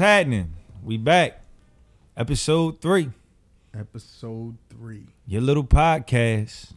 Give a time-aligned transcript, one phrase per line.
[0.00, 0.54] Yo, what's happening?
[0.82, 1.42] We back.
[2.16, 3.10] Episode three.
[3.78, 5.04] Episode three.
[5.26, 6.72] Your little podcast.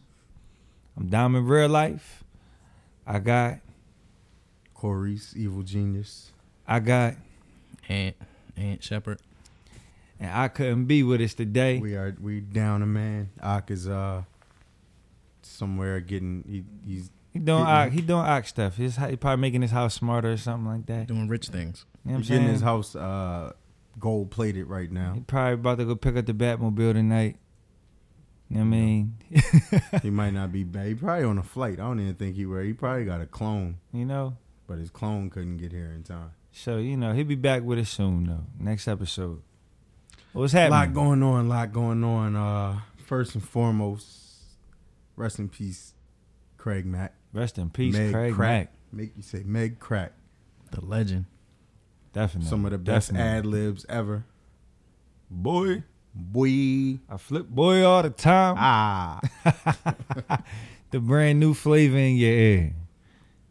[0.94, 2.22] I'm Diamond Real Life.
[3.06, 3.60] I got,
[4.74, 6.32] Corey's evil genius.
[6.68, 7.14] I got,
[7.88, 8.14] Aunt
[8.58, 9.20] Ant Shepherd.
[10.20, 11.78] and I couldn't be with us today.
[11.78, 13.30] We are we down a man.
[13.42, 14.24] Ak is uh
[15.40, 18.76] somewhere getting he, he's He doing Getting- ox, he doing ox stuff.
[18.76, 21.06] He's he probably making his house smarter or something like that.
[21.06, 21.86] Doing rich things.
[22.04, 23.52] You know what I'm he's getting his house uh
[23.98, 25.12] gold plated right now.
[25.14, 27.36] He probably about to go pick up the Batmobile tonight.
[28.50, 29.16] You know what I mean?
[30.02, 30.86] he might not be bad.
[30.86, 31.74] He probably on a flight.
[31.74, 32.62] I don't even think he were.
[32.62, 34.36] He probably got a clone, you know?
[34.66, 36.32] but his clone couldn't get here in time.
[36.52, 38.46] So, you know, he'll be back with us soon though.
[38.58, 39.42] Next episode.
[40.32, 40.72] What's happening?
[40.72, 42.36] A lot going on, A lot going on.
[42.36, 44.06] Uh first and foremost,
[45.16, 45.94] rest in peace,
[46.56, 47.14] Craig Mack.
[47.32, 48.50] Rest in peace, Meg Craig Crack.
[48.50, 48.72] Mack.
[48.92, 50.12] Make you say Meg Crack.
[50.70, 51.26] The legend.
[52.14, 52.48] Definitely.
[52.48, 53.38] Some of the best Definitely.
[53.38, 54.24] ad libs ever.
[55.30, 55.82] Boy.
[56.14, 57.00] Boy.
[57.10, 58.54] I flip boy all the time.
[58.58, 59.20] Ah.
[60.90, 62.72] the brand new flavor in your ear.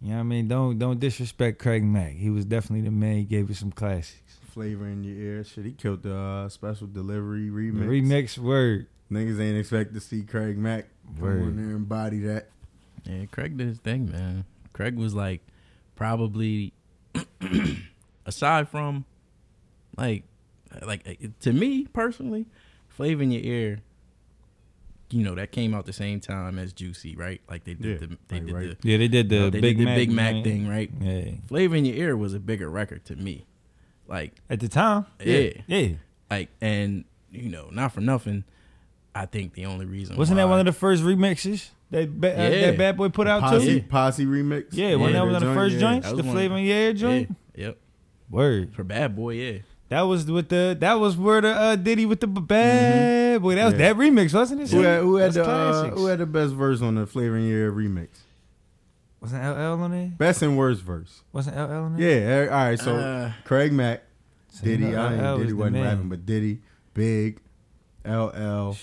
[0.02, 0.48] You know what I mean?
[0.48, 2.14] Don't don't disrespect Craig Mack.
[2.14, 3.18] He was definitely the man.
[3.18, 4.40] He gave us some classics.
[4.52, 5.44] Flavor in your ear.
[5.44, 7.88] Shit, he killed the uh, special delivery The remix.
[8.04, 8.88] remix word.
[9.12, 10.86] Niggas ain't expect to see Craig Mack
[11.18, 11.42] come Word.
[11.44, 12.50] on there and body that.
[13.06, 14.46] Yeah, Craig did his thing, man.
[14.72, 15.42] Craig was like
[15.96, 16.74] probably
[18.26, 19.06] aside from
[19.98, 20.24] like
[20.86, 22.46] like uh, to me personally,
[22.88, 23.80] Flavor in Your Ear,
[25.10, 27.42] you know, that came out the same time as Juicy, right?
[27.50, 28.82] Like they did Yeah, the they like, did right.
[28.82, 30.44] the Yeah, they did the you know, they Big did the Mac, Big Mac man.
[30.44, 30.92] thing, right?
[31.00, 31.32] Yeah.
[31.48, 33.46] Flavor in Your Ear was a bigger record to me.
[34.08, 35.06] Like At the time.
[35.24, 35.52] yeah.
[35.68, 35.88] Yeah.
[36.32, 38.44] Like and you know, not for nothing,
[39.16, 42.50] I think the only reason Wasn't that one of the first remixes that ba- uh,
[42.50, 43.88] that Bad Boy put out Posse, too?
[43.88, 44.66] Posse remix.
[44.72, 45.80] Yeah, wasn't Yeah, that was of the first yeah.
[45.82, 46.10] joints?
[46.10, 47.36] The was Flavor in Your Ear joint?
[47.56, 47.78] Yeah, yep.
[48.34, 48.74] Word.
[48.74, 49.58] For Bad Boy, yeah.
[49.90, 53.54] That was with the that was where the uh, Diddy with the b- bad boy.
[53.56, 53.94] That was Yeah.
[53.94, 54.72] that remix, wasn't it?
[54.72, 57.48] Who had, who had the uh, who had the best verse on the Flavor in
[57.48, 58.08] Your remix?
[59.22, 60.12] Wasn't LL on there?
[60.18, 61.22] Best and worst verse.
[61.32, 62.46] Wasn't LL on there?
[62.46, 62.52] Yeah.
[62.52, 62.80] All right.
[62.80, 64.04] So Uh, Craig Mack,
[64.50, 64.84] So, Diddy.
[64.86, 65.84] you know, I LL didn't, was Diddy wasn't man.
[65.86, 66.62] rapping, but Diddy,
[66.96, 67.40] Big,
[68.04, 68.76] LL,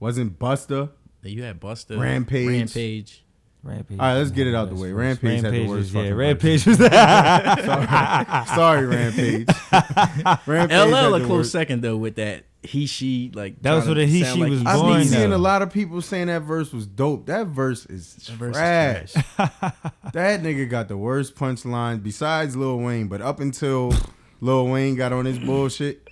[0.00, 0.90] wasn't Busta.
[1.22, 2.46] you had Busta, Rampage.
[2.48, 3.24] Rampage.
[3.62, 3.98] Rampage.
[3.98, 4.92] All right, let's get it out the way.
[4.92, 5.22] verse.
[5.22, 8.48] Rampage had the was- worst Yeah, fucking Rampage was that.
[8.54, 9.48] Sorry, Rampage.
[10.46, 13.86] Rampage LL had a close worst- second though with that he she like That was
[13.86, 16.02] what to the he, she like was he's I've been seeing a lot of people
[16.02, 17.26] saying that verse was dope.
[17.26, 19.12] That verse is That verse is trash.
[19.12, 19.72] trash.
[20.12, 23.92] that nigga got the worst punchline besides Lil Wayne, but up until
[24.40, 26.06] Lil Wayne got on his bullshit,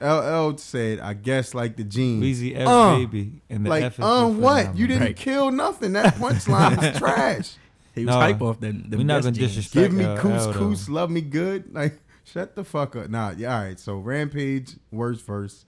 [0.00, 3.98] LL said, "I guess like the jeans." Weezy F Uh, baby and the like, F
[3.98, 4.76] is um, for what?
[4.76, 5.16] You didn't Right.
[5.16, 5.92] kill nothing.
[5.94, 7.54] That punchline is trash.
[7.94, 8.84] He was No, hype off them.
[8.88, 9.48] them we not best gonna jeans.
[9.56, 10.92] disrespect- Give me LL couscous, though.
[10.94, 11.74] love me good.
[11.74, 13.10] Like, shut the fuck up.
[13.10, 13.78] Nah, yeah, all right.
[13.78, 15.66] So Rampage, worst verse,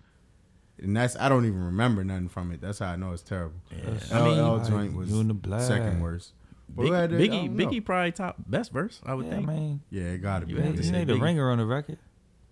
[0.80, 2.60] and that's I don't even remember nothing from it.
[2.60, 3.56] That's how I know it's terrible.
[3.70, 3.94] Yeah.
[4.12, 5.60] I I mean, LL like, joint was the black.
[5.62, 6.32] second worst.
[6.74, 7.54] But Big, who had Biggie.
[7.54, 9.00] Biggie probably top best verse.
[9.04, 9.46] I would Yeah, think.
[9.46, 9.80] man.
[9.90, 10.52] Yeah, it gotta be.
[10.52, 11.98] You You had ain't, you say ain't the ringer on the record.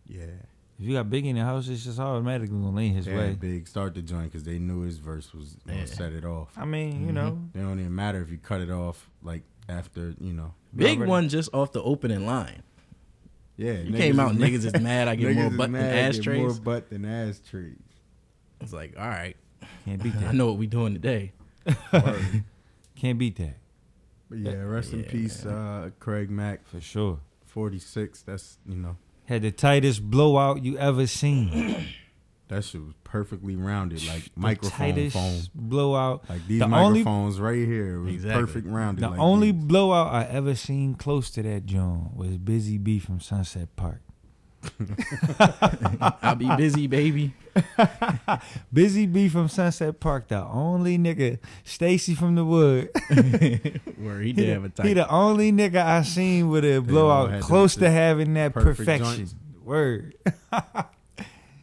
[0.07, 0.25] Yeah.
[0.81, 3.35] If you got Biggie in the house, it's just automatically gonna lean his Yeah, way.
[3.39, 5.85] big start the joint because they knew his verse was gonna Yeah.
[5.85, 6.57] set it off.
[6.57, 7.15] I mean, you Mhm.
[7.15, 10.55] know, It don't even matter if you cut it off like after you know.
[10.75, 11.11] Big Already.
[11.11, 12.63] one just off the opening line.
[13.59, 15.07] Yeah, You came out, niggas is mad.
[15.07, 17.77] I get more is butt than mad, get More butt than ashtrays.
[18.63, 19.37] It's like, all right,
[19.85, 20.29] can't beat that.
[20.29, 21.33] I know what we doing today.
[22.97, 23.57] Can't beat that
[24.31, 27.21] but yeah, rest in peace, uh, Craig Mack, for sure.
[27.45, 28.23] forty six.
[28.23, 28.97] That's you know
[29.31, 31.87] Had the tightest blowout you ever seen.
[32.49, 36.29] that shit was perfectly rounded like The microphone tightest blowout.
[36.29, 38.43] Like these The only- microphones right here was Exactly.
[38.45, 39.05] perfect rounded.
[39.05, 39.65] The like only these.
[39.65, 44.03] blowout I ever seen close to that joint was Busy B from Sunset Park.
[46.23, 47.35] I'll be busy, baby.
[48.73, 51.39] Busy B from Sunset Park, the only nigga.
[51.65, 52.91] Stacy from the Wood.
[53.99, 57.41] Where he did the, have a he the only nigga I seen with a blowout
[57.41, 59.17] close to having that perfection.
[59.17, 59.35] joints.
[59.65, 60.15] Word.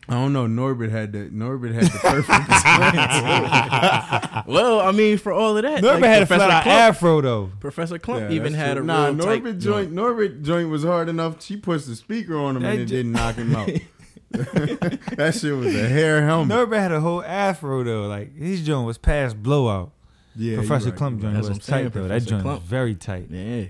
[0.09, 0.45] I don't know.
[0.47, 2.47] Norbit had the Norbit had the perfect.
[4.47, 7.21] well, I mean, for all of that, Norbit like had a Professor flat Klump, afro
[7.21, 7.51] though.
[7.59, 8.83] Professor Klump Yeah, even had true.
[8.83, 9.05] a nah.
[9.07, 9.93] real Norbit tight joint.
[9.93, 11.41] Norbit joint was hard enough.
[11.43, 13.67] She pushed the speaker on him That and it jo- didn't knock him out.
[14.31, 16.55] that shit was a hair helmet.
[16.57, 18.07] Norbit had a whole afro though.
[18.07, 19.91] Like his joint was past blowout.
[20.35, 22.07] yeah, Professor right, Klump joint That's was what I'm saying, tight though.
[22.07, 22.59] That joint Klump.
[22.59, 23.27] was very tight.
[23.29, 23.65] Yeah.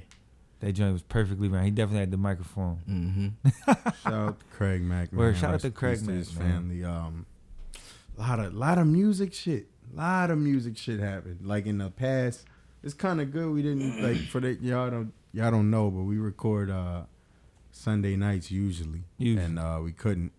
[0.60, 1.66] That joint was perfectly round.
[1.66, 2.80] He definitely had the microphone.
[2.90, 3.72] Mm-hmm.
[4.04, 5.12] Shout out to Craig Mack.
[5.14, 5.20] Man.
[5.20, 6.50] Word, shout out to Craig Mack, his man.
[6.52, 6.84] family.
[6.84, 7.26] Um,
[8.18, 9.68] lot of lot of music shit.
[9.94, 11.40] Lot of music shit happened.
[11.46, 12.46] Like in the past,
[12.84, 13.52] it's kind of good.
[13.52, 17.04] We didn't like for that y'all don't y'all don't know, but we record uh
[17.72, 19.44] Sunday nights usually, Usually.
[19.46, 20.32] and uh, we couldn't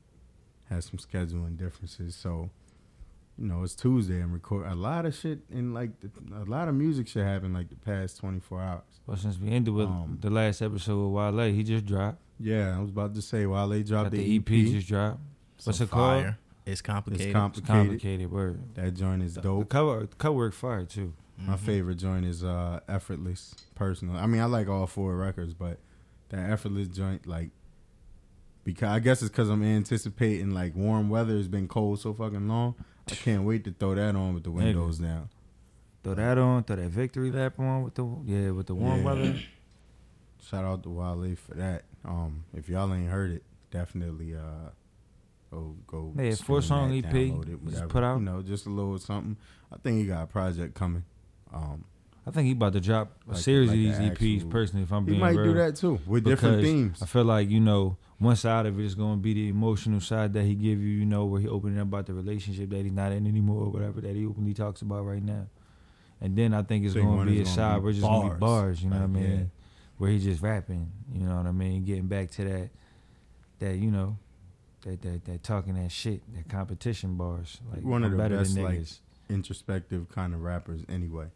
[0.69, 2.17] have some scheduling differences.
[2.17, 2.50] So,
[3.38, 6.67] you know, it's Tuesday and record a lot of shit in like the, a lot
[6.67, 8.82] of music shit happened like the past twenty four hours.
[9.08, 12.19] Well, since we ended with Um, the last episode with Wale, he just dropped.
[12.38, 15.19] Yeah, I was about to say while they dropped Got the, the EP just dropped.
[15.64, 16.34] What's Some it called?
[16.66, 17.20] It's complicated.
[17.22, 17.66] It's It's complicated.
[17.88, 18.60] complicated word.
[18.75, 19.60] That joint is dope.
[19.60, 21.14] the cover, the cover work fire too.
[21.38, 21.58] My Mhm.
[21.60, 23.55] favorite joint is uh effortless.
[23.75, 25.78] Personally, I mean I like all four records, but
[26.28, 27.50] that effortless joint, like,
[28.64, 31.34] because I guess it's because I'm anticipating like warm weather.
[31.38, 32.75] It's been cold so fucking long.
[33.10, 34.55] I can't wait to throw that on with the Nigga.
[34.64, 35.31] windows down.
[36.05, 36.65] Throw that on.
[36.65, 39.05] Throw that victory lap on with the yeah with the warm Yeah.
[39.05, 39.39] weather.
[40.43, 41.83] Shout out to Wale for that.
[42.05, 44.71] Um, if y'all ain't heard it, definitely uh
[45.50, 46.12] go go.
[46.17, 48.19] Yeah, four-song that, EP, it, just put out.
[48.19, 49.37] You know, just a little something.
[49.73, 51.05] I think he got a project coming.
[51.53, 51.85] Um,
[52.27, 54.51] I think he about to drop a Like- series like of the these EPs.
[54.51, 55.44] personally, if I'm being he might real.
[55.53, 57.03] do that too with different themes.
[57.03, 60.01] I feel like you know one side of it is going to be the emotional
[60.01, 62.83] side that he give you, you know, where he opening up about the relationship that
[62.83, 65.47] he's not in anymore, or whatever that he openly talks about right now.
[66.20, 68.29] And then I think it's Think gonna be a side be where it's just going
[68.31, 68.81] to be bars.
[68.81, 69.38] bars, you know Like, what I mean?
[69.38, 69.44] yeah.
[69.99, 71.85] Where he's just rapping, you know what I mean?
[71.85, 72.70] Getting back to that,
[73.61, 74.17] that you know,
[74.82, 78.38] that that that talking that shit, that competition bars, like One of I'm the better
[78.38, 78.82] best, like,
[79.29, 81.26] introspective kind of rappers anyway.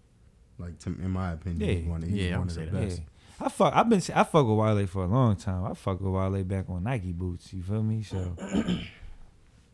[0.58, 1.74] Like to, in my opinion, Yeah.
[1.76, 2.72] he's one, he's Yeah, one of the that.
[2.72, 2.98] best.
[3.00, 3.04] Yeah.
[3.46, 3.74] I fuck.
[3.74, 3.98] I've been.
[4.14, 5.64] I fuck with Wale for a long time.
[5.64, 7.52] I fuck with Wale back on Nike boots.
[7.52, 8.02] You feel me?
[8.04, 8.36] So,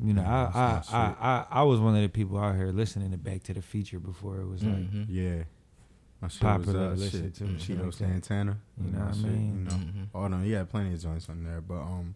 [0.01, 2.55] you know, Yeah, I, that's I, I, I, I was one of the people out
[2.57, 5.07] here listening to Back to the Feature before it was like, Mhm.
[5.09, 5.45] Yeah,
[6.21, 7.93] my shit Popular was uh, listen shit, to and shit Cheeto like.
[7.95, 8.59] Santana.
[8.85, 9.59] You know what I shit, mean?
[9.59, 10.09] You know, Mhm.
[10.15, 12.15] oh no, he had plenty of joints on there, but um,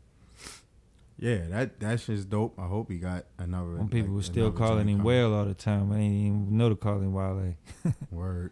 [1.18, 2.58] yeah, that that shit's dope.
[2.58, 3.76] I hope he got another.
[3.76, 5.04] when people like, were still calling him coming.
[5.04, 5.92] Whale all the time.
[5.92, 7.54] I didn't even know to call him Wale.
[8.10, 8.50] Word.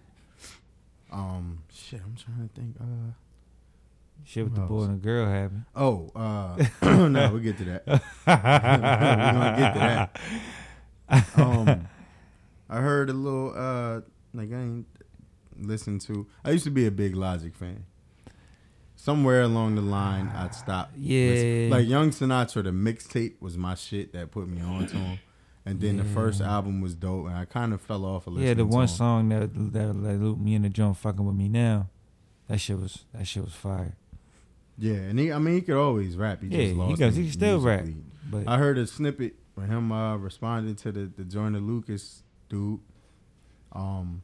[1.12, 2.76] Um, shit, I'm trying to think.
[2.80, 3.12] Uh,
[4.24, 5.64] Shit with the boy and the girl happened.
[5.74, 6.66] oh, uh,
[7.08, 7.86] no, we get to that.
[8.26, 8.36] We're
[9.32, 9.78] gonna get to
[11.08, 11.38] that.
[11.38, 11.88] um,
[12.68, 14.00] I heard a little uh
[14.32, 14.86] like I ain't
[15.58, 16.26] listened to.
[16.44, 17.84] I used to be a big Logic fan.
[18.96, 20.92] Somewhere along the line, I'd stop.
[20.96, 21.30] Yeah.
[21.30, 21.70] listening.
[21.70, 25.18] like Young Sinatra, the mixtape was my shit that put me on to him.
[25.64, 28.46] And then the first album was dope, and I kind of fell off a little.
[28.46, 31.48] Yeah, the one song that that like looped me in the joint, fucking with me
[31.48, 31.88] now.
[32.48, 33.96] That shit was that shit was fire.
[34.80, 36.42] Yeah, and he, I mean, he could always rap.
[36.42, 36.98] He Yeah, just he lost.
[36.98, 37.84] goes- he can still rap.
[38.30, 42.80] But I heard a snippet with him uh, responding to the the Joyner Lucas dude.
[43.72, 44.22] Um,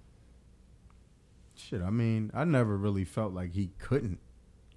[1.56, 1.82] shit.
[1.82, 4.18] I mean, I never really felt like he couldn't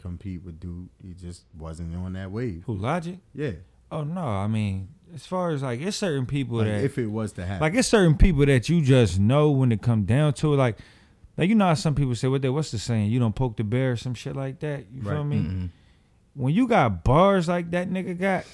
[0.02, 0.90] compete with dude.
[1.02, 2.64] He just wasn't on that wave.
[2.66, 3.20] who Logic?
[3.34, 3.52] Yeah,
[3.92, 7.08] Oh no, I mean, as far as like, it's certain people like, that if it
[7.08, 10.34] was to happen, like it's certain people that you just know when it come down
[10.34, 10.58] to it.
[10.58, 10.78] Like,
[11.40, 13.10] like you know how some people say what they what's the saying?
[13.12, 14.86] You don't poke the bear or some shit like that.
[14.94, 15.26] You feel Right.
[15.26, 15.38] me?
[15.38, 15.70] Mhm.
[16.36, 18.46] When you got bars like that nigga got,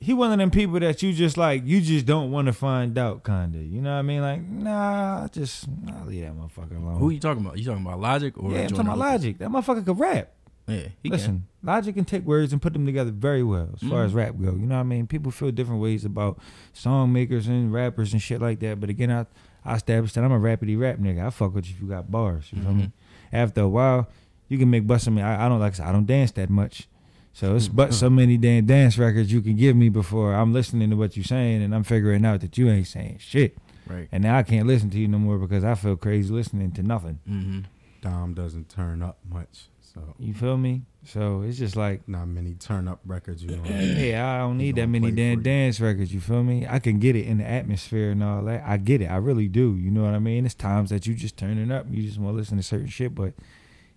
[0.00, 2.96] he one of them people that you just like you just don't want to find
[2.98, 3.58] out, kinda.
[3.58, 4.20] You know what I mean?
[4.22, 6.98] Like, nah, I just I'll leave that motherfucker alone.
[6.98, 7.58] Who you talking about?
[7.58, 9.38] You talking about Logic or yeah, I'm talking about Logic.
[9.38, 10.30] That motherfucker could rap.
[10.66, 11.68] Yeah, he Listen, can.
[11.74, 14.06] Logic can take words and put them together very well as far Mhm.
[14.06, 14.52] as rap go.
[14.52, 15.06] You know what I mean?
[15.08, 16.38] People feel different ways about
[16.72, 18.78] song makers and rappers and shit like that.
[18.78, 19.26] But again, I
[19.64, 21.26] I established that I'm a rapidy rap nigga.
[21.26, 22.46] I fuck with you if you got bars.
[22.52, 22.82] You feel me?
[22.84, 22.92] Mhm.
[23.32, 24.08] After a while,
[24.48, 25.22] you can make busting me.
[25.22, 26.88] I, I don't like I said, I don't dance that much.
[27.32, 30.90] So it's but so many damn dance records you can give me before I'm listening
[30.90, 33.56] to what you're saying and I'm figuring out that you ain't saying shit.
[33.86, 34.08] Right.
[34.10, 36.82] And now I can't listen to you no more because I feel crazy listening to
[36.82, 37.20] nothing.
[37.28, 37.60] Mm-hmm.
[38.02, 40.82] Dom doesn't turn up much, so You feel me?
[41.04, 43.42] So it's just like not many turn up records.
[43.42, 46.12] You know, Yeah, I don't need that many damn dance records.
[46.12, 46.66] You feel me?
[46.68, 48.62] I can get it in the atmosphere and all that.
[48.66, 49.06] I get it.
[49.06, 49.76] I really do.
[49.76, 50.44] You know what I mean?
[50.46, 51.86] It's times that you just turning up.
[51.90, 53.14] You just want to listen to certain shit.
[53.14, 53.34] But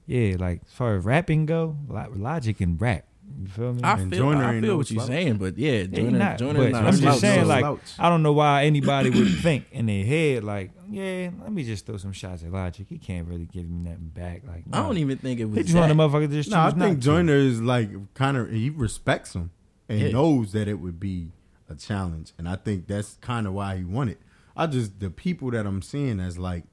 [0.06, 3.06] yeah, like as far as rapping go, Lo- Logic and rap.
[3.42, 3.82] You feel me?
[3.84, 6.38] I And feel, Joyner I feel no what you're saying, but yeah, Yeah, Joyner, not,
[6.38, 6.86] Joyner's but not.
[6.86, 7.80] I'm just saying, like, slouch.
[8.00, 11.86] I don't know why anybody would think in their head like, yeah, let me just
[11.86, 12.86] throw some shots at Logic.
[12.88, 14.44] He can't really give me nothing back.
[14.48, 15.58] Like, I don't even think it was.
[15.58, 17.06] He just want a motherfucker to just No, I think to.
[17.06, 19.52] Joyner is like kind of he respects him
[19.90, 20.10] and Yeah.
[20.12, 21.32] knows that it would be
[21.70, 24.20] a challenge, and I think that's kind of why he won it.
[24.56, 26.66] I just the people that I'm seeing as like,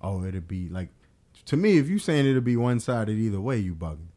[0.00, 0.88] oh, it'd be like
[1.44, 4.08] to me if you saying it'll be one sided either way, you bugging.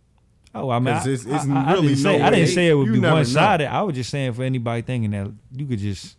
[0.55, 2.47] Oh, I mean, I, 'Cause it's- it's I- I really didn't say, no I didn't
[2.49, 3.71] say it would You be one sided.
[3.71, 6.17] I was just saying for anybody thinking that you could just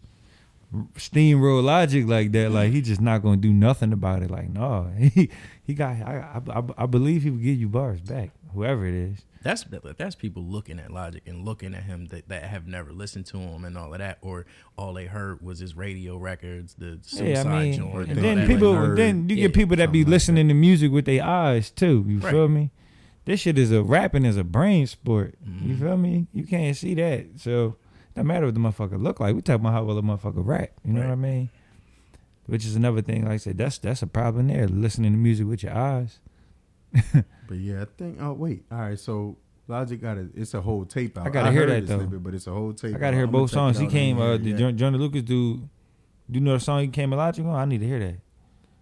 [0.96, 4.30] steamroll logic like that, like he just not gonna do nothing about it.
[4.30, 5.30] Like, no, he
[5.64, 5.96] he got.
[6.02, 9.18] I I, I believe he would give you bars back, whoever it is.
[9.42, 9.64] That's
[9.96, 13.38] that's people looking at Logic and looking at him that, that have never listened to
[13.38, 14.44] him and all of that, or
[14.76, 18.46] all they heard was his radio records, the suicide yeah, I mean, joint, and then
[18.46, 21.24] people, then you Yeah, get people that be something like listening to music with their
[21.24, 22.04] eyes too.
[22.06, 22.30] You Right.
[22.32, 22.70] feel me?
[23.30, 25.36] This shit is a rapping is a brain sport.
[25.44, 25.78] You Mhm.
[25.78, 26.26] feel me?
[26.32, 27.26] You can't see that.
[27.40, 27.76] So
[28.16, 29.34] no matter what the motherfucker look like.
[29.34, 30.70] We talking about how well the motherfucker rap.
[30.84, 31.06] You know Right.
[31.08, 31.48] what I mean?
[32.46, 33.22] Which is another thing.
[33.24, 34.66] Like I said, that's that's a problem there.
[34.66, 36.18] Listening to music with your eyes.
[37.48, 38.18] But yeah, I think.
[38.20, 38.98] Oh wait, all right.
[38.98, 40.28] So Logic got it.
[40.36, 41.26] It's a whole tape out.
[41.26, 41.98] I gotta hear heard that, though.
[41.98, 42.94] Snippet, but it's a whole tape.
[42.94, 43.18] I gotta out.
[43.20, 43.78] hear both songs.
[43.78, 44.18] He came.
[44.20, 44.58] Uh, the yet.
[44.58, 45.60] John, Johnny Lucas dude.
[45.60, 47.54] Do you know the song he came to Logic on?
[47.54, 48.16] I need to hear that.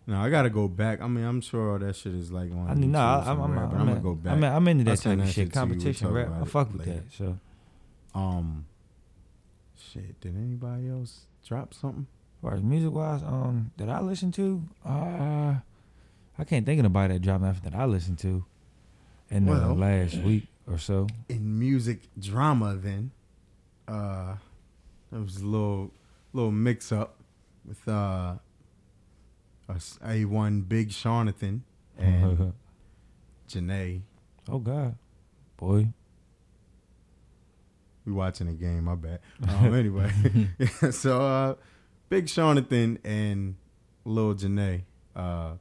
[0.09, 1.03] No, I gotta go back.
[1.03, 2.67] I mean, I'm sure all that shit is like on.
[2.71, 4.33] I mean, nah, YouTube I'm, I'm, I'm, I'm, gonna go back.
[4.33, 5.35] I'm, I'm into that type of shit.
[5.35, 5.67] shit to you.
[5.67, 6.29] We'll Competition rap.
[6.35, 6.93] I it fuck with later.
[7.01, 7.13] that.
[7.13, 7.39] So
[8.15, 8.65] um,
[9.77, 10.19] shit.
[10.21, 12.07] Did anybody else drop something?
[12.39, 15.55] as far as music wise, um, that I listen to, uh,
[16.39, 18.45] I can't think of nobody that dropped nothing that I listened to
[19.31, 19.75] in the Well.
[19.75, 21.07] last week or so.
[21.29, 23.11] in music drama then
[23.89, 24.37] uh
[25.11, 25.91] there was a little
[26.33, 27.17] little mix up
[27.67, 28.35] with uh
[29.69, 31.65] us A1 Big Jonathan
[31.99, 32.53] and
[33.49, 34.03] Jhené.
[34.49, 34.97] oh God,
[35.57, 35.89] boy.
[38.05, 39.21] We watching a game, my bad.
[39.47, 40.11] Um anyway.
[40.91, 41.55] so uh
[42.09, 43.57] Big Jonathan and
[44.05, 44.83] Lil Jhené,
[45.15, 45.55] uh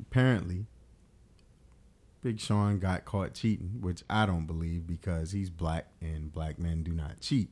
[0.00, 0.66] apparently
[2.20, 6.82] Big Sean got caught cheating, which I don't believe because he's black and black men
[6.82, 7.48] do not cheat.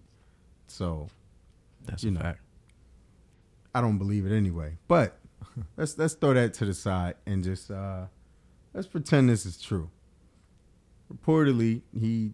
[0.67, 1.09] So
[1.87, 2.21] That's You a know.
[2.21, 2.41] fact.
[3.75, 4.77] I don't believe it anyway.
[4.89, 5.19] But
[5.77, 8.07] let's let's throw that to the side and just uh
[8.75, 9.91] let's pretend this is true.
[11.13, 12.33] Reportedly, he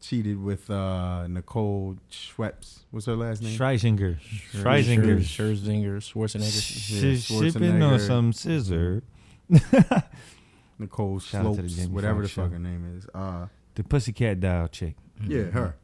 [0.00, 2.80] cheated with uh Nicole Schweppes.
[2.90, 3.58] What's her last name?
[3.58, 7.16] Schreisinger, Scher- Schreisinger, Scherzinger, Schwarzenegger.
[7.20, 9.02] Sh- shipping on some scissor.
[10.78, 12.42] Nicole Shout out the whatever the Foxx show.
[12.44, 13.06] fucking name is.
[13.14, 14.94] Uh The Pussycat Doll chick.
[15.26, 15.76] yeah, her.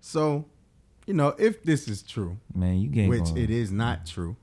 [0.00, 0.46] So,
[1.06, 3.36] you know, if this is true, Man, you getting which going.
[3.38, 4.36] it is not true,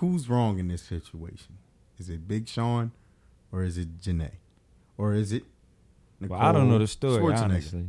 [0.00, 1.58] who's wrong in this situation?
[1.98, 2.92] Is it Big Sean
[3.52, 4.32] or is it Jhené?
[4.98, 5.44] Or is it
[6.20, 7.86] Well, I don't know the story honestly.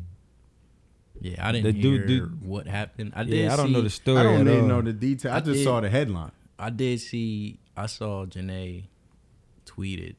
[1.19, 3.13] Yeah, I didn't The hear dude- dude- what happened.
[3.15, 3.33] I did.
[3.45, 4.19] Yeah, I don't know the story.
[4.19, 5.33] I don't even know the detail.
[5.33, 6.31] I, I just did- saw the headline.
[6.57, 7.59] I did see.
[7.75, 8.85] I saw Jhené
[9.65, 10.15] tweeted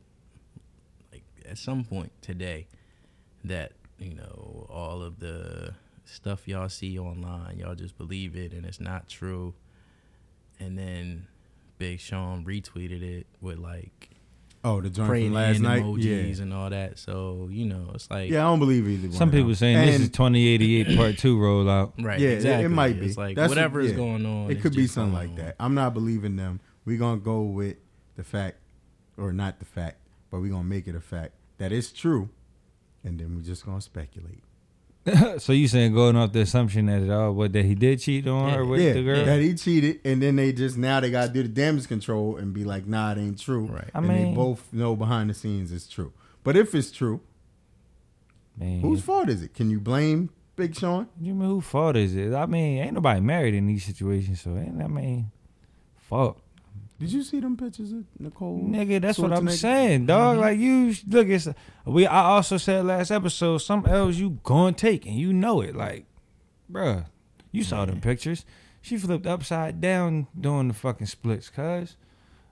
[1.13, 2.67] like at some point today
[3.45, 8.65] that you know all of the stuff y'all see online, y'all just believe it and
[8.65, 9.55] it's not true.
[10.61, 11.27] And then
[11.83, 14.11] Big Sean retweeted it with like
[14.65, 15.83] Oh, the joint praying from last night.
[15.83, 16.97] emojis Yeah, and all that.
[16.97, 18.47] So you know, it's like yeah.
[18.47, 19.09] I don't believe either.
[19.09, 21.93] one Some people saying this is 2088 Part Two rollout.
[22.01, 22.21] right.
[22.21, 23.07] Yeah, it- it might be.
[23.07, 23.97] It's like That's whatever what- is yeah.
[23.99, 24.51] going on.
[24.53, 25.35] It could be something like on.
[25.37, 25.57] that.
[25.59, 26.61] I'm not believing them.
[26.85, 27.79] We're gonna go with
[28.15, 28.59] the fact,
[29.17, 29.97] or not the fact,
[30.31, 32.29] but we're gonna make it a fact that it's true,
[33.03, 34.45] and then we're just gonna speculate.
[35.39, 38.27] so you saying going off the assumption that it all what that he did cheat
[38.29, 38.55] on Yeah.
[38.57, 39.25] her with yeah, the girl?
[39.25, 42.53] that he cheated, and then they just now they gotta do the damage control and
[42.53, 43.67] be like, nah, it ain't true.
[43.67, 43.91] Right.
[43.95, 46.13] I and mean- they both know behind the scenes it's true.
[46.45, 47.21] But if it's true,
[48.57, 49.55] Man, whose fault is it?
[49.55, 51.09] Can you blame Big Sean?
[51.21, 52.35] you mean who fault is it?
[52.35, 55.31] I mean, ain't nobody married in these situations, so ain't I mean,
[55.97, 56.39] fuck,
[57.03, 58.61] Did you see them pictures of Nicole?
[58.63, 59.01] nigga.
[59.01, 60.37] That's what I'm saying, dog.
[60.37, 60.41] Mhm.
[60.41, 61.49] Like you look, it's
[61.85, 62.07] we.
[62.07, 65.75] I also said last episode, some L's you to take and you know it.
[65.75, 66.07] Like,
[66.71, 67.07] bruh,
[67.51, 68.45] you saw them pictures.
[68.81, 71.97] She flipped upside down doing the fucking splits, cuz.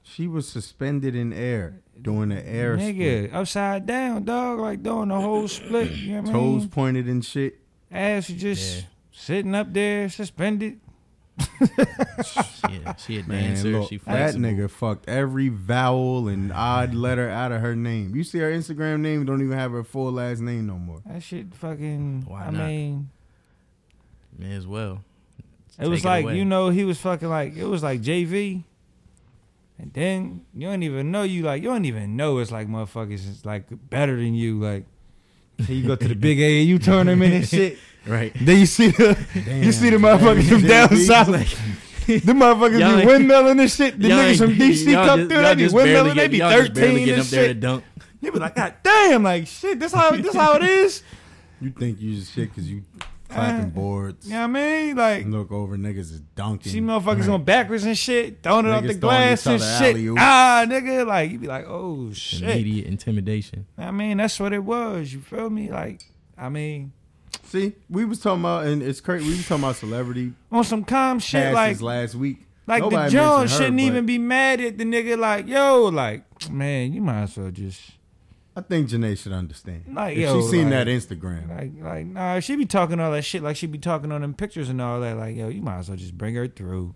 [0.02, 3.34] She was suspended in air doing the air Nigga, split.
[3.34, 5.92] upside down, dog, like doing the whole split.
[5.92, 6.60] You know what I mean?
[6.60, 7.60] Toes pointed and shit.
[7.90, 8.82] Ass just Yeah.
[9.12, 10.80] sitting up there, suspended.
[11.40, 13.68] She, a- she a Man, dancer.
[13.70, 18.14] look, she that nigga fucked every vowel and odd letter out of her name.
[18.14, 21.00] You see her Instagram name, don't even have her full last name no more.
[21.06, 22.24] That shit fucking.
[22.26, 22.66] Why I not?
[22.66, 23.10] mean,
[24.38, 25.02] May as well.
[25.78, 26.36] it was like away.
[26.36, 28.64] you know he was fucking like it was like JV,
[29.78, 33.28] and then you don't even know you like you don't even know it's like motherfuckers
[33.28, 34.84] is like better than you like.
[35.66, 37.78] So you go to the big AAU tournament and shit.
[38.06, 38.32] Right.
[38.40, 41.28] Then you see the you see the motherfuckers from down south.
[42.06, 44.00] the motherfuckers Y'all be windmilling and shit.
[44.00, 47.42] The niggas from DC come through, they be windmilling, they be thirteen and up there
[47.42, 47.60] to shit.
[47.60, 47.84] dunk.
[48.20, 51.02] They be like, God damn, like shit, this how this how it is.
[51.60, 52.82] You think you just shit because you
[53.30, 54.26] clapping Uh, boards.
[54.26, 54.96] You know what I mean?
[54.96, 56.72] Like look over, niggas is dunking.
[56.72, 59.94] see motherfuckers going backwards and shit, throwing it off the glass and shit.
[59.94, 60.20] alley-oops.
[60.22, 62.42] Ah, nigga, like you be like, oh shit.
[62.42, 63.66] Immediate intimidation.
[63.78, 65.12] I mean, that's what it was.
[65.12, 65.70] You feel me?
[65.70, 66.02] Like,
[66.36, 66.92] I mean,
[67.44, 69.24] See, we was talking about, and it's crazy.
[69.24, 72.46] We was talking about celebrity on some calm shit, like last week.
[72.66, 75.18] like the Nobody John mentioned her, shouldn't but even be mad at the nigga.
[75.18, 77.80] Like, yo, like, man, you might as well just
[78.56, 79.84] I think Jhené should understand.
[79.92, 83.12] Like, if yo, she seen like- that Instagram, Like, like, nah, she be talking all
[83.12, 85.16] that shit like she be talking on them pictures and all that.
[85.16, 86.94] Like, yo, you might as well just bring her through.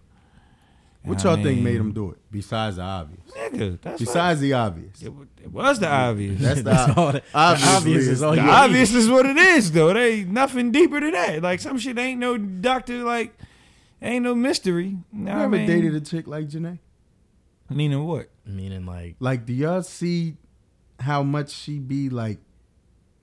[1.04, 2.18] What y'all think mean, made him do it?
[2.30, 3.20] Besides the obvious.
[3.37, 5.02] Nigga, that's Besides the obvious.
[5.02, 6.40] it, it was the obvious.
[6.40, 7.12] That's the That's all.
[7.12, 9.92] The, the obvious is is all the the obvious is what it is, though.
[9.92, 11.42] There ain't nothing deeper than that.
[11.42, 13.04] Like some shit ain't no doctor.
[13.04, 13.38] Like
[14.00, 14.87] ain't no mystery.
[14.87, 15.66] You know You what I ever mean?
[15.66, 16.78] dated a chick like Jhené?
[17.68, 18.30] Meaning what?
[18.46, 20.37] Meaning like Like, do y'all see
[21.04, 22.38] how much she be like?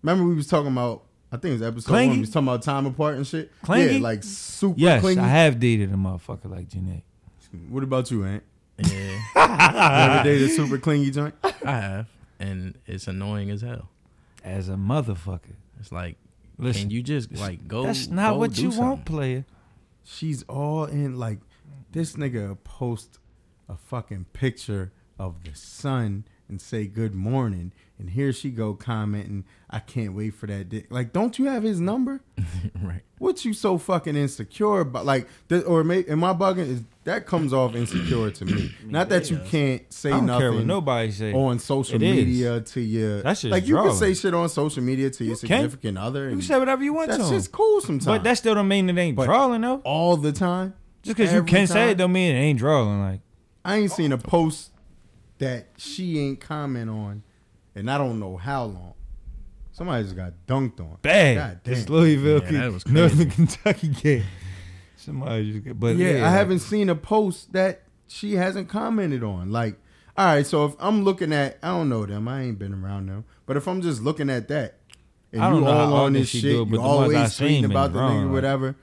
[0.01, 1.03] Remember we was talking about?
[1.31, 2.07] I think it was episode Clingy?
[2.09, 2.17] one.
[2.17, 3.51] We was talking about time apart and shit.
[3.61, 3.95] Clingy?
[3.95, 5.21] Yeah, like super Yes, clingy.
[5.21, 7.03] I have dated a motherfucker like Jhené.
[7.69, 8.43] What about you, Ant?
[8.77, 8.88] yeah,
[9.35, 11.35] You ever dated a super clingy joint?
[11.43, 12.07] I have,
[12.39, 13.89] and it's annoying as hell.
[14.43, 15.55] As a motherfucker.
[15.79, 16.17] It's like,
[16.57, 17.83] Listen, can you just like go?
[17.83, 18.79] that's not go what you something?
[18.89, 19.45] want, player.
[20.03, 21.39] She's all in like
[21.91, 23.19] this nigga post
[23.69, 29.46] a fucking picture of the sun and say good morning, and here she go commenting,
[29.70, 32.22] "I can't wait for that dick." Like, don't you have his number?
[32.84, 33.01] right.
[33.17, 35.05] What you so fucking insecure about?
[35.05, 36.67] Like, th- or may, am I bugging?
[36.67, 38.72] Is that comes off insecure to me?
[38.86, 41.34] Not that you can't say I don't care what nothing nobody say.
[41.34, 42.15] on social It is.
[42.15, 43.22] media to your.
[43.22, 43.98] That's just like you can drawing.
[43.98, 45.48] say shit on social media to your can.
[45.48, 46.25] significant other.
[46.25, 48.05] you And say whatever you want that's to just cool sometimes.
[48.05, 49.81] But that still don't mean it ain't But- drawing though.
[49.86, 50.74] all the time.
[51.03, 51.89] Just because you every can say time.
[51.89, 53.00] it don't mean it ain't drawing.
[53.00, 53.22] Like
[53.63, 54.70] I ain't seen a post
[55.41, 57.21] that she ain't comment on,
[57.75, 58.93] and I don't know how long.
[59.74, 60.98] Somebody just got dunked on.
[61.01, 61.93] bang, God this damn.
[61.93, 62.98] Louisville, Yeah, that was crazy.
[63.00, 64.24] Northern Kentucky game.
[64.95, 69.51] Somebody just, got- but yeah, I haven't seen a post that she hasn't commented on.
[69.51, 69.75] Like,
[70.17, 73.07] all right, so if I'm looking at, I don't know them, I ain't been around
[73.07, 74.77] them, but if I'm just looking at that,
[75.31, 77.13] and I don't you know how all on this shit, do but you the ones
[77.13, 78.75] I always seen tweeting about the wrong, nigga, like- whatever.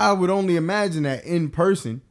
[0.00, 2.02] I would only imagine that in person,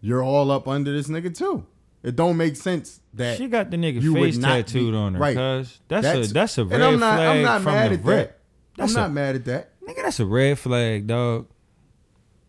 [0.00, 1.66] you're all up under this nigga too.
[2.02, 5.20] It don't make sense that She got the nigga you face tattooed be- on her.
[5.20, 5.36] right.
[5.36, 8.04] Cause that's, a that's a red I'm not, flag I'm not from mad the at
[8.04, 8.28] rip.
[8.28, 8.38] that.
[8.76, 9.70] That's I'm a- not mad at that.
[9.82, 11.46] Nigga, that's a red flag, dog.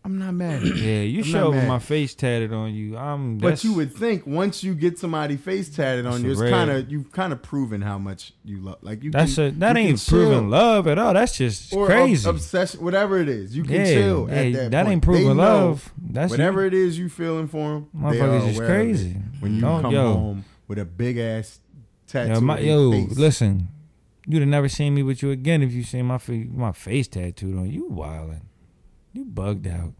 [0.04, 0.76] I'm not mad at that.
[0.78, 1.68] Yeah, you show not with mad.
[1.68, 2.96] my face tatted on you.
[2.96, 3.38] I'm.
[3.38, 6.90] But you would think once you get somebody face tatted on you, it's kind of
[6.90, 8.78] you've kind of proven how much you love.
[8.82, 11.14] Like you, That's can, a that you ain't proving love at all.
[11.14, 12.28] That's just or crazy.
[12.28, 13.56] ob- obsession, whatever it is.
[13.56, 14.70] You can yeah, chill yeah, that.
[14.72, 15.92] that ain't proving love.
[16.00, 17.88] That's whatever it is you feeling for them.
[17.96, 18.84] Motherfuckers is aware of it.
[18.84, 19.16] crazy.
[19.38, 20.12] when you Don't- come yo.
[20.14, 21.60] home with a big ass
[22.06, 22.32] tattoo.
[22.34, 23.18] Yo, my, on your yo face.
[23.18, 23.68] listen.
[24.26, 27.08] You'd have never seen me with you again if you seen my face, my face
[27.08, 27.88] tattooed on you.
[27.90, 28.42] Wildin',
[29.12, 29.94] you bugged out,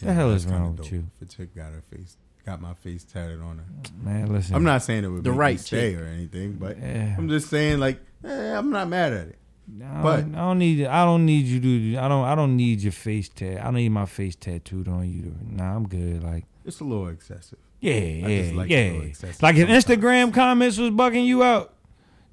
[0.00, 1.06] the hell is that's kinda wrong with you?
[1.20, 3.64] If a chick got her face, got my face tatted on her.
[4.00, 4.32] man.
[4.32, 6.78] Listen, I'm not saying it would be The make me right stay or anything, but
[6.78, 7.16] Yeah.
[7.18, 9.38] I'm just saying like eh, I'm not mad at it.
[9.84, 10.86] I but- don't, I don't need.
[10.86, 11.98] I don't need you to.
[11.98, 12.24] I don't.
[12.24, 13.60] I don't need your face tat.
[13.60, 15.22] I don't need my face tattooed on you.
[15.24, 16.22] To, nah, I'm good.
[16.22, 17.58] Like, It's a little excessive.
[17.80, 18.92] Yeah, yeah, like yeah.
[19.40, 19.68] Like if.
[19.68, 21.74] Instagram comments was bugging you out,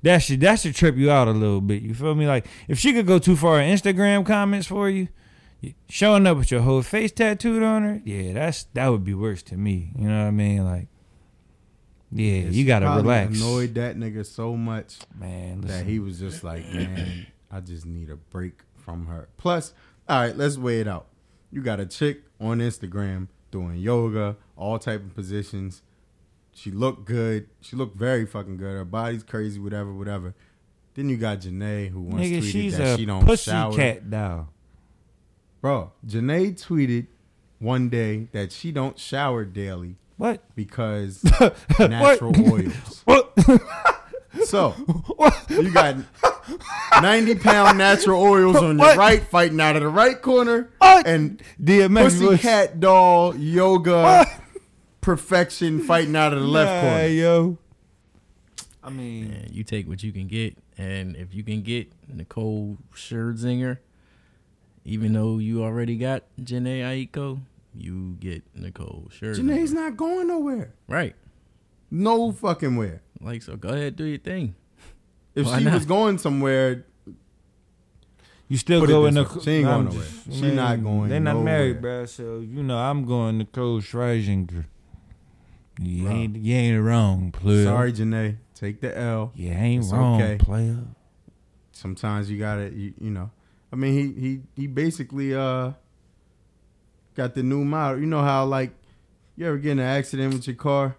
[0.01, 1.81] that should that should trip you out a little bit.
[1.81, 2.27] You feel me?
[2.27, 5.07] Like if she could go too far in Instagram comments for you,
[5.89, 9.43] showing up with your whole face tattooed on her, yeah, that's that would be worse
[9.43, 9.91] to me.
[9.97, 10.63] You know what I mean?
[10.63, 10.87] Like,
[12.11, 15.61] yeah, Yeah, you gotta relax, Annoyed that nigga so much man.
[15.61, 19.29] that he was just like, man, I just need a break from her.
[19.37, 19.73] Plus,
[20.07, 21.07] all right, let's weigh it out.
[21.51, 25.81] You got a chick on Instagram doing yoga, all type of positions.
[26.53, 27.49] She looked good.
[27.61, 28.71] She looked very fucking good.
[28.73, 30.33] Her body's crazy, whatever, whatever.
[30.93, 33.73] Then you got Jhené who once nigga, tweeted she's that a she don't pussy shower.
[33.75, 34.49] cat doll.
[35.61, 37.07] Bro, Jhené tweeted
[37.59, 40.43] one day that she don't shower daily What?
[40.55, 41.23] because
[41.79, 43.01] natural oils.
[43.05, 43.33] What?
[44.45, 44.75] So
[45.49, 45.95] you got
[47.01, 48.97] ninety pound natural oils on your What?
[48.97, 51.07] right, fighting out of the right corner, What?
[51.07, 54.27] and DMX was- pussycat doll yoga What?
[55.09, 57.07] Perfection fighting out of the left Nah, corner.
[57.09, 57.57] yo.
[58.83, 62.79] I mean, And you take what you can get, and if you can get Nicole
[62.91, 63.77] Scherzinger,
[64.83, 67.39] even though you already got Jhené Aiko,
[67.75, 69.41] you get Nicole Scherzinger.
[69.43, 70.73] Jhené's not going nowhere.
[70.87, 71.15] right.
[71.91, 73.03] No fucking where.
[73.21, 74.55] Like so, go ahead, do your thing.
[75.35, 75.75] If Why she not?
[75.75, 76.83] was going somewhere,
[78.47, 79.23] you still Put go in the.
[79.23, 80.41] way, she ain't I'm going just- nowhere.
[80.49, 81.97] She not going They're not married, nowhere.
[81.99, 82.05] bro.
[82.07, 84.65] So you know I'm going to Cole Schreizinger.
[85.79, 86.11] You Bro.
[86.13, 87.65] ain't, you ain't wrong, player.
[87.65, 89.31] sorry, Jhené, take the L.
[89.35, 90.37] you ain't It's wrong, okay.
[90.37, 90.77] player.
[91.73, 93.29] sometimes you gotta you, you know
[93.73, 95.71] i mean he he he basically uh
[97.15, 98.71] got the new model you know how like
[99.35, 100.95] you ever get in an accident with your car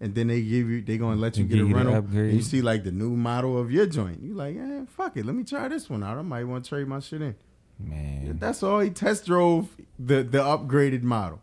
[0.00, 2.18] and then they give you they gonna let you get a give you the rental
[2.20, 5.24] and you see like the new model of your joint you like eh, fuck it
[5.24, 7.34] let me try this one out i might want to trade my shit in
[7.80, 11.40] Man, that's all he test drove the the upgraded model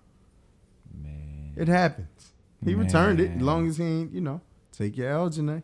[0.94, 1.54] man.
[1.56, 2.08] it happens
[2.66, 5.64] he returned it as long as he ain't you know take your L, Jhené.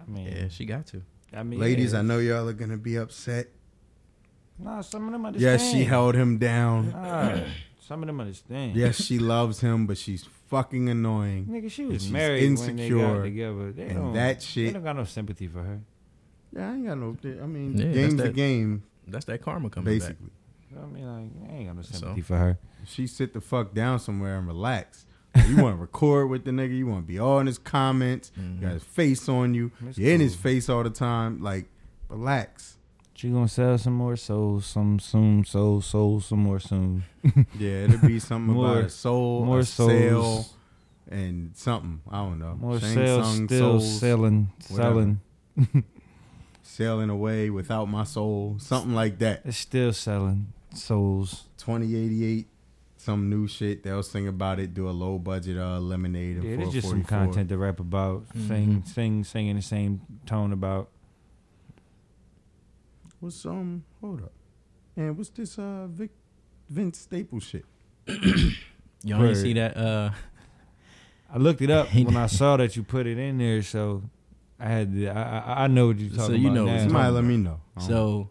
[0.00, 1.02] I mean, Yeah, she got to.
[1.32, 1.98] I mean, ladies yeah.
[1.98, 3.48] i know y'all are gonna be upset
[4.58, 5.60] Nah, some of them understand.
[5.60, 7.40] yes she held him down Nah,
[7.80, 8.74] some of them understand.
[8.76, 11.46] Yes, she loves him, but she's fucking annoying.
[11.46, 13.72] Nigga, she was she's married when they insecure, got together.
[13.72, 14.72] They and don't, that They shit.
[14.74, 15.80] don't got no sympathy for her.
[16.54, 17.16] Yeah, I ain't got no.
[17.24, 20.08] I mean, Yeah, that's game's a game, That's that karma coming back.
[20.08, 20.30] basically.
[20.80, 21.98] I mean, like, I ain't got no So?
[21.98, 22.58] sympathy for her.
[22.86, 25.05] She sit the fuck down somewhere and relax.
[25.48, 26.76] You want to record with the nigga.
[26.76, 28.30] You want to be all in his comments.
[28.38, 28.54] Mhm.
[28.56, 29.70] You got his face on you.
[29.80, 31.40] That's You're in his face all the time.
[31.42, 31.66] Like,
[32.08, 32.78] relax.
[33.14, 37.04] She gonna sell some more souls, some soon, soul, soul, some more soon.
[37.58, 39.90] Yeah, it'll be something More- about a soul, more a souls.
[39.90, 40.46] sale,
[41.08, 42.00] and something.
[42.10, 42.56] I don't know.
[42.60, 44.92] More Shang sales, Tsung still souls, selling, whatever.
[44.92, 45.20] selling.
[46.62, 48.56] sailing away without my soul.
[48.58, 49.42] Something like that.
[49.44, 51.44] It's still selling souls.
[51.58, 52.46] 2088,
[53.06, 53.82] some new shit.
[53.84, 54.74] They'll sing about it.
[54.74, 56.42] Do a low budget uh, lemonade.
[56.42, 58.88] Yeah, for it's just some content to rap about, sing, Mhm.
[58.88, 60.90] sing, singing the same tone about.
[63.20, 63.84] What's um?
[64.00, 64.32] Hold up.
[64.96, 66.10] And what's this uh Vic,
[66.68, 67.64] Vince Staples shit?
[68.08, 69.36] Y'all ain't Word.
[69.36, 69.76] see that?
[69.76, 70.10] Uh,
[71.32, 74.02] I looked it up when I saw that you put it in there, so
[74.58, 76.54] I had to, I, I I know what you're So talking you about.
[76.54, 76.76] know what now.
[76.78, 77.60] you're Somebody talking let me know.
[77.78, 78.30] So,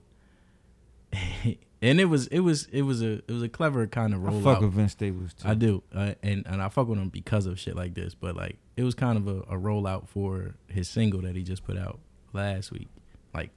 [1.81, 4.41] and it was it was it was a it was a clever kind of I
[4.41, 5.47] fuck with Vince Staples too.
[5.47, 8.15] I do, uh, and and I fuck with him because of shit like this.
[8.15, 11.63] But like, it was kind of a, a rollout for his single that he just
[11.63, 11.99] put out
[12.33, 12.87] last week,
[13.33, 13.51] like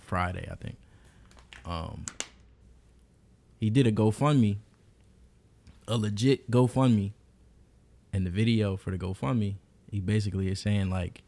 [0.00, 0.76] Friday, I think.
[1.64, 2.04] Um,
[3.58, 4.58] he did a GoFundMe,
[5.88, 7.12] a legit GoFundMe,
[8.12, 9.56] and the video for the GoFundMe,
[9.90, 11.22] he basically is saying like,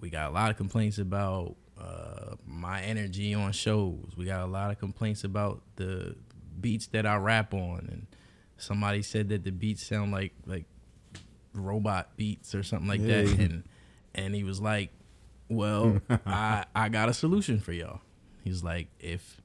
[0.00, 4.12] we got a lot of complaints about uh, my energy on shows.
[4.16, 6.16] We got a lot of complaints about the
[6.60, 8.06] beats that I rap on, and
[8.56, 10.64] somebody said that the beats sound like like
[11.54, 13.26] robot beats or something like that.
[13.26, 13.64] And
[14.14, 14.90] and he was like,
[15.48, 18.00] "Well, I I got a solution for y'all."
[18.44, 19.40] He's like, "If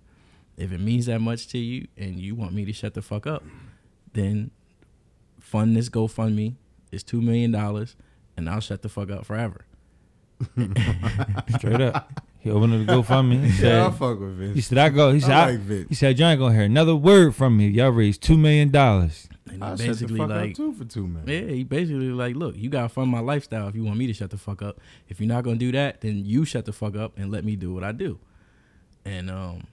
[0.57, 3.27] if it means that much to you and you want me to shut the fuck
[3.27, 3.43] up,
[4.13, 4.51] then
[5.39, 6.55] fund this GoFundMe.
[6.91, 7.95] It's two million dollars,
[8.35, 9.65] and I'll shut the fuck up forever."
[11.57, 12.23] Straight up.
[12.43, 13.45] He opened the GoFundMe.
[13.45, 14.55] He yeah, I said, fuck with Vince.
[14.55, 15.13] he said, I go.
[15.13, 15.89] He said, I I, like Vince.
[15.89, 17.69] he said, you ain't gonna hear another word from me.
[17.69, 19.29] Y'all raised two million dollars.
[19.45, 21.23] And he I shut the basically fuck like, up too for two man.
[21.25, 24.13] Yeah, he basically like, look, you gotta fund my lifestyle if you want me to
[24.13, 24.81] shut the fuck up.
[25.07, 27.55] If you're not gonna do that, then you shut the fuck up and let me
[27.55, 28.19] do what I do.
[29.05, 29.67] And um,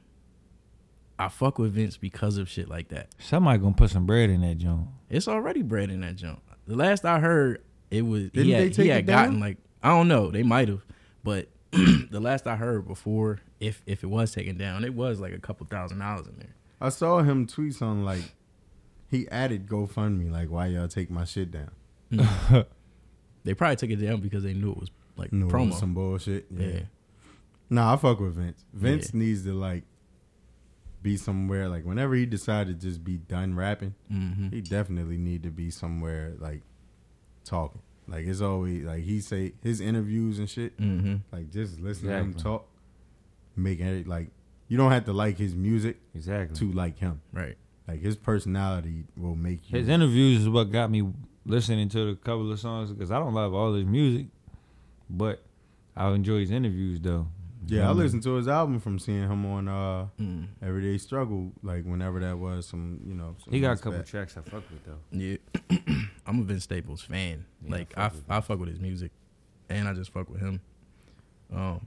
[1.18, 3.08] I fuck with Vince because of shit like that.
[3.18, 4.86] Somebody gonna put some bread in that joint.
[5.08, 6.38] It's already bread in that junk.
[6.68, 9.24] The last I heard, it was Didn't he they had, take he it had down?
[9.24, 10.84] gotten like I don't know, they might have,
[11.24, 15.32] but the last I heard before, if if it was taken down, it was like
[15.32, 16.54] a couple thousand dollars in there.
[16.80, 18.22] I saw him tweet something like
[19.08, 21.70] he added GoFundMe like why y'all take my shit down.
[23.42, 25.72] They probably took it down because they knew it was like No, promo.
[25.72, 26.46] some bullshit.
[26.54, 26.66] Yeah.
[26.66, 26.80] yeah.
[27.70, 28.64] Nah, I fuck with Vince.
[28.74, 29.18] Vince Yeah.
[29.18, 29.84] needs to like
[31.02, 35.42] be somewhere like whenever he decided to just be done rapping, hmm he definitely need
[35.44, 36.60] to be somewhere like
[37.44, 37.80] talking.
[38.10, 40.72] Like it's always like he say his interviews and shit.
[40.78, 42.66] hmm Like just listen to him talk,
[43.56, 44.28] making it like
[44.68, 46.56] you don't have to like his music Exactly.
[46.58, 47.20] to like him.
[47.32, 47.56] Right.
[47.88, 49.78] Like his personality will make you.
[49.78, 51.08] His interviews is what got me
[51.46, 54.26] listening to a couple of songs because I don't love all his music,
[55.08, 55.42] but
[55.96, 57.28] I enjoy his interviews though.
[57.66, 60.46] Yeah, I Um, listened to his album from seeing him on uh Mm.
[60.62, 62.66] Everyday Struggle, like whenever that was.
[62.66, 63.36] Some you know.
[63.44, 64.06] some He got a couple back.
[64.06, 64.98] tracks I fuck with though.
[65.12, 65.36] Yeah,
[66.26, 67.44] I'm a Vince Staples fan.
[67.64, 69.12] Yeah, like I I, fuck with I fuck with his music,
[69.68, 70.60] and I just fuck with him.
[71.52, 71.86] Um,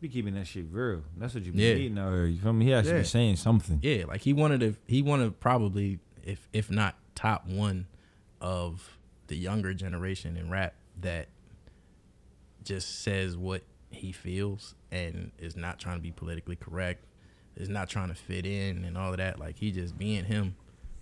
[0.00, 1.02] Be keeping that shit real.
[1.16, 1.74] That's what you be Yeah.
[1.74, 2.26] needing out here.
[2.26, 2.66] You feel me?
[2.66, 2.98] He has to Yeah.
[2.98, 3.80] be saying something.
[3.82, 4.74] yeah, like he wanted to.
[4.86, 7.86] He wanted probably, if if not top one,
[8.40, 11.28] of the younger generation in rap that
[12.64, 17.04] just says what he feels and is not trying to be politically correct,
[17.56, 19.38] is not trying to fit in and all of that.
[19.38, 20.56] Like he just being him,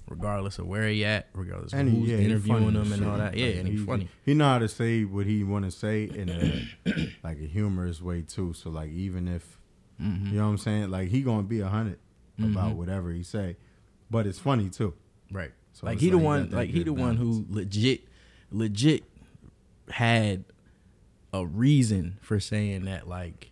[0.09, 3.37] regardless of where he at, regardless of And who's yeah, interviewing him and all that.
[3.37, 4.09] Yeah, Like, and he's he, funny.
[4.25, 6.90] He know how to say what he want to say in a
[7.25, 8.53] like a humorous way too.
[8.53, 9.59] So like even if
[9.99, 11.99] hmm you know what I'm saying, like he gonna be a 100
[12.38, 12.77] about Mhm.
[12.77, 13.57] whatever he say,
[14.11, 14.94] but it's funny too.
[15.31, 15.51] Right.
[15.72, 18.03] So like he the like one like he the one who legit
[18.51, 19.03] legit
[19.90, 20.44] had
[21.40, 23.51] a reason for saying that like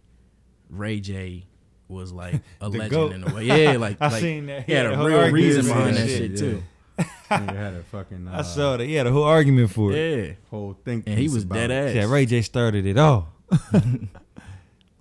[0.71, 1.47] Ray J
[1.89, 3.13] was like a legend GOAT.
[3.13, 3.45] in a way.
[3.45, 4.65] Yeah, like I like, seen that.
[4.67, 6.63] He had Yeah, a the real reason for behind that that shit, shit too.
[7.31, 8.29] Nigga had a fucking.
[8.29, 8.85] Uh, I saw that.
[8.87, 9.97] He had a whole argument for it.
[10.29, 10.33] Yeah.
[10.51, 11.03] whole thing.
[11.07, 11.89] And he was about dead it.
[11.91, 11.95] ass.
[11.97, 13.33] Yeah, Ray J started it all.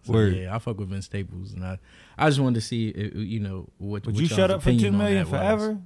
[0.06, 0.36] So, Word.
[0.36, 1.80] yeah, I fuck with Vince Staples, and I,
[2.18, 4.06] I just wanted to see, if, you know, what.
[4.06, 5.40] Would what you shut up for two million two on million that was.
[5.40, 5.78] forever?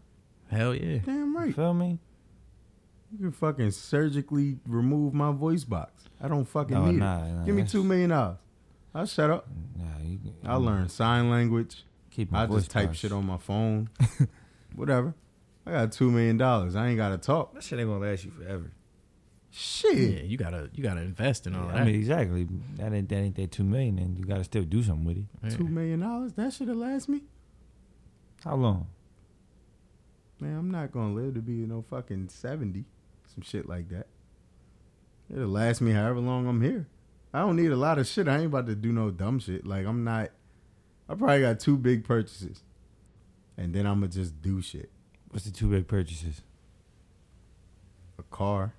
[0.50, 0.98] Hell yeah.
[1.06, 1.56] Damn You right.
[1.56, 2.00] feel me?
[3.12, 6.06] You can fucking surgically remove my voice box.
[6.22, 7.32] I don't fucking No, need nah, it.
[7.32, 8.38] nah, Give me two million dollars.
[8.94, 9.48] I'll shut up.
[9.78, 11.84] Nah, you, I'll learn sign language.
[12.12, 12.98] Keep my I'll voice just type box.
[13.00, 13.90] shit on my phone.
[14.76, 15.14] Whatever.
[15.66, 16.76] I got two million dollars.
[16.76, 17.54] I ain't gotta talk.
[17.54, 18.72] That shit ain't gonna last you forever.
[19.52, 19.96] Shit.
[19.98, 21.82] Yeah, you gotta you gotta invest in all Yeah, that.
[21.82, 22.48] I mean, exactly.
[22.76, 25.24] That ain't that ain't that two million, and you gotta still do something with it.
[25.44, 25.50] Yeah.
[25.52, 26.34] Two million dollars?
[26.34, 27.22] That should have last me?
[28.44, 28.88] How long?
[30.40, 32.86] Man, I'm not gonna live to be no fucking seventy.
[33.38, 34.08] Some shit like that.
[35.32, 36.88] It'll last me however long I'm here.
[37.32, 38.28] I don't need a lot of shit.
[38.28, 39.64] I ain't about to do no dumb shit.
[39.64, 40.32] Like I'm not
[41.08, 42.64] I probably got two big purchases.
[43.56, 44.90] And then I'ma just do shit.
[45.30, 46.42] What's the two big purchases?
[48.18, 48.74] A car.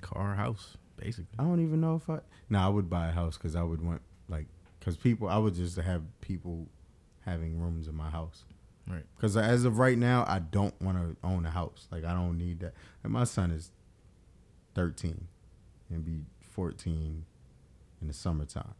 [0.00, 1.34] Car, house, basically.
[1.40, 3.82] I don't even know if I Nah, I would buy a house because I would
[3.82, 4.46] want like
[4.78, 6.68] because people I would just have people
[7.24, 8.44] having rooms in my house.
[8.86, 9.04] Right.
[9.16, 11.88] Because as of right now, I don't want to own a house.
[11.90, 12.74] Like I don't need that.
[13.02, 13.72] And my son is
[14.78, 15.26] thirteen,
[15.90, 17.24] and be fourteen
[18.00, 18.74] in the summertime.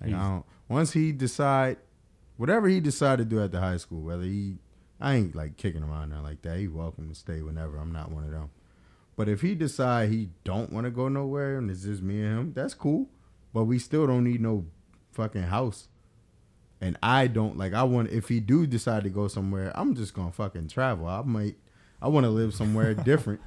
[0.00, 0.44] Like I don't.
[0.68, 1.78] Once he decide,
[2.36, 4.58] whatever he decide to do at the high school, whether he,
[5.00, 6.58] I ain't like kicking him out there like that.
[6.58, 7.76] He welcome to stay whenever.
[7.78, 8.50] I'm not one of them.
[9.16, 12.38] But if he decide he don't want to go nowhere and it's just me and
[12.38, 13.08] him, that's cool.
[13.52, 14.66] But we still don't need no
[15.12, 15.88] fucking house.
[16.80, 20.14] And I don't like I want if he do decide to go somewhere, I'm just
[20.14, 21.08] gonna fucking travel.
[21.08, 21.56] I might
[22.00, 23.40] I wanna live somewhere different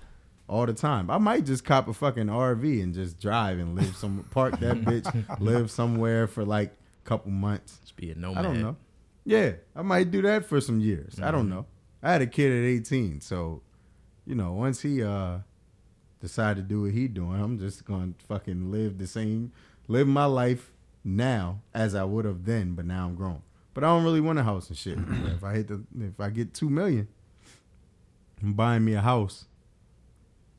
[0.50, 1.10] all the time.
[1.10, 4.78] I might just cop a fucking RV and just drive and live some park that
[4.82, 6.74] bitch, live somewhere for like
[7.06, 7.78] a couple months.
[7.82, 8.38] Just be a nomad.
[8.40, 8.76] I don't know.
[9.26, 11.20] Yeah, I might do that for some years.
[11.22, 11.50] I don't Mhm.
[11.50, 11.66] know.
[12.02, 13.62] I had a kid at 18, so
[14.26, 15.40] you know, once he uh
[16.22, 19.52] decide to do what he doing, I'm just gonna fucking live the same,
[19.88, 20.72] live my life
[21.04, 23.42] now as I would have then, but now I'm grown.
[23.74, 24.98] But I don't really want a house and shit.
[25.36, 27.08] if I hit the, if I get two million,
[28.42, 29.46] I'm buying me a house.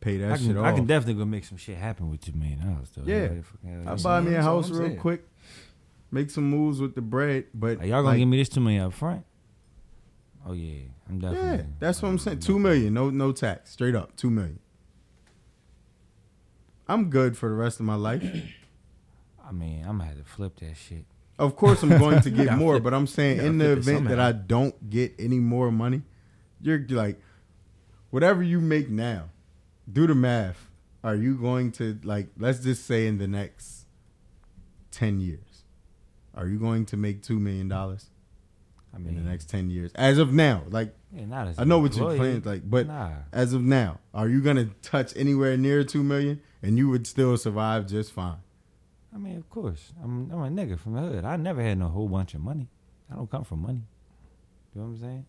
[0.00, 0.64] Pay that I shit can, off.
[0.64, 3.02] I can definitely go make some shit happen with two million dollars though.
[3.04, 3.28] Yeah.
[3.42, 5.26] Fucking- I buy me a house real quick,
[6.10, 7.44] make some moves with the bread.
[7.52, 9.24] But y'all gonna like, give me this two million up front?
[10.46, 11.66] Oh yeah, I'm Yeah, definitely.
[11.78, 12.40] that's what I'm saying.
[12.40, 14.58] Two million, no no tax, straight up, two million.
[16.88, 18.22] I'm good for the rest of my life.
[19.46, 21.04] I mean, I'm gonna have to flip that shit.
[21.38, 24.18] Of course, I'm going to get more, but I'm saying in the event that.
[24.20, 26.02] I don't get any more money,
[26.60, 27.20] you're like,
[28.10, 29.30] whatever you make now,
[29.92, 30.68] do the math.
[31.02, 32.28] Are you going to like?
[32.38, 33.86] Let's just say in the next
[34.90, 35.64] ten years,
[36.34, 38.10] are you going to make two million dollars
[38.92, 39.92] I in mean, the next ten years?
[39.94, 43.62] As of now, like yeah, I know what you're playing, like, but nah, as of
[43.62, 48.12] now, are you gonna touch anywhere near two million and you would still survive just
[48.12, 48.36] fine?
[49.14, 51.24] I mean, of course, I'm, I'm a nigga from the hood.
[51.24, 52.68] I never had no whole bunch of money.
[53.10, 53.82] I don't come from money.
[54.74, 55.26] You know what I'm saying?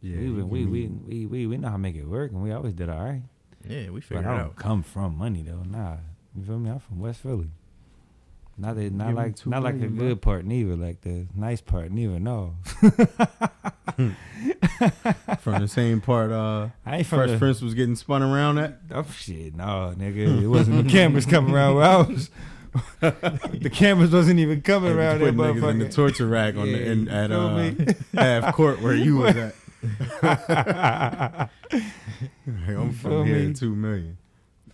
[0.00, 2.52] Yeah, we, we, we, we, we, we know how to make it work, and we
[2.52, 3.22] always did all right.
[3.66, 4.56] Yeah, we But figured I don't out.
[4.56, 5.62] come from money though.
[5.68, 5.96] Nah,
[6.36, 6.70] you feel me?
[6.70, 7.50] I'm from West Philly.
[8.60, 10.08] Not that, not Give like, two not like a million, bro.
[10.08, 10.74] good part neither.
[10.74, 12.18] Like the nice part neither.
[12.18, 12.56] No,
[15.38, 16.30] from the same part.
[16.32, 18.78] Uh, I ain't from Fresh the, Prince was getting spun around at.
[18.90, 20.42] Oh shit, no, nigga.
[20.42, 22.30] It wasn't the cameras coming around where I was.
[23.00, 26.70] the cameras wasn't even coming They around that putting niggas in the torture rack on
[26.70, 27.72] the in, at uh,
[28.14, 29.54] half court where you was at.
[29.80, 31.48] Hey,
[32.74, 33.54] I'm from here me?
[33.54, 34.18] two million.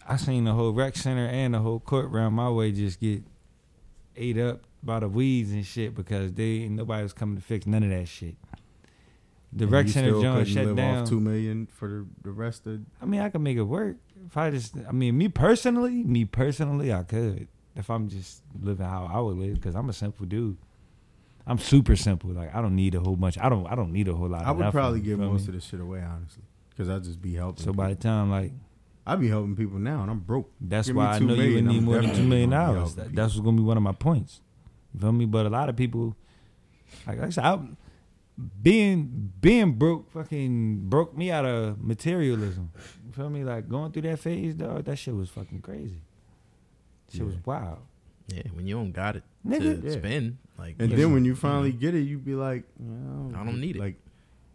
[0.06, 3.22] I seen the whole rec center and the whole court round my way just get
[4.16, 7.82] ate up by the weeds and shit because they nobody was coming to fix none
[7.82, 8.36] of that shit.
[9.52, 11.02] The And rec center couldn't shut down.
[11.02, 12.80] Off two million for the, the rest of.
[13.00, 14.74] I mean, I could make it work if I just.
[14.88, 19.36] I mean, me personally, me personally, I could if I'm just living how I would
[19.36, 20.56] live because I'm a simple dude.
[21.46, 22.30] I'm super simple.
[22.30, 23.38] Like I don't need a whole bunch.
[23.38, 23.66] I don't.
[23.66, 24.44] I don't need a whole lot.
[24.44, 25.48] I would nothing, probably give most me?
[25.48, 27.64] of this shit away, honestly, because I just be helping.
[27.64, 28.52] So by the time like
[29.06, 30.50] I be helping people now, and I'm broke.
[30.60, 32.50] That's Give why I know you million, would need more than two million definitely million
[32.50, 32.94] gonna be dollars.
[32.94, 34.40] That, that's what's gonna be one of my points.
[34.94, 35.26] You feel me?
[35.26, 36.16] But a lot of people,
[37.06, 37.58] like I said, I,
[38.62, 42.72] being being broke, fucking broke me out of materialism.
[43.06, 43.44] You feel me?
[43.44, 44.86] Like going through that phase, dog.
[44.86, 46.00] That shit was fucking crazy.
[47.12, 47.80] Shit was wild.
[48.28, 49.80] Yeah, when you don't got it Nigga.
[49.82, 49.92] to Yeah.
[49.98, 53.60] spend, like And then when you finally get it, you be like, well, I don't
[53.60, 53.80] need it.
[53.80, 53.96] Like,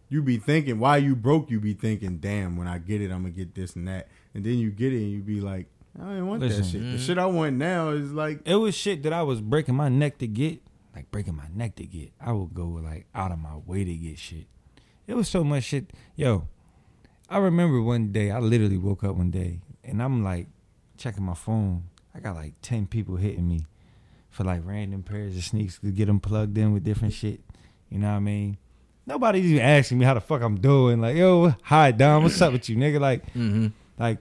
[0.10, 1.52] you be thinking, why you broke?
[1.52, 4.08] You be thinking, damn, when I get it, I'm gonna get this and that.
[4.34, 5.68] And then you get it, and you be like,
[6.00, 6.62] I didn't want Listen.
[6.62, 6.82] that shit.
[6.82, 7.06] The Mhm.
[7.06, 10.18] shit I want now is like, It was shit that I was breaking my neck
[10.20, 10.62] to get,
[10.96, 12.12] like breaking my neck to get.
[12.20, 14.48] I would go like out of my way to get shit.
[15.08, 15.92] It was so much shit.
[16.16, 16.48] Yo,
[17.30, 20.48] I remember one day I literally woke up one day and I'm like
[20.98, 21.84] checking my phone.
[22.16, 23.66] I got like ten people hitting me
[24.40, 27.42] for like random pairs of sneaks to get them plugged in with different shit.
[27.90, 28.58] You know what I mean?
[29.06, 31.02] Nobody's even asking me how the fuck I'm doing.
[31.02, 33.02] Like, yo, hi Dom, what's up with you, nigga?
[33.02, 33.68] Like, mm-hmm.
[33.98, 34.20] like,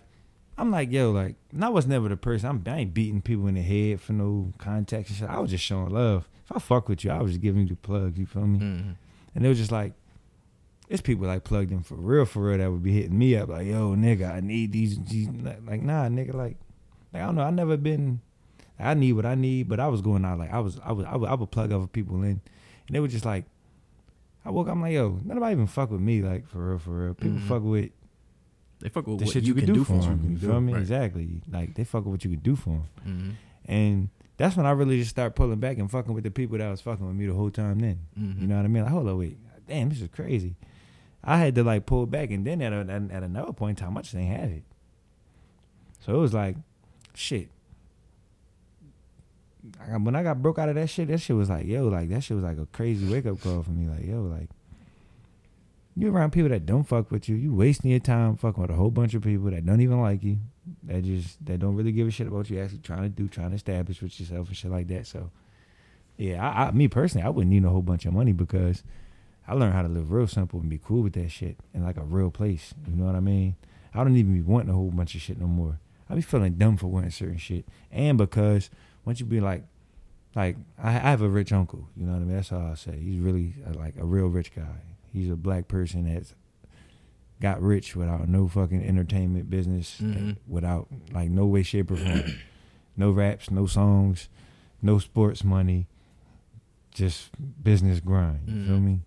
[0.56, 2.48] I'm like, yo, like, and I was never the person.
[2.48, 5.28] I'm, I ain't beating people in the head for no context and shit.
[5.30, 6.28] I was just showing love.
[6.46, 8.18] If I fuck with you, I was just giving you the plugs.
[8.18, 8.58] You feel me?
[8.58, 8.96] Mhm.
[9.36, 9.92] And it was just like,
[10.88, 13.50] it's people like plugged in for real, for real that would be hitting me up
[13.50, 14.98] like, yo, nigga, I need these.
[14.98, 15.28] these.
[15.28, 16.56] Like, nah, nigga, like,
[17.12, 17.44] like I don't know.
[17.44, 18.20] I never been.
[18.80, 20.78] I need what I need, but I was going out like I was.
[20.84, 21.04] I was.
[21.06, 22.40] I would, I would plug other people in, and
[22.90, 23.44] they were just like.
[24.44, 26.90] I woke up, I'm like, yo, nobody even fuck with me, like for real, for
[26.90, 27.14] real.
[27.14, 27.48] People Mhm.
[27.48, 27.90] fuck with
[28.80, 30.24] They fuck with the what shit you, you, can do for them.
[30.30, 30.72] You do, feel me?
[30.72, 30.80] right.
[30.80, 31.42] Exactly.
[31.50, 32.84] Like they fuck with what you can do for them.
[33.06, 33.30] Mm-hmm.
[33.66, 36.70] And that's when I really just start pulling back and fucking with the people that
[36.70, 37.80] was fucking with me the whole time.
[37.80, 38.40] Then Mm-hmm.
[38.40, 38.84] you know what I mean?
[38.84, 39.36] Like, hold on, wait,
[39.66, 40.54] damn, this is crazy.
[41.22, 43.98] I had to like pull back, and then at a, at, another point in time,
[43.98, 44.62] I just ain't have it.
[46.00, 46.56] So it was like,
[47.14, 47.48] shit.
[49.82, 51.88] I got, when I got broke out of that shit, that shit was like, yo,
[51.88, 53.88] like that shit was like a crazy wake up call for me.
[53.88, 54.48] Like, yo, like
[55.98, 58.74] you around people that don't fuck with you, you wasting your time fucking with a
[58.74, 60.38] whole bunch of people that don't even like you,
[60.84, 63.50] that just that don't really give a shit about you actually trying to do, trying
[63.50, 65.06] to establish with yourself and shit like that.
[65.06, 65.30] So,
[66.16, 68.84] yeah, I, I me personally, I wouldn't need a whole bunch of money because
[69.46, 71.96] I learned how to live real simple and be cool with that shit in like
[71.96, 72.74] a real place.
[72.86, 73.56] You know what I mean?
[73.92, 75.80] I don't even be wanting a whole bunch of shit no more.
[76.08, 78.70] I be feeling dumb for wanting certain shit, and because
[79.08, 79.64] once you be like,
[80.34, 81.88] like I, I have a rich uncle.
[81.96, 82.36] You know what I mean?
[82.36, 82.98] That's all I say.
[83.00, 84.82] He's really uh, like a real rich guy.
[85.14, 86.34] He's a black person that's
[87.40, 90.36] got rich without no fucking entertainment business, Mhm.
[90.46, 92.22] without like no way, shape, or form.
[92.98, 94.28] no raps, no songs,
[94.82, 95.86] no sports money,
[96.92, 97.30] just
[97.64, 98.40] business grind.
[98.46, 98.82] You feel Mhm.
[98.84, 99.00] me?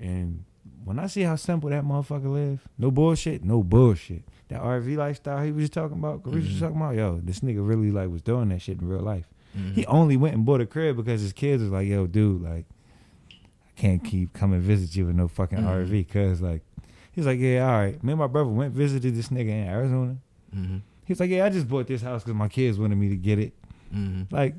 [0.00, 0.44] And
[0.84, 4.24] when I see how simple that motherfucker live, no bullshit, no bullshit.
[4.48, 6.60] That RV lifestyle he was just talking about, Carisha was Mhm.
[6.60, 9.28] talking about, yo, this nigga really like was doing that shit in real life.
[9.56, 9.72] Mm-hmm.
[9.74, 12.66] He only went and bought a crib because his kids was like, yo, dude, like,
[13.30, 15.66] I can't keep coming visit you with no fucking Mhm.
[15.66, 16.04] RV.
[16.04, 16.62] Cause like,
[17.12, 18.02] he's like, yeah, all right.
[18.02, 20.16] Me and my brother went visited this nigga in Arizona.
[20.56, 20.76] Mm-hmm.
[21.04, 23.38] He's like, yeah, I just bought this house because my kids wanted me to get
[23.38, 23.52] it.
[23.94, 24.34] Mm-hmm.
[24.34, 24.54] Like,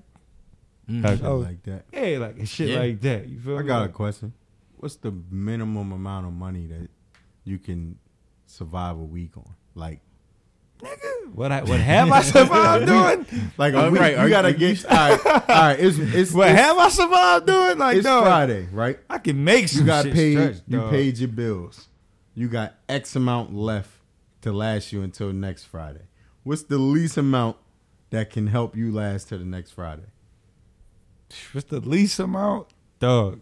[0.89, 1.05] Mm-hmm.
[1.05, 1.37] Like, Shit oh.
[1.37, 1.85] like that.
[1.93, 2.79] yeah, like shit Yeah.
[2.79, 3.27] like that.
[3.29, 3.67] You feel I me?
[3.67, 4.33] got a question.
[4.77, 6.89] What's the minimum amount of money that
[7.43, 7.97] you can
[8.47, 9.45] survive a week on?
[9.79, 10.01] Like,
[10.79, 12.85] nigga, what I, what have I survived
[13.27, 13.51] doing?
[13.57, 14.85] like a Oh, week, right, you you- gotta get.
[14.85, 15.79] All right, all right.
[15.79, 17.77] It's it's What it's, have I survived doing?
[17.77, 18.99] Like, it's no, Friday, right?
[19.09, 20.33] I can make some You got shit paid.
[20.33, 20.89] stretch, you dog.
[20.91, 21.87] paid your bills.
[22.35, 23.89] You got X amount left
[24.41, 26.03] to last you until next Friday.
[26.43, 27.57] What's the least amount
[28.11, 30.05] that can help you last to the next Friday?
[31.51, 32.67] What's the least amount?
[32.99, 33.41] Dog.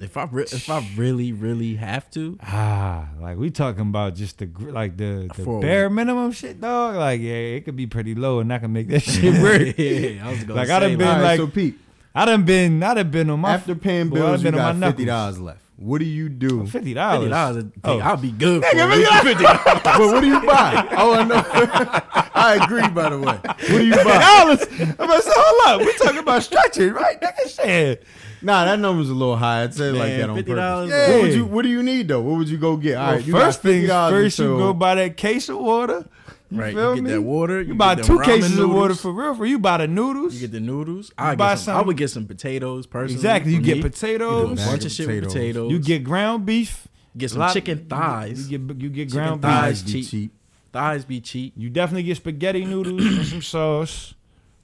[0.00, 4.38] If I re- if I really really have to, Ah, like we talking about just
[4.38, 6.96] the gr- like the, the For a bare minimum shit, dog.
[6.96, 9.76] Like yeah, it could be pretty low, and I can make that shit work.
[9.78, 11.78] yeah, I was gonna Like, say I done been All right, like- so Pete,
[12.14, 14.44] I done been, I done been on my after paying boy, I bills, done you
[14.52, 15.62] been on got my fifty dollars left.
[15.80, 16.60] What do you do?
[16.66, 17.30] fifty fifty dollars.
[17.30, 17.64] dollars.
[17.84, 17.98] Oh.
[18.00, 18.62] I'll be good.
[18.62, 19.80] For Nigga, a fifty dollars.
[19.82, 20.86] but what do you buy?
[20.98, 21.42] Oh, I know.
[22.34, 22.86] I agree.
[22.88, 24.04] By the way, what do you buy?
[24.18, 24.66] dollars.
[24.78, 25.86] I'm about to say, hold up.
[25.86, 27.18] We talking about stretching, right?
[27.18, 28.04] Nigga said.
[28.42, 29.62] Nah, that number's a little high.
[29.62, 30.90] I'd say it like Man, that on 50 purpose.
[30.90, 31.12] Yeah.
[31.14, 31.44] What would you?
[31.46, 32.20] What do you need though?
[32.20, 32.96] What would you go get?
[32.96, 35.48] All Well, right, you first got $50 things first, you until- go buy that case
[35.48, 36.06] of water.
[36.50, 37.10] You Right, feel you get me?
[37.12, 37.60] that water.
[37.62, 39.34] You, You, buy two them ramen cases of water noodles, for real.
[39.36, 40.34] For you, buy the noodles.
[40.34, 41.12] You get the noodles.
[41.16, 43.14] I buy get some, I would get some potatoes personally.
[43.14, 43.52] exactly.
[43.52, 43.82] You get me.
[43.82, 44.50] potatoes.
[44.50, 45.32] You do a bunch of of shit with potatoes.
[45.32, 45.70] potatoes.
[45.72, 46.88] You get ground beef.
[47.16, 48.50] get some lot- chicken thighs.
[48.50, 49.82] You get you get Chicken ground thighs.
[49.82, 49.92] beef.
[49.92, 50.10] Thighs be cheap.
[50.10, 50.32] cheap.
[50.72, 51.52] thighs be cheap.
[51.56, 54.14] You definitely get spaghetti noodles and some sauce.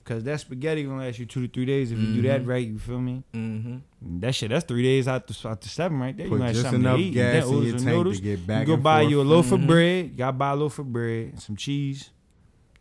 [0.07, 2.47] Cause that spaghetti gonna last you two to three days if you do that Mhm.
[2.47, 2.65] right.
[2.67, 3.25] You feel me?
[3.35, 4.21] Mm-hmm.
[4.21, 6.27] That shit, that's three days out to out to seven right there.
[6.27, 7.11] You Put gonna have just something enough to eat.
[7.13, 8.17] gas Then in your tank noodles.
[8.19, 9.11] to get back You go and buy forth.
[9.11, 9.53] you a loaf Mhm.
[9.63, 10.05] of bread.
[10.13, 12.11] You gotta buy a loaf of bread, some cheese.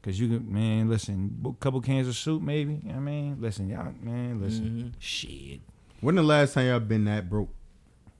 [0.04, 2.74] Cause you can, man, listen, a couple cans of soup, maybe.
[2.74, 4.94] You know what I mean, listen, y'all, man, listen, Mhm.
[5.00, 5.62] shit,
[6.02, 7.50] When the last time y'all been that broke?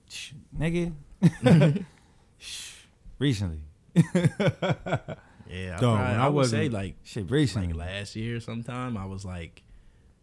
[0.08, 0.92] Sh- nigga.
[2.38, 2.72] Shh.
[3.20, 3.60] Recently,
[5.50, 7.72] Yeah, I, Dog, probably- I, I would say wasn't- like shit, recently.
[7.72, 8.96] like last year sometime.
[8.96, 9.62] I was like,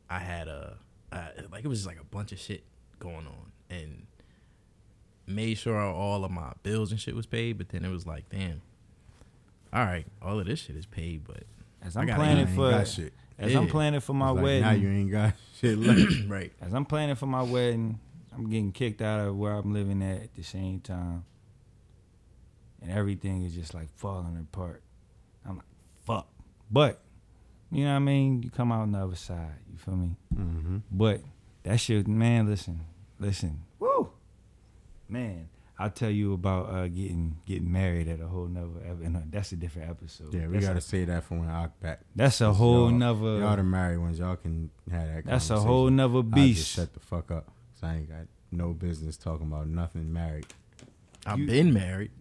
[0.09, 0.78] I had a
[1.11, 2.63] uh, like it was just like a bunch of shit
[2.99, 4.05] going on, and
[5.28, 7.57] made sure all of my bills and shit was paid.
[7.57, 8.61] But then it was like, damn,
[9.71, 11.43] all right, all of this shit is paid, but
[11.82, 13.13] As I I'm gotta planning for, got shit.
[13.39, 16.01] as I'm planning for my like, wedding, now you ain't got shit left.
[16.28, 17.99] right, as I'm planning for my wedding,
[18.36, 21.24] I'm getting kicked out of where I'm living at at the same time.
[22.82, 24.82] And everything is just like falling apart.
[25.48, 25.66] I'm like,
[26.06, 26.28] fuck.
[26.72, 27.02] But,
[27.72, 28.41] you know what I mean?
[28.44, 29.56] You come out on the other side.
[29.72, 30.16] You feel me?
[30.36, 30.78] mm-hmm.
[30.91, 31.22] But
[31.64, 32.82] that shit, man, listen,
[33.20, 33.62] listen.
[33.80, 34.10] Woo!
[35.10, 39.18] Man, I'll tell you about uh, getting getting married at a whole nother ep- and,
[39.18, 40.34] uh, that's a different episode.
[40.34, 42.02] Yeah, we that's gotta a, say that for when I back.
[42.16, 45.26] that's a whole y'all- nother Y'all the married ones, y'all can have that.
[45.26, 46.68] that's a whole nother I just beast.
[46.76, 47.46] shut the fuck up.
[47.74, 50.46] Cause I ain't got no business talking about nothing married.
[51.26, 52.12] I've You- been married,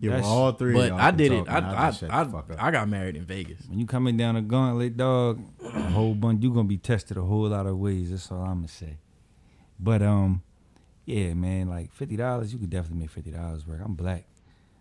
[0.00, 0.72] Yeah, well, all three.
[0.72, 1.48] but of y'all I did it.
[1.48, 2.62] I and I I, the fuck up.
[2.62, 3.60] I got married in Vegas.
[3.68, 7.22] When you coming down a gauntlet, dog, a whole bunch you gonna be tested a
[7.22, 8.10] whole lot of ways.
[8.10, 8.96] That's all I'm gonna say.
[9.78, 10.42] But um,
[11.04, 13.80] yeah, man, like fifty dollars, you could definitely make fifty dollars work.
[13.84, 14.24] I'm black.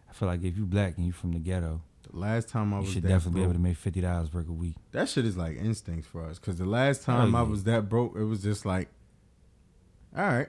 [0.09, 2.77] I feel like if you black and you from the ghetto, The last time I
[2.77, 4.75] you was should that definitely be able to make fifty dollars work a week.
[4.93, 6.39] that shit is like instincts for us.
[6.39, 7.47] Cause the last time I yeah.
[7.47, 8.87] was that broke, it was just like,
[10.17, 10.47] all right,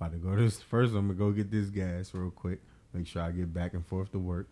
[0.00, 0.62] about to go to this.
[0.62, 2.60] First, I'm gonna go get this gas real quick.
[2.98, 4.48] Make sure I get back and forth to work.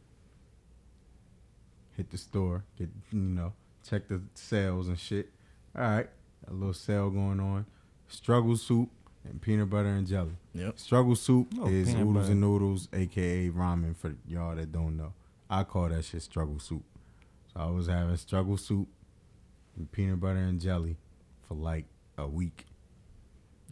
[1.97, 3.53] Hit the store, get you know,
[3.88, 5.30] check the sales and shit.
[5.76, 6.09] All right,
[6.49, 7.66] a little sale going on.
[8.07, 8.88] Struggle soup
[9.28, 10.36] and peanut butter and jelly.
[10.55, 10.78] Yep.
[10.78, 12.30] Struggle soup Oh, is peanut oodles butter.
[12.32, 15.12] and noodles, aka ramen for y'all that don't know.
[15.51, 16.84] I call that shit struggle soup.
[17.53, 18.86] So I was having struggle soup
[19.76, 20.99] and peanut butter and jelly
[21.49, 21.86] for like
[22.16, 22.64] a week.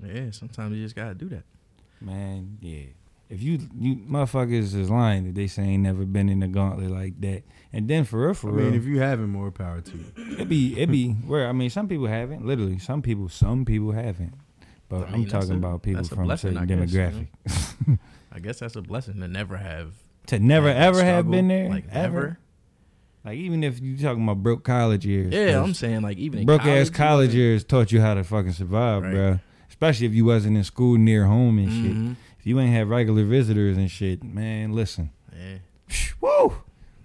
[0.05, 1.45] Yeah, sometimes you just gotta do that.
[2.01, 2.87] Man, yeah.
[3.31, 6.91] If you you motherfuckers is lying that they say ain't never been in a gauntlet
[6.91, 9.81] like that, and then for real, for I real, mean, if you having more power
[9.81, 10.05] to you.
[10.39, 12.45] it be it be where I mean, some people haven't.
[12.47, 14.35] Literally, some people some people haven't.
[14.89, 16.67] But I I mean, am talking a- about people that's a from a certain I
[16.67, 17.09] guess, you know?
[17.49, 17.99] demographic
[18.33, 19.93] I guess that's a blessing to never have
[20.27, 22.15] to never had that ever have been there, like ever.
[22.21, 22.39] never.
[23.25, 26.47] Like even if you talking about broke college years, yeah, I'm saying like even in
[26.47, 29.15] broke ass college, you college wasn't- years taught you how to fucking survive, Right.
[29.15, 29.41] bruh.
[29.71, 31.93] Especially if you wasn't in school near home and shit.
[31.93, 32.13] Mm-hmm.
[32.45, 35.57] If you ain't have regular visitors and shit, man, listen, Yeah,
[36.21, 36.57] woo,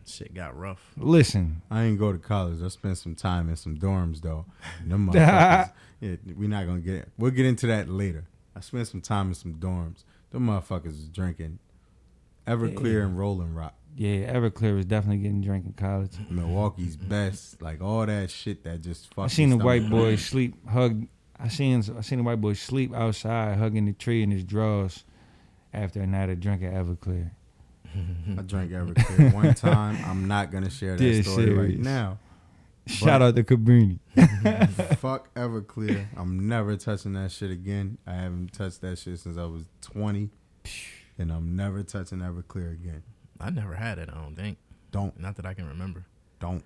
[0.05, 0.91] shit got rough.
[0.97, 1.61] listen.
[1.71, 2.61] I ain't go to college.
[2.61, 4.43] I spent some time in some dorms though.
[4.85, 5.71] Them motherfuckers.
[6.01, 7.07] yeah, we're not gonna get it.
[7.17, 8.25] We'll get into that later.
[8.53, 10.03] I spent some time in some dorms.
[10.31, 11.59] Them motherfuckers was drinking
[12.45, 13.05] Everclear Yeah.
[13.05, 13.75] and Rolling Rock.
[13.95, 16.17] Yeah, Everclear was definitely getting drink in college.
[16.29, 19.23] Milwaukee's best, like all that shit that just fucking.
[19.23, 21.07] I seen the white boy sleep, hug.
[21.39, 25.05] I seen I seen the white boy sleep outside, hugging the tree in his drawers
[25.73, 27.31] after a night of drinking Everclear.
[28.37, 29.97] I drank Everclear one time.
[30.05, 32.19] I'm not gonna share that Dead story right now.
[32.87, 33.99] Shout out to Cabrini.
[34.97, 36.07] Fuck Everclear.
[36.17, 37.97] I'm never touching that shit again.
[38.07, 40.29] I haven't touched that shit since I was 20,
[41.19, 43.03] and I'm never touching Everclear again.
[43.39, 44.09] I never had it.
[44.11, 44.57] I don't think.
[44.91, 46.05] Don't, Not that I can remember.
[46.39, 46.63] don't.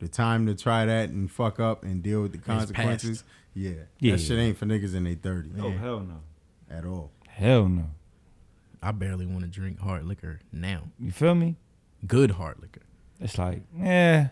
[0.00, 3.22] The time to try that and fuck up and deal with the consequences.
[3.54, 4.12] Yeah, Yeah.
[4.16, 6.16] that shit ain't for niggas in their 30s Oh, hell no,
[6.68, 7.12] at all.
[7.32, 7.84] Hell no.
[8.82, 10.82] I barely want to drink hard liquor now.
[10.98, 11.56] You feel me?
[12.06, 12.82] Good hard liquor.
[13.20, 14.28] It's like, yeah,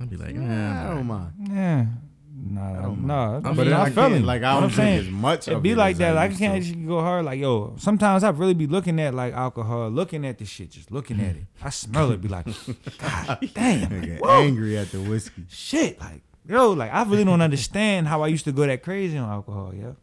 [0.00, 1.32] I'd be like, Nah, nah, I don't mind.
[1.50, 1.86] yeah,
[2.32, 3.36] nah, I don't nah.
[3.38, 4.22] I but mean, I, I feel can't, it.
[4.22, 5.48] like I What don't I'm drink saying, as much.
[5.48, 6.12] It of be it like that.
[6.12, 6.70] I Like I can't to.
[6.72, 7.24] just go hard.
[7.24, 10.92] Like yo, sometimes I really be looking at like alcohol, looking at the shit, just
[10.92, 11.42] looking at it.
[11.64, 12.46] I smell it, be like,
[12.98, 15.44] God damn, like, angry at the whiskey.
[15.48, 15.98] shit.
[15.98, 19.28] Like yo, like I really don't understand how I used to go that crazy on
[19.28, 19.96] alcohol, yo.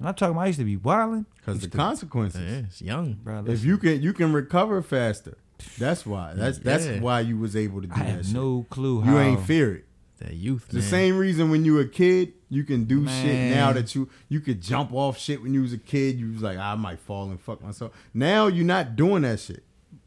[0.00, 2.40] And I'm talking, about I used to be wilding, Because the consequences.
[2.40, 3.18] yeah, it's young.
[3.22, 3.44] bro.
[3.46, 5.36] If you can, you can recover faster.
[5.78, 6.32] That's why.
[6.34, 7.00] That's that's Yeah.
[7.00, 8.08] why you was able to do I that.
[8.08, 8.34] have shit.
[8.34, 9.84] no clue how You ain't fear it.
[10.20, 10.82] That youth, the man.
[10.82, 14.40] same reason when you were a kid, you can do shit now that you you
[14.40, 16.18] could jump off shit when you was a kid.
[16.18, 17.92] You was like, ah, I might fall and fuck myself.
[18.14, 19.62] Now you're not doing that shit.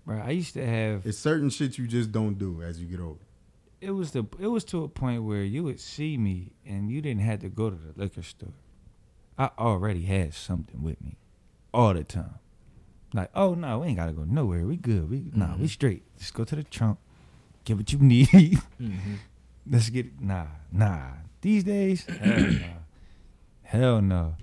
[0.06, 1.06] Bro, I used to have.
[1.06, 3.22] It's certain shit you just don't do as you get older.
[3.80, 4.26] It was the.
[4.40, 7.50] It was to a point where you would see me and you didn't have to
[7.50, 8.54] go to the liquor store.
[9.38, 11.18] I already had something with me,
[11.74, 12.36] all the time.
[13.14, 14.66] Like, oh no, we ain't gotta go nowhere.
[14.66, 15.10] We good.
[15.10, 15.70] We nah, we Mhm.
[15.70, 16.04] straight.
[16.18, 16.98] Just go to the trunk,
[17.66, 18.28] get what you need.
[18.82, 19.18] Mhm.
[19.70, 20.20] Let's get it.
[20.22, 21.12] nah, nah.
[21.42, 22.74] These days, hell no,
[23.64, 24.36] hell no.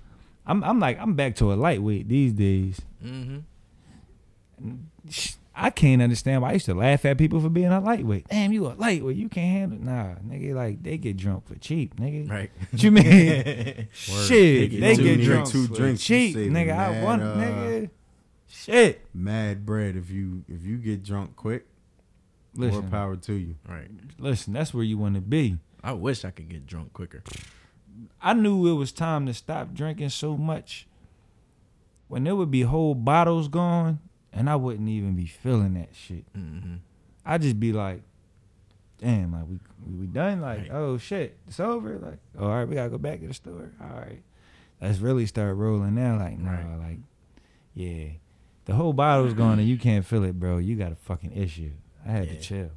[0.45, 2.81] I'm I'm like I'm back to a lightweight these days.
[3.03, 3.43] Mhm.
[5.53, 8.27] Sh- I can't understand why I used to laugh at people for being a lightweight.
[8.29, 9.17] Damn, you a lightweight.
[9.17, 9.79] You can't handle.
[9.93, 12.29] Nah, nigga, like they get drunk for cheap, nigga.
[12.29, 12.51] Right.
[12.71, 13.87] What you mean?
[13.93, 16.71] Shit, They they get get, two drunk two for drinks, cheap, saving nigga.
[16.73, 17.89] I mad, want, uh, nigga.
[18.47, 19.05] Shit.
[19.13, 19.95] Mad bread.
[19.95, 21.65] If you if you get drunk quick,
[22.55, 23.55] Listen, more power to you.
[23.67, 23.89] Right.
[24.19, 24.53] listen.
[24.53, 25.57] That's where you want to be.
[25.83, 27.23] I wish I could get drunk quicker.
[28.21, 30.87] I knew it was time to stop drinking so much.
[32.07, 33.99] When there would be whole bottles gone,
[34.33, 36.25] and I wouldn't even be feeling that shit.
[36.33, 36.75] hmm
[37.25, 38.01] I'd just be like,
[38.97, 39.59] damn, like we
[39.99, 40.71] we done, like, Right.
[40.71, 41.97] oh shit, it's over.
[41.99, 43.71] Like, all right, we gotta go back to the store.
[43.81, 44.21] All right.
[44.81, 46.17] Let's really start rolling now.
[46.17, 46.79] Like, nah, Right.
[46.79, 46.99] like,
[47.75, 48.05] yeah.
[48.65, 50.57] The whole bottle's gone and you can't feel it, bro.
[50.57, 51.71] You got a fucking issue.
[52.05, 52.33] I had Yeah.
[52.33, 52.69] to chill.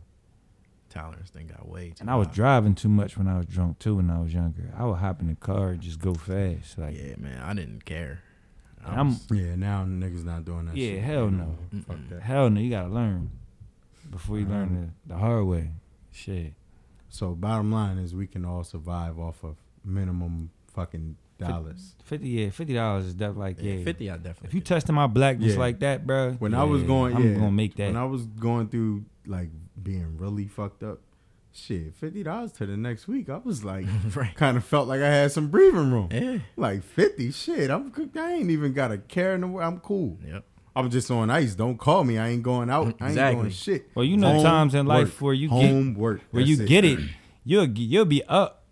[0.91, 3.79] Tolerance thing got way too And I was driving too much when I was drunk
[3.81, 4.73] too when I was younger.
[4.77, 6.79] I would hop in the car and just go fast.
[6.79, 7.41] Like yeah, man.
[7.43, 8.21] I didn't care.
[8.85, 10.77] I And I'm- Yeah, now niggas not doing that.
[10.77, 11.03] Yeah, shit.
[11.03, 11.57] hell no.
[11.87, 12.23] Fuck that.
[12.23, 13.31] hell no, you gotta learn.
[14.11, 14.93] Before you learn uh-huh.
[15.07, 15.71] the, the hard way.
[16.13, 16.53] Shit.
[17.09, 21.95] So bottom line is we can all survive off of minimum fucking dollars.
[22.05, 23.73] Fifty yeah, fifty dollars is definitely like yeah.
[23.75, 24.11] yeah, fifty.
[24.11, 24.49] I definitely.
[24.49, 24.67] If you could.
[24.67, 25.59] testing my blackness Yeah.
[25.59, 26.33] like that, bro.
[26.33, 27.87] When I was yeah, going, I'm yeah, gonna make that.
[27.89, 29.49] When I was going through like
[29.83, 31.01] being really fucked up,
[31.57, 33.29] shit, fifty dollars to the next week.
[33.29, 34.35] I was like, right.
[34.35, 36.09] kind of felt like I had some breathing room.
[36.11, 36.39] Yeah.
[36.57, 37.71] Like fifty, shit.
[37.71, 39.73] I'm I ain't even got a care in the world.
[39.75, 40.19] I'm cool.
[40.27, 40.45] Yep.
[40.77, 41.55] I'm just on ice.
[41.55, 42.19] Don't call me.
[42.19, 42.87] I ain't going out.
[42.87, 43.43] I ain't Exactly.
[43.43, 43.91] doing shit.
[43.95, 46.85] Well, you know times in life where you get- home work where That's you get
[46.85, 46.99] it,
[47.45, 48.64] you'll you'll be up,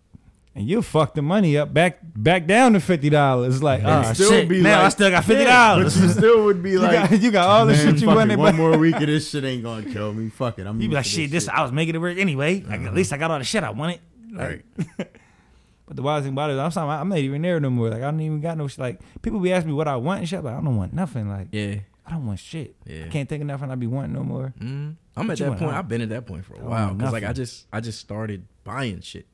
[0.55, 3.63] and you'll fuck the money up back back down to fifty dollars.
[3.63, 5.95] Like, And ah, still shit, be now I still got fifty dollars.
[5.95, 8.01] but you still would be You like, got, you got all the shit you fuck
[8.01, 8.37] it, wanted.
[8.39, 10.29] One but- more week of this shit ain't gonna kill me.
[10.29, 10.67] Fuck it.
[10.67, 10.79] I'm.
[10.81, 12.61] You be like, shit, this I was making it work anyway.
[12.61, 13.99] Like, at least I got all the shit I wanted.
[14.31, 14.63] Like,
[14.97, 17.89] but the wild thing about it, is I'm sorry, I'm not even there no more.
[17.89, 18.79] Like I don't even got no shit.
[18.79, 21.29] Like people be asking me what I want and shit, but I don't want nothing.
[21.29, 21.75] Like Yeah.
[22.05, 22.75] I don't want shit.
[22.85, 23.05] Yeah.
[23.05, 24.53] I can't think of nothing I'd be wanting no more.
[24.59, 25.59] Mm, I'm What at you that want?
[25.61, 25.73] point.
[25.73, 27.43] I- I've been at that point for a don't while want because like I nothing.
[27.43, 29.25] just I just started buying shit.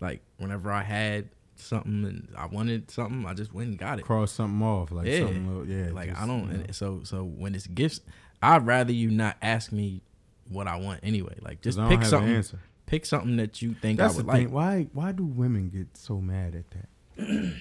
[0.00, 4.04] Like whenever I had something and I wanted something, I just went and got it.
[4.04, 4.90] cross something off.
[4.92, 5.20] Like Yeah.
[5.20, 5.46] something.
[5.48, 5.90] little- Yeah.
[5.92, 6.50] like just, I don't.
[6.52, 8.00] you know, so so when it's gifts,
[8.42, 10.02] I'd rather you not ask me
[10.48, 11.36] what I want anyway.
[11.42, 12.34] Like just I don't pick have an something.
[12.34, 12.58] answer.
[12.86, 14.38] Pick something that you think That's I would the like.
[14.46, 14.50] thing.
[14.52, 14.86] Why?
[14.92, 16.88] Why do women get so mad at that?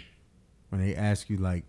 [0.70, 1.66] when they ask you like,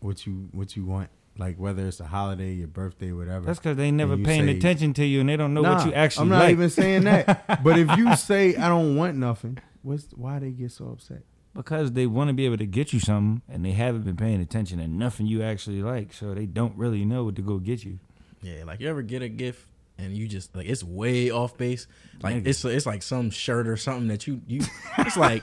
[0.00, 1.08] what you what you want,
[1.38, 3.46] like whether it's a holiday, your birthday, whatever.
[3.46, 5.92] That's because they never paying say- attention to you and they don't know what you
[5.94, 6.32] actually want.
[6.34, 6.52] I'm not like.
[6.52, 7.62] even saying that.
[7.64, 11.22] but if you say I don't want nothing, what's why they get so upset?
[11.54, 14.40] because they want to be able to get you something and they haven't been paying
[14.40, 17.84] attention to nothing you actually like, so they don't really know what to go get
[17.84, 17.98] you.
[18.40, 19.66] Yeah, like you ever get a gift
[19.98, 21.86] and you just like it's way off base.
[22.22, 22.46] Like Nigga.
[22.46, 24.62] it's it's like some shirt or something that you you.
[24.98, 25.42] It's like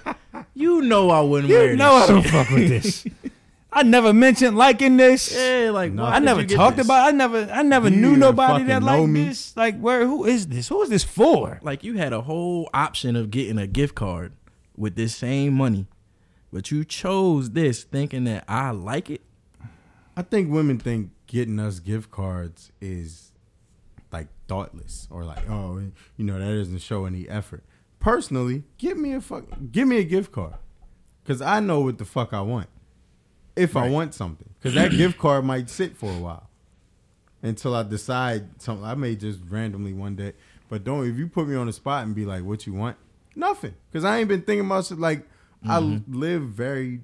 [0.55, 1.69] you know I wouldn't You wear.
[1.71, 2.31] You know I don't shit.
[2.31, 3.05] fuck with this.
[3.71, 5.33] I never mentioned liking this.
[5.33, 6.03] Yeah, like No.
[6.03, 6.85] I never talked this?
[6.87, 7.07] about.
[7.07, 7.47] I never.
[7.51, 9.25] I never you knew nobody that liked me?
[9.25, 9.55] this.
[9.55, 10.07] Like, where?
[10.07, 10.67] Who is this?
[10.69, 11.59] Who is this for?
[11.61, 14.33] Like you had a whole option of getting a gift card
[14.75, 15.85] with this same money,
[16.51, 19.21] but you chose this thinking that I like it.
[20.17, 23.31] I think women think getting us gift cards is
[24.11, 25.79] like thoughtless or like oh
[26.17, 27.63] you know that doesn't show any effort.
[27.99, 30.55] Personally, give me a fuck, give me a gift card,
[31.25, 32.67] cause I know what the fuck I want.
[33.59, 36.49] If I want something, cause that gift card might sit for a while
[37.41, 38.85] until I decide something.
[38.85, 40.33] I may just randomly one day,
[40.69, 42.97] but don't if you put me on the spot and be like, "What you want?"
[43.35, 44.99] Nothing, cause I ain't been thinking about shit.
[44.99, 45.27] Like
[45.67, 47.01] I live very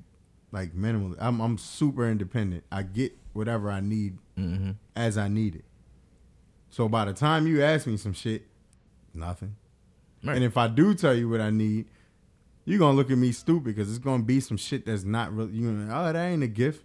[0.52, 1.16] like minimally.
[1.20, 2.64] I'm I'm super independent.
[2.72, 4.72] I get whatever I need Mm-hmm.
[4.98, 5.64] as I need it.
[6.70, 8.46] So by the time you ask me some shit,
[9.14, 9.56] nothing.
[10.26, 10.36] Right.
[10.36, 11.86] And if I do tell you what I need,
[12.66, 15.54] you're gonna look at me stupid because it's gonna be some shit that's not really.
[15.54, 16.84] You gonna oh that ain't a gift.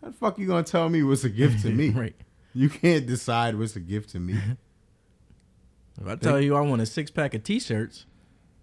[0.00, 1.88] How the fuck you gonna tell me what's a gift to me?
[1.90, 2.14] right.
[2.52, 4.36] You can't decide what's a gift to me.
[6.00, 8.06] If I tell you I want a six pack of t-shirts,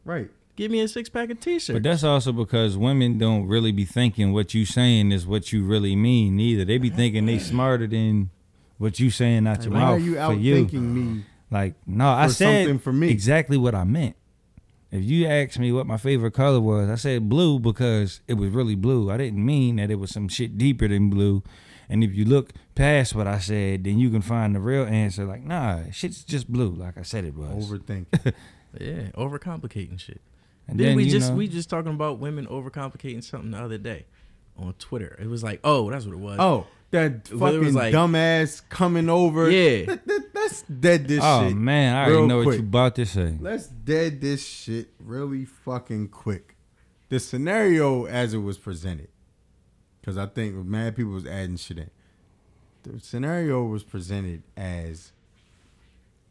[0.04, 0.30] right.
[0.58, 1.72] give me a six pack of t-shirts.
[1.72, 5.64] But that's also because women don't really be thinking what you saying is what you
[5.64, 6.36] really mean.
[6.36, 8.32] Neither they be thinking they smarter than
[8.78, 10.56] what you saying out your Why mouth are you for out you.
[10.56, 11.24] thinking me?
[11.50, 13.10] Like, no, I for said something for me?
[13.10, 14.16] exactly what I meant.
[14.92, 18.50] If you asked me what my favorite color was, I said blue because it was
[18.50, 19.10] really blue.
[19.10, 21.44] I didn't mean that it was some shit deeper than blue.
[21.88, 25.26] And if you look past what I said, then you can find the real answer.
[25.26, 27.70] Like, nah, shit's just blue, like I said it was.
[27.70, 28.34] Overthinking.
[28.80, 30.22] yeah, overcomplicating shit.
[30.68, 34.06] and Then we just know, we just talking about women overcomplicating something the other day
[34.58, 35.18] on Twitter.
[35.22, 36.38] It was like, oh, that's what it was.
[36.40, 39.50] oh, that Well, it was fucking like- dumbass coming over.
[39.50, 39.86] Yeah.
[39.86, 41.08] That- that- that's dead.
[41.08, 41.58] This oh shit.
[41.58, 42.58] man, I already real know what quick.
[42.60, 43.38] you about to say.
[43.40, 46.56] Let's dead this shit really fucking quick.
[47.10, 49.10] The scenario as it was presented,
[50.00, 51.90] because I think mad people was adding shit in.
[52.84, 55.12] The scenario was presented as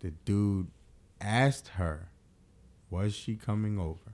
[0.00, 0.68] the dude
[1.20, 2.08] asked her,
[2.90, 4.12] "Was she coming over?"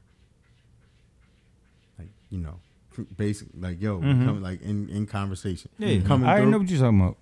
[1.99, 2.61] Like you know,
[3.05, 4.25] basic like yo, we Mhm.
[4.25, 5.71] come like in in conversation.
[5.79, 6.51] Yeah, coming I already through.
[6.53, 7.17] know what you're talking about.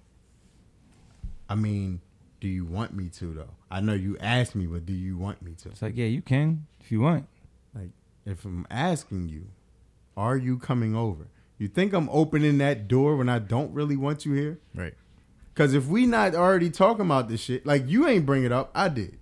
[1.49, 2.01] I mean,
[2.41, 3.51] do you want me to though?
[3.71, 5.69] I know you asked me, but do you want me to?
[5.71, 7.27] It's like, yeah, you can if you want.
[7.75, 7.91] Like,
[8.25, 9.47] if I'm asking you,
[10.17, 11.27] are you coming over?
[11.59, 14.59] You think I'm opening that door when I don't really want you here?
[14.75, 14.95] Right.
[15.53, 18.71] Because if we not already talking about this shit, like you ain't bring it up,
[18.75, 19.19] I did.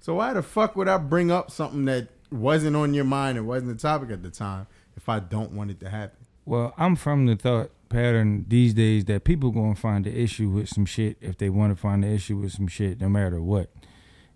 [0.00, 3.46] So why the fuck would I bring up something that wasn't on your mind and
[3.46, 4.66] wasn't the topic at the time
[4.96, 6.26] if I don't want it to happen?
[6.44, 10.68] Well, I'm from the thought pattern these days that people gonna find the issue with
[10.68, 13.70] some shit if they want to find the issue with some shit, no matter what.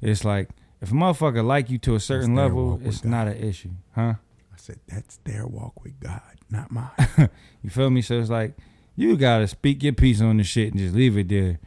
[0.01, 0.51] It's like
[0.81, 3.11] if a motherfucker like you to a certain level, it's God.
[3.11, 4.15] not an issue, huh?
[4.53, 6.91] I said, that's their walk with God, not mine.
[7.63, 8.01] You feel me?
[8.03, 8.57] So it's like
[8.95, 11.59] you gotta speak your piece on the shit and just leave it there.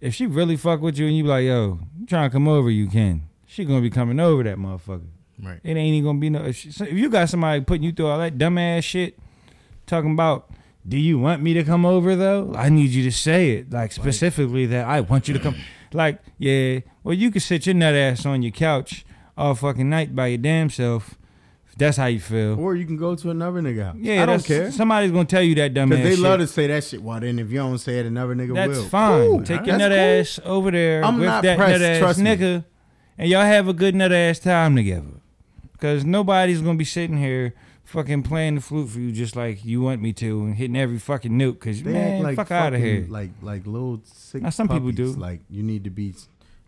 [0.00, 2.48] If she really fuck with you and you be like, yo, you trying to come
[2.48, 3.28] over, you can.
[3.46, 5.08] She gonna be coming over that motherfucker.
[5.42, 5.60] Right.
[5.62, 6.44] It ain't even gonna be no.
[6.44, 9.18] If, she, if you got somebody putting you through all that dumbass shit,
[9.86, 10.50] talking about,
[10.86, 12.52] do you want me to come over though?
[12.56, 15.54] I need you to say it like specifically that I want you to come.
[15.92, 19.04] Like, yeah, well, you can sit your nut ass on your couch
[19.36, 21.14] all fucking night by your damn self.
[21.78, 22.58] That's how you feel.
[22.58, 23.96] Or you can go to another nigga house.
[24.00, 24.72] Yeah, I don't care.
[24.72, 26.24] Somebody's gonna tell you that dumb ass Because they shit.
[26.24, 27.00] love to say that shit.
[27.00, 28.84] Well, then if you don't say it, another nigga That's will.
[28.88, 29.28] fine.
[29.28, 29.38] Cool.
[29.44, 29.98] Take your That's nut cool.
[30.00, 32.24] ass over there I'm with not that pressed, nut ass trust me.
[32.36, 32.64] nigga,
[33.16, 35.06] and y'all have a good nut ass time together.
[35.78, 37.54] Because nobody's gonna be sitting here
[37.84, 40.98] fucking playing the flute for you just like you want me to and hitting every
[40.98, 41.60] fucking note.
[41.60, 43.06] Cause They man, like fuck out of here.
[43.08, 44.42] Like like little sick.
[44.42, 45.12] Now, some people do.
[45.12, 46.14] Like you need to be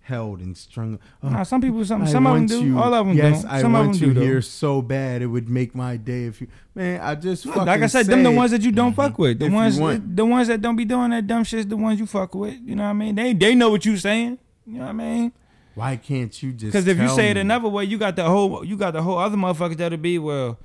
[0.02, 0.98] held and strung.
[1.22, 2.64] Oh, Nah, some people, some I some of them do.
[2.64, 3.48] you- All of them yes, do.
[3.48, 4.20] I Some of want them you do.
[4.20, 6.48] here so bad it would make my day if you.
[6.74, 9.38] Man, I just fucking Like I said, them the ones that you don't fuck with.
[9.38, 11.68] The If ones, want- the ones that don't be doing that dumb shit.
[11.68, 12.58] The ones you fuck with.
[12.64, 13.14] You know what I mean?
[13.14, 14.38] They they know what you saying.
[14.66, 15.32] You know what I mean?
[15.80, 16.72] Why can't you just?
[16.72, 19.02] Because if you tell say it another way, you got the whole you got the
[19.02, 20.58] whole other motherfuckers that'll be well.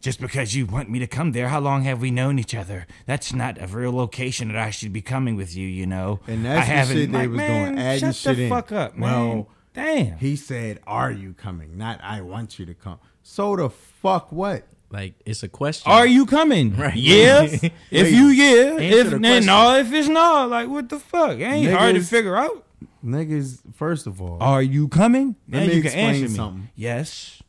[0.00, 2.86] Just because you want me to come there, how long have we known each other?
[3.04, 5.66] That's not a real location that I should be coming with you.
[5.66, 8.36] You know, And I that's the shit they like, was man, doing, adding shut shit
[8.36, 8.48] the in.
[8.48, 9.10] fuck up, man.
[9.10, 10.18] Well, Damn.
[10.18, 14.66] He said, "Are you coming?" Not "I want you to come." So the fuck what?
[14.90, 15.90] Like it's a question.
[15.90, 16.76] Are you coming?
[16.76, 16.96] Right.
[16.96, 17.62] Yes.
[17.90, 18.76] if you yeah.
[18.78, 19.76] Answer If then no.
[19.76, 21.38] If it's no, like what the fuck?
[21.38, 22.64] It ain't hard to figure out.
[23.04, 25.36] Niggas, first of all, Are you coming?
[25.48, 26.34] Let me you can explain answer me.
[26.36, 26.70] something.
[26.74, 27.42] Yes.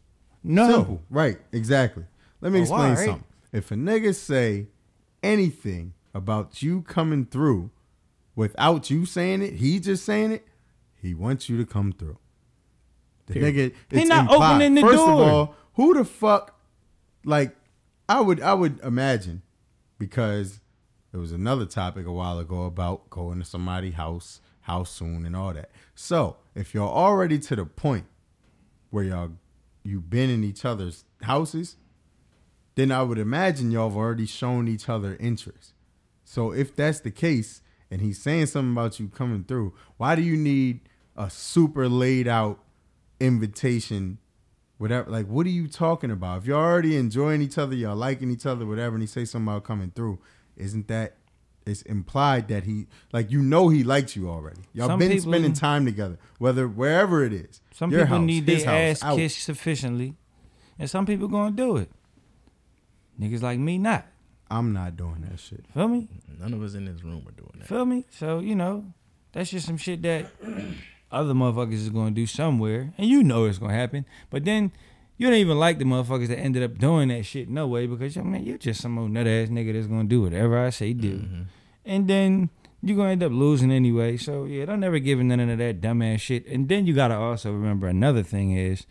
[0.43, 0.72] No.
[0.72, 1.02] Simple.
[1.10, 2.06] Right, exactly.
[2.39, 3.06] Let me Oh, explain alright.
[3.06, 3.24] something.
[3.52, 4.68] If a nigga say
[5.22, 7.70] anything about you coming through
[8.36, 10.47] without you saying it, he just saying it,
[11.02, 12.18] he wants you to come through.
[13.28, 14.54] The nigga He not implied.
[14.56, 15.10] opening the First door.
[15.22, 16.60] of all, who the fuck
[17.24, 17.56] like
[18.10, 19.41] I would I would imagine
[19.99, 20.60] because
[21.12, 24.41] there was another topic a while ago about going to somebody's house,
[24.72, 25.69] how soon and all that.
[25.95, 28.05] So, if you're already to the point
[28.89, 29.32] where y'all
[29.84, 31.76] you've been in each other's houses,
[32.76, 35.74] then I would imagine y'all have already shown each other interest.
[36.24, 40.22] So if that's the case, and he's saying something about you coming through, why do
[40.22, 40.80] you need
[41.17, 42.59] a super laid out
[43.19, 44.19] invitation?
[44.78, 46.39] Whatever, like, what are you talking about?
[46.39, 49.51] If you're already enjoying each other, y'all liking each other, whatever, and he say something
[49.51, 50.19] about coming through,
[50.55, 51.17] isn't that?
[51.66, 54.62] It's implied that he, like, you know, he likes you already.
[54.74, 57.62] Y'all Some been people- spending time together, whether wherever it is.
[57.74, 59.18] Some Your people house, need his their house, ass out.
[59.18, 60.16] kissed sufficiently,
[60.80, 61.91] and some people gonna do it.
[63.20, 64.07] Niggas like me not.
[64.49, 65.66] I'm not doing that shit.
[65.74, 66.07] Feel me?
[66.39, 67.68] None of us in this room are doing that.
[67.68, 68.05] Feel me?
[68.09, 68.86] So you know,
[69.32, 70.32] that's just some shit that
[71.12, 74.05] other motherfuckers is gonna do somewhere, and you know it's gonna happen.
[74.30, 74.72] But then
[75.22, 78.17] you don't even like the motherfuckers that ended up doing that shit no way because
[78.17, 80.93] I mean you're just some old nut ass nigga that's gonna do whatever I say
[80.93, 81.41] do, Mm-hmm.
[81.86, 82.49] and then
[82.82, 84.17] you're gonna end up losing anyway.
[84.17, 86.47] So yeah, don't ever give in none of that dumbass shit.
[86.47, 88.88] And then you gotta also remember another thing is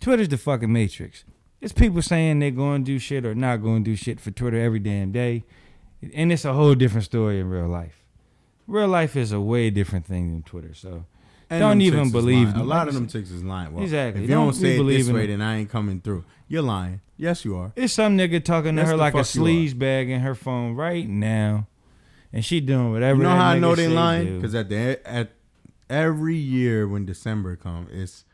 [0.00, 1.24] Twitter's the fucking matrix.
[1.60, 4.30] It's people saying they're going to do shit or not going to do shit for
[4.30, 5.42] Twitter every damn day.
[6.14, 8.04] And it's a whole different story in real life.
[8.68, 10.72] Real life is a way different thing than Twitter.
[10.72, 11.04] So
[11.50, 12.54] And Don't even believe.
[12.56, 13.72] A lot of them chicks is lying.
[13.72, 14.24] Well, Exactly.
[14.24, 15.40] If you don't, Don't say it this way, them.
[15.40, 16.24] then I ain't coming through.
[16.46, 17.00] You're lying.
[17.16, 17.72] Yes, you are.
[17.74, 21.66] it's some nigga talking to her like a sleaze bag in her phone right now.
[22.32, 24.36] And she doing whatever You know how I know they lying?
[24.36, 25.32] Because at the at
[25.88, 28.24] every year when December comes, it's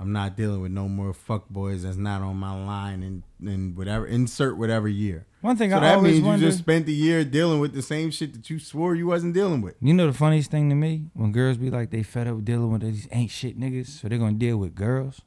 [0.00, 3.76] I'm not dealing with no more fuck boys that's not on my line and and
[3.76, 4.06] whatever.
[4.06, 5.26] Insert whatever year.
[5.40, 7.82] One thing So I that means wonder, you just spent the year dealing with the
[7.82, 9.74] same shit that you swore you wasn't dealing with.
[9.80, 11.06] You know the funniest thing to me?
[11.14, 14.18] When girls be like they fed up dealing with these ain't shit niggas, so they're
[14.18, 15.20] gonna deal with girls.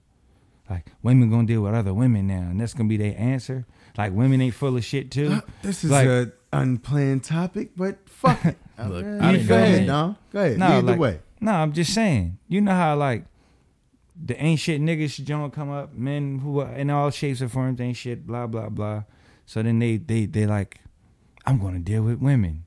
[0.70, 3.66] Like women gonna deal with other women now, and that's gonna be their answer.
[3.98, 5.34] Like women ain't full of shit too.
[5.34, 8.58] Uh, This is Like- a unplanned topic, but fuck it.
[8.80, 9.88] Look, Uh, I didn't go know ahead, that.
[9.88, 10.16] Dom.
[10.32, 10.58] Go ahead.
[10.58, 11.20] No, Lead the way.
[11.42, 12.38] No, I'm just saying.
[12.48, 13.26] You know how like
[14.24, 17.80] the ain't shit niggas don't come up, men who are in all shapes and forms
[17.82, 19.04] ain't shit, blah blah blah.
[19.46, 20.80] So then they they they like,
[21.46, 22.66] I'm gonna deal with women.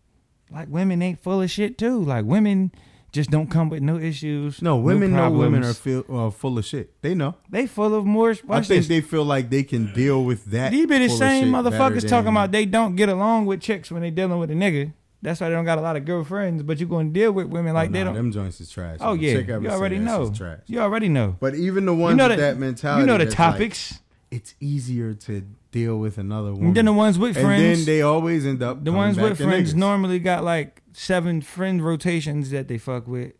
[0.50, 2.02] Like women ain't full of shit too.
[2.02, 2.72] Like women
[3.12, 4.61] just don't come with no issues.
[4.61, 7.00] No, women know women are feel, uh, full of shit.
[7.00, 7.36] They know.
[7.48, 8.30] They full of more.
[8.50, 8.88] I think this.
[8.88, 10.72] they feel like they can deal with that.
[10.72, 14.11] These be the same motherfuckers talking about they don't get along with chicks when they
[14.11, 14.92] dealing with a nigga.
[15.25, 16.62] That's why they don't got a lot of girlfriends.
[16.62, 18.14] But you're gonna deal with women oh, like Oh, they nah, don't.
[18.14, 18.99] Them joints is trash.
[19.01, 20.27] oh yeah, you already know.
[20.27, 20.61] shit's Trash.
[20.66, 21.37] You already know.
[21.41, 23.53] But even the ones You know with the- that mentality, You know the that's like,
[23.53, 24.01] topics.
[24.31, 26.66] it's easier to deal with another woman.
[26.68, 27.62] And then the ones with friends.
[27.62, 29.77] and then they always end up the ones back with friends niggas.
[29.77, 33.33] normally got like seven friend rotations that they fuck with.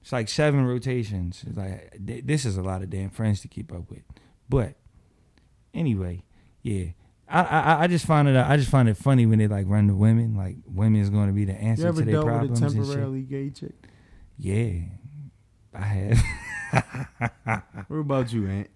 [0.00, 1.44] It's like seven rotations.
[1.46, 4.02] It's like this is a lot of damn friends to keep up with.
[4.48, 4.74] But
[5.72, 6.24] anyway,
[6.60, 6.86] yeah.
[7.32, 9.88] I, I I just find it I just find it funny when they like run
[9.88, 12.26] to women like women is going to be the answer You ever to their dealt
[12.26, 12.84] with a problems and shit.
[12.84, 13.74] temporarily gay chick?
[14.38, 14.72] Yeah,
[15.74, 16.22] I have.
[17.88, 18.70] What about you, Aunt?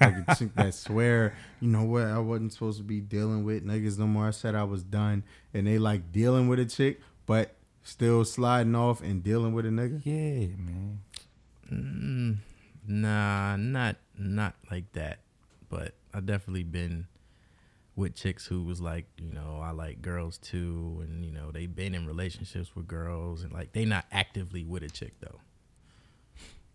[0.00, 3.64] Like a chick that swear, you know what, I wasn't supposed to be dealing with
[3.64, 4.26] niggas no more.
[4.26, 5.22] I said I was done,
[5.54, 9.70] and they like dealing with a chick, but still sliding off and dealing with a
[9.70, 10.00] nigga.
[10.04, 11.00] yeah, man.
[11.72, 12.36] Mm,
[12.86, 15.18] nah, not not like that,
[15.68, 17.06] but I definitely been
[17.96, 21.74] with chicks who was like, you know, I like girls too, and you know, they've
[21.74, 25.40] been in relationships with girls, and like they not actively with a chick though.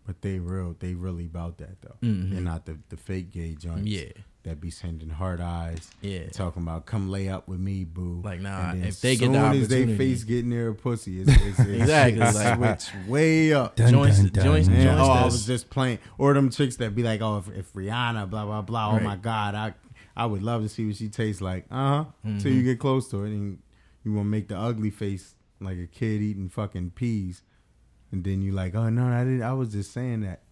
[0.04, 1.94] But they real, they really about that though.
[2.02, 2.32] Mhm.
[2.32, 3.86] They're not the, the fake gay joints.
[3.88, 4.06] Yeah,
[4.42, 6.28] That be sending hard eyes, yeah.
[6.30, 8.20] talking about come lay up with me, boo.
[8.24, 11.20] Like nah, And then if they get soon the as they face getting their pussy,
[11.20, 13.76] it's, it's, it's Exactly, it's like- switch way up.
[13.76, 14.44] Dun, Joints- dun, dun.
[14.44, 14.82] joints- Yeah.
[14.82, 16.00] joints Oh, I was just playing.
[16.18, 18.96] Or them chicks that be like, oh, if, if Rihanna, blah blah blah.
[18.96, 19.74] Oh my God, I
[20.16, 21.64] I would love to see what she tastes like.
[21.70, 22.04] Uh huh.
[22.38, 22.54] Till Mhm.
[22.56, 23.58] you get close to it, and
[24.04, 27.42] you want to make the ugly face like a kid eating fucking peas,
[28.10, 29.42] and then you like, oh no, I didn't.
[29.42, 30.42] I was just saying that.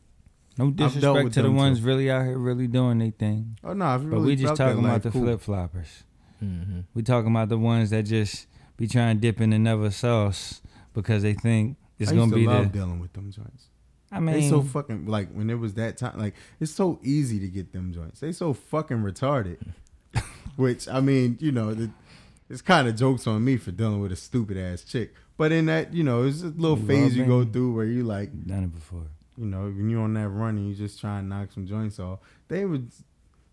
[0.59, 1.87] No dealt disrespect to the ones too.
[1.87, 3.57] really out here really doing their thing.
[3.65, 5.23] Oh no, if you But we just felt that talking about life, the cool.
[5.23, 6.03] flip floppers.
[6.39, 8.47] hmm We talking about the ones that just
[8.77, 10.61] be trying to dip in another sauce
[10.93, 12.79] because they think it's I gonna used to be love the.
[12.79, 13.69] dealing with them joints.
[14.13, 16.19] I mean, they so fucking like when it was that time.
[16.19, 18.21] Like it's so easy to get them joints.
[18.21, 19.59] They so fucking retarded.
[20.57, 21.91] Which I mean, you know, the,
[22.49, 25.15] it's kind of jokes on me for dealing with a stupid ass chick.
[25.37, 28.03] But in that, you know, it's a little You phase you go through where you
[28.03, 29.07] like, done it before.
[29.39, 31.99] you know, when you're on that run and you just try and knock some joints
[31.99, 32.19] off.
[32.49, 32.91] They would,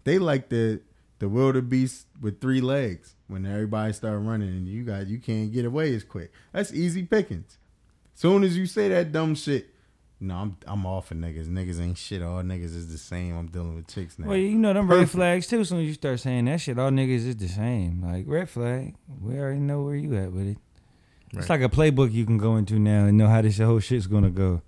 [0.04, 0.82] they like the
[1.20, 3.16] the wildebeest with three legs.
[3.28, 6.32] When everybody start running and you got you can't get away as quick.
[6.52, 7.58] That's easy pickings.
[8.16, 9.68] Soon as you say that dumb shit,
[10.20, 11.48] no, I'm I'm off of niggas.
[11.48, 12.22] Niggas ain't shit.
[12.22, 13.38] All niggas is the same.
[13.38, 14.28] I'm dealing with chicks now.
[14.28, 15.12] Well, you know them red Perfect.
[15.14, 15.64] flags too.
[15.64, 18.02] Soon as you start saying that shit, all niggas is the same.
[18.04, 20.58] Like red flag, we already know where you at with it.
[21.34, 24.08] It's like a playbook you can go into now and know how this whole shit's
[24.08, 24.62] gonna go.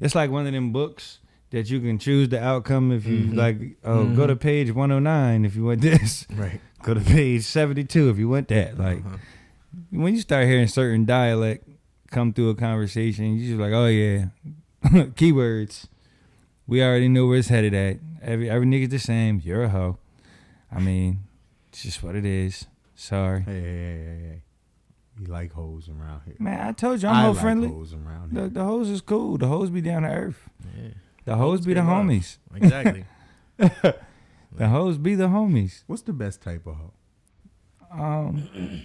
[0.00, 1.20] It's like one of them books
[1.50, 3.34] that you can choose the outcome if you Mhm.
[3.36, 3.76] like.
[3.84, 4.28] Oh, go Mhm.
[4.28, 6.26] to page one hundred nine if you want this.
[6.34, 6.60] Right.
[6.82, 8.76] Go to page seventy two if you want that.
[8.76, 9.16] Like Uh-huh.
[9.90, 11.68] when you start hearing certain dialect
[12.10, 14.26] come through a conversation, you just like, oh yeah,
[15.14, 15.86] keywords.
[16.66, 17.98] We already know where it's headed at.
[18.22, 19.40] Every every nigga's the same.
[19.44, 19.98] You're a hoe.
[20.70, 21.24] I mean,
[21.68, 22.66] it's just what it is.
[22.94, 24.42] Sorry, Hey, hey, hey, hey, hey.
[25.18, 26.36] We like hoes around here.
[26.38, 26.66] man.
[26.68, 27.68] I told you I'm I hoe like friendly.
[27.68, 28.48] hoes around The here.
[28.50, 29.36] the hoes is cool.
[29.38, 30.48] The hoes be down to earth.
[30.76, 30.88] Yeah.
[31.24, 32.38] The hoes be the homies.
[32.54, 33.04] Exactly.
[34.54, 35.82] The hoes be the homies.
[35.86, 36.92] What's the best type of hoe?
[37.90, 38.48] Um,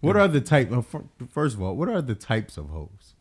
[0.00, 0.70] What are the type?
[0.70, 0.86] Of,
[1.30, 3.14] first of all, what are the types of hoes?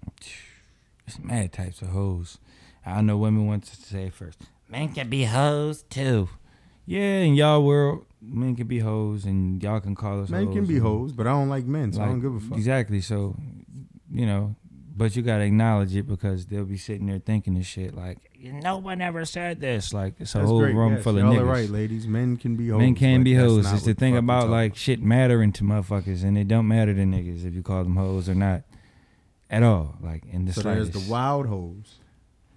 [1.10, 2.38] It's mad types of hoes.
[2.86, 4.40] I know women want to say first.
[4.70, 6.30] Men can be hoes too.
[6.86, 10.30] Yeah, in y'all world, men can be hoes, and y'all can call us.
[10.30, 12.58] Men can be hoes, but I don't like men, so I don't give a fuck.
[12.58, 13.02] Exactly.
[13.02, 13.36] So,
[14.12, 14.56] you know,
[14.96, 18.78] but you gotta acknowledge it because they'll be sitting there thinking this shit like, no
[18.78, 19.94] one ever said this.
[19.94, 20.76] Like it's a That's whole great.
[20.76, 21.40] room yes, full of y'all niggas.
[21.42, 22.08] are right, ladies.
[22.08, 22.80] Men can be hoes.
[22.80, 23.72] Men can be hoes.
[23.72, 27.46] It's the thing about like shit mattering to motherfuckers, and it don't matter to niggas
[27.46, 28.64] if you call them hoes or not,
[29.50, 29.96] at all.
[30.02, 31.96] Like in the So there's the wild hoes,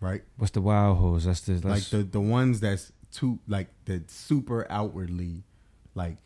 [0.01, 0.23] right?
[0.37, 1.25] What's the wild hoes?
[1.25, 5.43] That's the Like the the ones that's too like the super outwardly,
[5.95, 6.17] like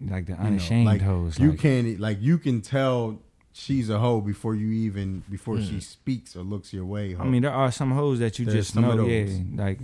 [0.00, 1.38] like the you know, unashamed like, hoes.
[1.38, 3.20] You like, can like you can tell
[3.52, 5.82] she's a hoe before you even before she Mm.
[5.82, 7.12] speaks or looks your way.
[7.14, 7.24] Hoe.
[7.24, 8.96] I mean, there are some hoes that you There's just know.
[8.96, 9.08] those.
[9.08, 9.80] Yeah, like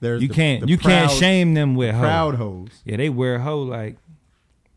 [0.00, 2.00] there's you the- can't the you can't shame them with hoe.
[2.00, 3.96] proud hoes, Yeah, they wear hoe like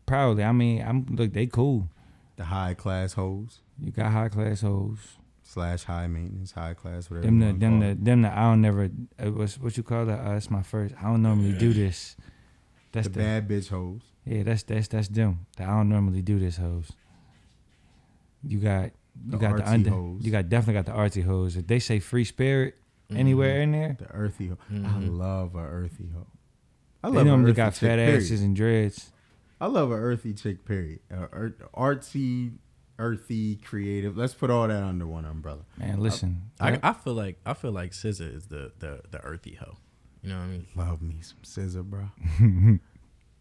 [0.06, 0.44] proudly.
[0.44, 1.88] I mean, I'm look, they cool.
[2.36, 4.98] The high class hoes You got high class hoes.
[5.42, 7.26] slash high maintenance, high class, whatever.
[7.26, 10.04] Them the them call the them the I don't never uh, what's what you call
[10.06, 10.20] that?
[10.26, 10.94] Uh, it's my first.
[11.00, 12.16] I don't normally do this.
[12.92, 14.02] That's the, the, bad bitch hoes.
[14.24, 14.42] yeah.
[14.42, 15.46] That's that's that's them.
[15.56, 16.90] The I don't normally do this hoes.
[18.42, 18.90] You got you
[19.30, 19.90] The got the under.
[19.90, 20.20] hoes.
[20.24, 21.56] You got definitely got the artsy hoes.
[21.56, 22.74] If they say free spirit
[23.08, 23.20] Mm-hmm.
[23.20, 24.58] anywhere in there, The earthy hoe.
[24.68, 25.16] I Mhm.
[25.16, 26.26] love a earthy hoe.
[27.04, 28.16] I love a normally got fat period.
[28.20, 29.12] asses and dreads.
[29.60, 30.64] I love a earthy chick.
[30.64, 31.00] Period.
[31.10, 32.52] Uh, ear- artsy,
[32.98, 34.16] earthy, creative.
[34.16, 35.64] Let's put all that under one umbrella.
[35.78, 36.50] Man, listen.
[36.60, 39.76] I, I feel like I feel like SZA is the the the earthy hoe.
[40.22, 40.66] You know what I mean?
[40.74, 42.08] Love me some SZA, bro.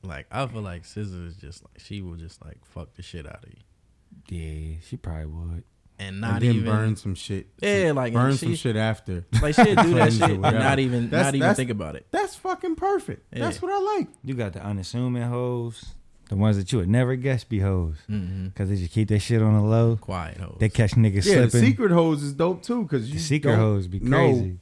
[0.03, 3.25] Like I feel like SZA is just like she will just like fuck the shit
[3.25, 5.63] out of you, yeah, she probably would.
[5.97, 7.47] and and not then even burn some shit.
[7.59, 9.25] Yeah, like, burn and some shit after.
[9.41, 12.05] like she'll do that shit and not even That's- not even think about it.
[12.11, 13.31] That's fucking perfect.
[13.31, 14.09] That's what I like.
[14.23, 15.94] You got the unassuming hoes,
[16.29, 18.47] the ones that you would never guess be hoes, Mm-hmm.
[18.47, 19.97] because they just keep that shit on the low.
[19.97, 20.57] Quiet hoes.
[20.59, 21.69] They catch niggas Yeah, the slipping.
[21.69, 24.57] secret hoes is dope too because you The secret hoes be know- crazy.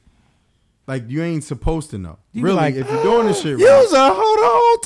[0.86, 2.18] Like you ain't supposed to know.
[2.34, 4.76] You really, like, if you're doing this shit, You right, was a hoe the whole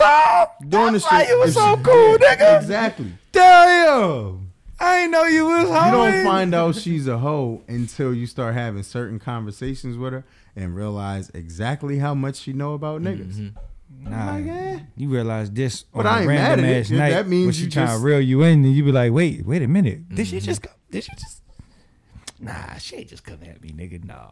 [0.46, 0.68] time.
[0.68, 2.60] doing this why shit, you was so cool, yeah, nigga.
[2.60, 3.12] Exactly.
[3.32, 4.52] Damn.
[4.78, 5.86] I ain't know you was hoe.
[5.86, 10.24] You don't find out she's a hoe until you start having certain conversations with her
[10.54, 13.34] and realize exactly how much she know about niggas.
[13.34, 13.52] Mhm.
[13.90, 14.78] Nah, Like, eh.
[14.96, 16.80] you realize this But on I a ain't mad random at it.
[16.80, 17.10] ass Yeah, night.
[17.10, 19.44] that means when she you trying to reel you in, and you be like, "Wait,
[19.46, 20.08] wait a minute.
[20.08, 20.42] Did she Mhm.
[20.42, 20.62] just?
[20.62, 21.42] Come, did she just?
[22.40, 24.04] Nah, she ain't just come at me, nigga.
[24.04, 24.30] Nah,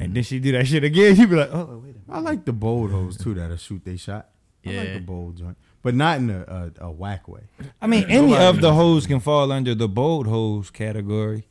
[0.00, 1.16] and then she do that shit again.
[1.20, 2.02] You be like, oh wait a minute.
[2.08, 4.30] I like the bold hoes too that'll shoot they shot.
[4.66, 7.42] I like the bold joint, but not in a, a, a whack way.
[7.80, 8.76] I mean, any Nobody of the knows.
[8.76, 11.46] hoes can fall under the bold hoes category,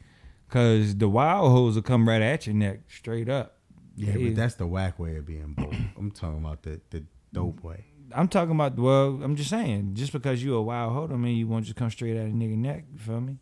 [0.49, 3.57] cause the wild hoes will come right at your neck straight up.
[3.95, 4.27] Yeah, Yeah.
[4.29, 5.75] but that's the whack way of being bold.
[5.97, 7.03] I'm talking about the the
[7.35, 7.85] dope way.
[8.13, 8.77] I'm talking about.
[8.77, 11.75] Well, I'm just saying, just because you a wild hoe, don't mean you won't just
[11.75, 12.85] come straight at a nigga neck.
[12.93, 13.37] You feel me?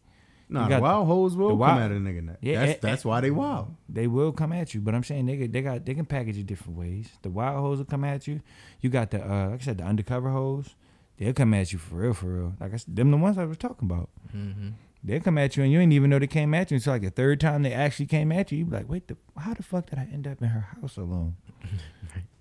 [0.49, 2.37] Nah, You the wild hoes will the come wild- at a nigga neck.
[2.41, 3.75] Yeah, that's and- that's why they wild.
[3.89, 6.45] They will come at you, but I'm saying they they got they can package it
[6.47, 7.09] different ways.
[7.21, 8.41] The wild hoes will come at you.
[8.81, 10.75] You got the uh, like I said, the undercover hoes.
[11.17, 12.53] They'll come at you for real, for real.
[12.59, 14.09] Like I said, them the ones I was talking about.
[14.35, 14.69] Mm-hmm.
[15.03, 17.01] They'll come at you and you didn't even know they came at you until like
[17.03, 18.59] the third time they actually came at you.
[18.59, 20.97] You be like, wait, the, how the fuck did I end up in her house
[20.97, 21.35] alone?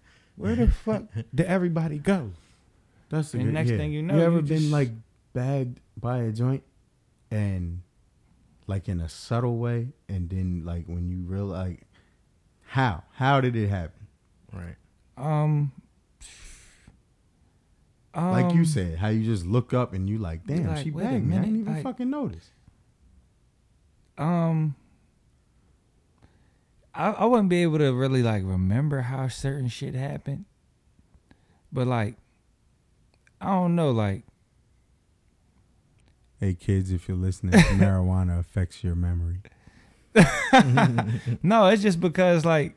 [0.43, 2.31] Where the fuck did everybody go?
[3.11, 3.77] That's the good- next yeah.
[3.77, 4.91] thing you know, you ever you been just- like
[5.33, 6.65] bagged by a joint
[7.31, 7.83] and
[8.67, 11.87] like in a subtle way, and then like when you realize like
[12.67, 14.07] how how did it happen?
[14.53, 14.77] Right.
[15.17, 15.73] Um,
[18.15, 20.91] like you um, said, how you just look up and you like, damn, like, she
[20.91, 21.37] bagged me.
[21.37, 22.51] I didn't even like- fucking notice.
[24.19, 24.75] Um,
[26.95, 30.45] I I wouldn't be able to really like remember how certain shit happened,
[31.73, 32.17] but like,
[33.41, 34.25] I don't know, like
[36.43, 39.43] Hey kids, if you're listening, marijuana affects your memory.
[41.45, 42.75] no, it's just because like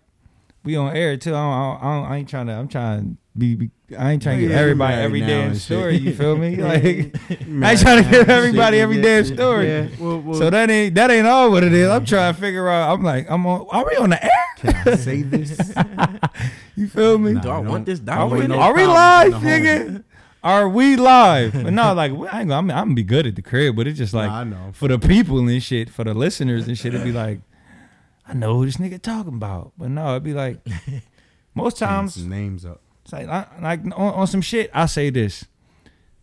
[0.66, 1.34] we on air too.
[1.34, 2.54] I, don't, I, don't, I ain't trying to.
[2.54, 3.56] I'm trying to be.
[3.56, 5.62] be I ain't trying to Yeah, give everybody married every now damn and shit.
[5.62, 5.98] story.
[5.98, 6.56] You feel me?
[6.62, 9.68] Like I ain't trying to give everybody every damn story.
[9.68, 11.88] Yeah, well, well, so that ain't that ain't all what it is.
[11.90, 12.94] I'm trying to figure out.
[12.94, 13.68] I'm like, I'm on.
[13.72, 14.32] Are we on the air?
[14.58, 15.74] can I say this?
[16.76, 17.34] You feel me?
[17.34, 19.48] Nah, Do I want this Are we, no are we live, in the home.
[19.48, 20.04] nigga?
[20.44, 21.54] Are we live?
[21.54, 23.88] But no, like I ain't gonna, I'm, I'm gonna be good at the crib, but
[23.88, 24.70] it's just like Nah, I know.
[24.74, 27.40] for the people and shit, for the listeners and shit, it'd be like,
[28.28, 30.60] I know who this nigga talking about, but no, it'd be like
[31.56, 32.82] most times, names up.
[33.04, 35.46] it's like, I- like on, on some shit, I say this.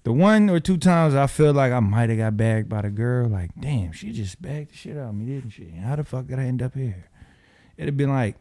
[0.04, 2.90] The one or two times I feel like I might have got bagged by the
[2.90, 5.70] girl, like, damn, she just bagged the shit out of me, didn't she?
[5.70, 7.04] How the fuck did I end up here?
[7.76, 8.34] It'd been like,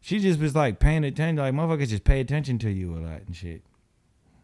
[0.00, 3.20] she just was like paying attention, like motherfuckers just pay attention to you a lot
[3.26, 3.62] and shit.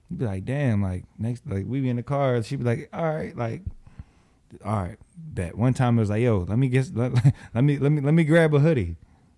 [0.08, 2.88] You'd be like, damn, like next, like we be in the car, she'd be like,
[2.92, 3.62] all right, like,
[4.64, 5.56] all right, bet.
[5.56, 7.12] One time it was like, yo, let me get, let,
[7.54, 8.96] let me, let me, let me grab a hoodie.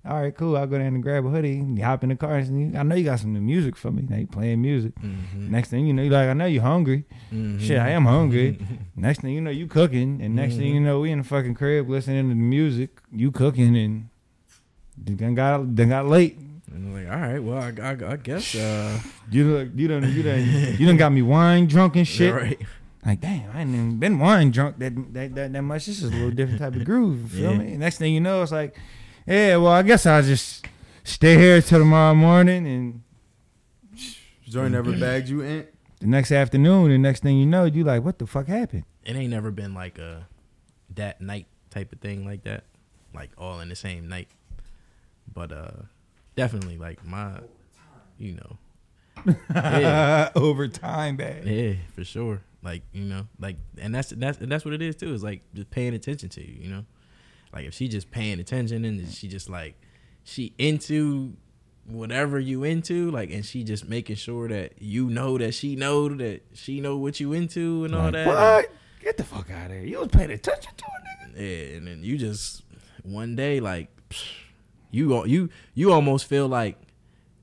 [0.08, 0.56] All right, cool.
[0.56, 1.58] I'll go down and grab a hoodie.
[1.58, 3.90] And you hop in the car and I know you got some new music for
[3.90, 4.02] me.
[4.08, 4.92] Now you playing music.
[5.00, 5.50] Mhm.
[5.50, 7.04] Next thing you know, you like, I know you hungry.
[7.34, 7.60] Mhm.
[7.60, 8.56] Shit, I am hungry.
[8.96, 11.54] Next thing you know, you cooking, and next thing you know, we in the fucking
[11.54, 12.90] crib listening to the music.
[13.12, 14.08] You cooking, and
[14.96, 16.38] then got then got late.
[16.72, 18.54] And I'm like, all right, well, I, I, I guess.
[18.54, 18.98] Uh,
[19.30, 22.32] You done, you done, you done, you done got me wine drunk and shit.
[22.34, 22.60] Right.
[23.06, 25.86] Like, damn, I ain't even been wine drunk that that that, that much.
[25.86, 27.32] This is a little different type of groove.
[27.34, 27.58] You feel Yeah.
[27.58, 27.76] me?
[27.76, 28.76] Next thing you know, it's like,
[29.26, 30.66] yeah, well, I guess I'll just
[31.04, 33.02] stay here till tomorrow morning, and
[34.48, 35.66] Joint never bagged you in.
[36.00, 38.84] the next afternoon, the next thing you know, you like, what the fuck happened?
[39.04, 40.26] It ain't never been like a
[40.96, 42.64] that night type of thing like that,
[43.14, 44.28] like all in the same night.
[45.32, 45.70] But uh,
[46.34, 47.38] definitely like my,
[48.18, 48.58] you know,
[49.54, 51.46] yeah, Over time, bad.
[51.46, 52.42] yeah, for sure.
[52.66, 55.14] Like you know, like and that's that's and that's what it is too.
[55.14, 56.64] Is like just paying attention to you.
[56.64, 56.84] You know,
[57.52, 59.80] like if she just paying attention and she just like
[60.24, 61.36] she into
[61.86, 66.08] whatever you into like and she just making sure that you know that she know
[66.08, 68.70] that she know what you into and all Like, that What?
[69.00, 69.84] Get the fuck out of here!
[69.84, 71.70] You was paying attention to it, nigga.
[71.70, 72.64] Yeah, and then you just
[73.04, 73.88] one day like
[74.90, 76.76] you you you almost feel like,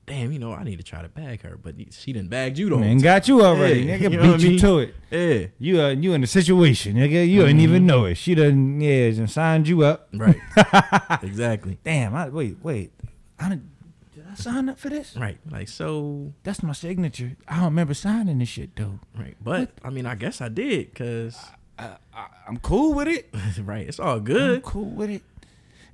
[0.06, 2.68] damn, you know, I need to try to bag her, but she didn't bag you
[2.70, 3.80] whole Man, got you already.
[3.82, 4.58] Yeah, nigga you beat know what I you mean?
[4.60, 4.94] to it.
[5.10, 7.28] Yeah, You uh, you in the situation, nigga.
[7.28, 8.16] You didn't even know it.
[8.16, 10.08] She done yeah, done signed you up.
[10.14, 10.36] right,
[11.22, 12.92] exactly, Damn, I, wait, wait.
[13.38, 13.70] I didn't,
[14.14, 15.16] did I sign up for this?
[15.16, 15.38] right.
[15.50, 17.36] Like so, That's my signature.
[17.48, 19.00] I don't remember signing this shit though.
[19.18, 19.36] right.
[19.42, 21.36] But I mean, I guess I did because
[21.78, 23.28] I, I, I'm cool with it.
[23.62, 24.62] right, it's all I'm good.
[24.62, 25.22] cool with it.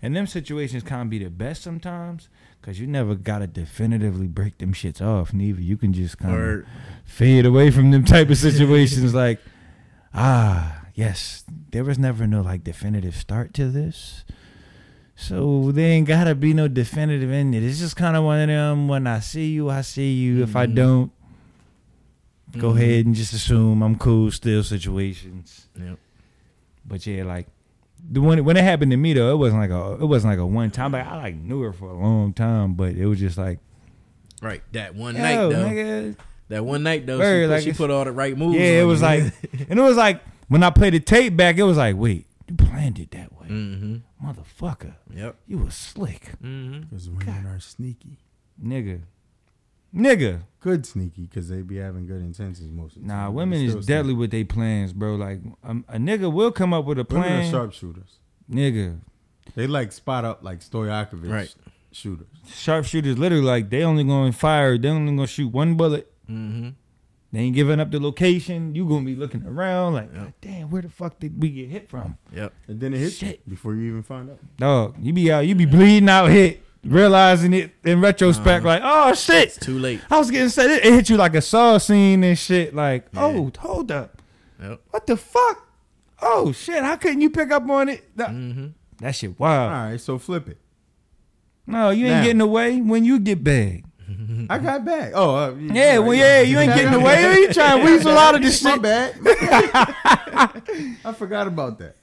[0.02, 2.28] And them situations can't be the best sometimes
[2.60, 5.32] because you never gotta definitively break them shits off.
[5.32, 6.64] Neither you can just kind of
[7.04, 9.14] fade away from them type of situations.
[9.14, 9.40] like,
[10.14, 14.24] ah, yes, there was never no like definitive start to this.
[15.16, 17.54] So there ain't gotta be no definitive end.
[17.54, 18.88] It's just kind of one of them.
[18.88, 20.42] When I see you, I see you.
[20.42, 20.74] If I Mhm.
[20.74, 21.12] don't,
[22.56, 22.76] go Mhm.
[22.76, 24.30] ahead and just assume I'm cool.
[24.30, 25.68] Still situations.
[25.78, 25.98] Yep.
[26.86, 27.46] But yeah, like
[28.08, 30.38] the one when it happened to me though, it wasn't like a it wasn't like
[30.38, 30.92] a one time.
[30.92, 33.58] Like I like knew her for a long time, but it was just like
[34.42, 34.62] right.
[34.72, 35.64] That one yo, night though.
[35.64, 36.16] nigga.
[36.48, 38.56] That one night though, Word, she, put, like she put all the right moves.
[38.58, 39.06] Yeah, it was you.
[39.06, 39.22] like,
[39.70, 42.56] and it was like when I played the tape back, it was like, wait, you
[42.56, 43.46] planned it that way.
[43.48, 44.26] Mm-hmm.
[44.26, 45.36] Motherfucker, Yep.
[45.46, 46.80] you was slick, Mm-hmm.
[46.80, 48.18] Because women are sneaky.
[48.62, 49.02] nigga,
[49.94, 50.42] nigga.
[50.60, 53.34] Good sneaky because they be having good intentions most of the Nah, time.
[53.34, 55.14] women They is still deadly with their plans, bro.
[55.16, 57.14] Like um, a nigga will come up with a sneaky.
[57.14, 58.18] Women plan, are sharpshooters.
[58.50, 59.00] nigga.
[59.54, 61.54] They like spot up like Stojakovic Right.
[61.92, 62.26] shooters.
[62.46, 66.12] Sharpshooters literally like they only going to fire, they only going to shoot one bullet.
[66.30, 66.68] Mm-hmm.
[67.32, 68.74] They ain't giving up the location.
[68.74, 70.22] You gonna be looking around like, Yep.
[70.22, 72.18] God damn, where the fuck did we get hit from?
[72.34, 72.52] Yep.
[72.66, 73.48] And then it hits you Shit.
[73.48, 74.38] before you even find out.
[74.56, 78.68] Dog, you be out, you be bleeding out, hit, realizing it in retrospect, Uh-huh.
[78.68, 80.00] like, oh shit, It's too late.
[80.10, 80.70] I was getting set.
[80.70, 82.74] It, it hit you like a saw scene and shit.
[82.74, 83.24] Like, Yeah.
[83.24, 84.22] oh, hold up,
[84.62, 84.80] Yep.
[84.90, 85.66] what the fuck?
[86.22, 88.16] Oh shit, how couldn't you pick up on it?
[88.16, 88.66] That, Mm-hmm.
[89.00, 89.72] that shit All wild.
[89.72, 90.58] right, so flip it.
[91.66, 92.22] No, you ain't Now.
[92.24, 93.86] getting away when you get bagged.
[94.50, 95.12] I got back.
[95.14, 97.32] Oh, uh, Yeah, well, yeah, you ain't getting away.
[97.36, 98.82] You trying to weasel out of this My shit?
[98.82, 99.14] bad.
[101.04, 101.94] I forgot about that.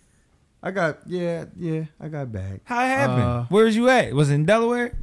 [0.63, 1.85] I got yeah, yeah.
[1.99, 2.61] I got back.
[2.65, 3.21] How it happened?
[3.23, 4.13] Uh, Where's you at?
[4.13, 4.97] Was it in Delaware?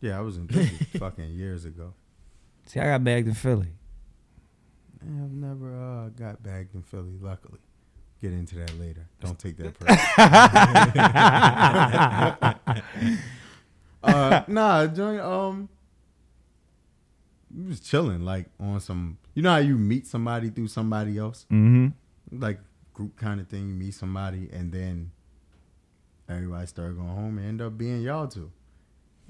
[0.00, 0.66] Yeah, I was in Philly
[0.98, 1.94] fucking years ago.
[2.66, 3.68] See, I got bagged in Philly.
[5.04, 7.16] Yeah, I've never uh, got bagged in Philly.
[7.20, 7.58] Luckily,
[8.20, 9.08] get into that later.
[9.20, 9.98] Don't take that personal.
[14.02, 15.20] uh, nah, joint.
[15.20, 15.68] Um,
[17.56, 19.18] we was chilling, like on some.
[19.34, 22.40] You know how you meet somebody through somebody else, Mm-hmm.
[22.42, 22.60] like
[22.98, 23.68] group kind of thing.
[23.68, 25.12] You meet somebody, and then
[26.28, 28.50] everybody start going home and end up being y'all two,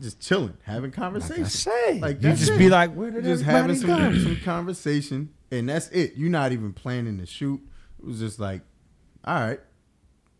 [0.00, 2.58] just chilling, having Like I say, Like, you just it.
[2.58, 6.14] be like, where did just having some some conversation, and that's it.
[6.16, 7.60] You're not even planning to shoot.
[7.98, 8.62] It was just like,
[9.24, 9.60] all right,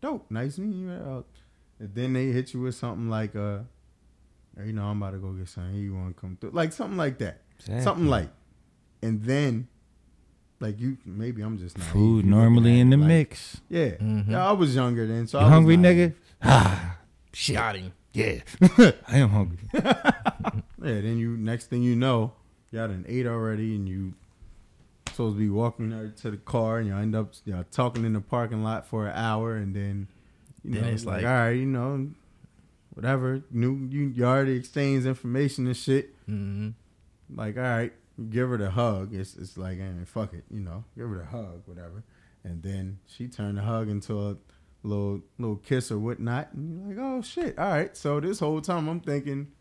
[0.01, 0.91] dope, nice meeting you.
[0.91, 1.21] Uh,
[1.79, 3.59] And then they hit you with something like, uh,
[4.65, 5.75] you know, I'm about to go get something.
[5.75, 6.51] You want to come through?
[6.51, 7.41] Like something like that.
[7.59, 7.83] Exactly.
[7.83, 8.29] Something like,
[9.03, 9.67] and then,
[10.59, 11.89] like you, maybe I'm just naive.
[11.91, 13.61] Food You looking normally in the like- mix.
[13.69, 14.29] Yeah, Mhm.
[14.29, 14.47] yeah.
[14.47, 16.11] I was younger then, so You I was hungry, naive.
[16.11, 16.13] nigga?
[16.41, 16.97] Ah,
[17.33, 17.55] shit.
[17.55, 17.91] Got him.
[18.13, 18.39] Yeah,
[19.07, 19.57] I am hungry.
[20.81, 22.31] Yeah, then you next thing you know,
[22.71, 24.13] you got an eight already, and you
[25.09, 28.05] supposed to be walking there to the car, and you end up you know, talking
[28.05, 30.07] in the parking lot for an hour, and then
[30.63, 32.09] you Then know it's like- all right, you know,
[32.93, 33.41] whatever.
[33.51, 36.15] New you, you already exchanged information and shit.
[36.29, 36.69] Mm-hmm.
[37.35, 39.13] Like all right, you give her the hug.
[39.13, 42.03] It's it's like eh, fuck it, you know, give her the hug, whatever.
[42.43, 44.37] And then she turned the hug into a
[44.83, 47.95] little little kiss or whatnot, and you're like, oh shit, all right.
[47.95, 49.51] So this whole time I'm thinking,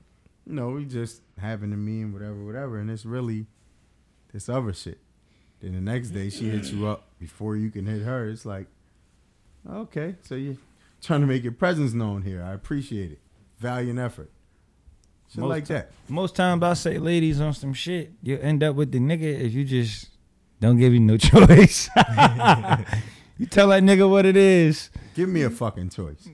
[0.47, 3.47] you know, we just having a mean, whatever, whatever, and it's really
[4.33, 4.99] this other shit.
[5.61, 8.29] Then the next day she hits you up before you can hit her.
[8.29, 8.69] It's like,
[9.69, 10.57] okay, so you're
[11.03, 12.43] trying to make your presence known here.
[12.43, 13.21] I appreciate it,
[13.59, 14.31] valiant effort,
[15.29, 15.91] shit Most like that.
[16.09, 19.53] Most times I say ladies on some shit, you end up with the nigga if
[19.53, 20.09] you just
[20.61, 21.89] don't give you no choice.
[23.39, 24.91] you tell that nigga what it is.
[25.15, 26.29] Give me a fucking choice.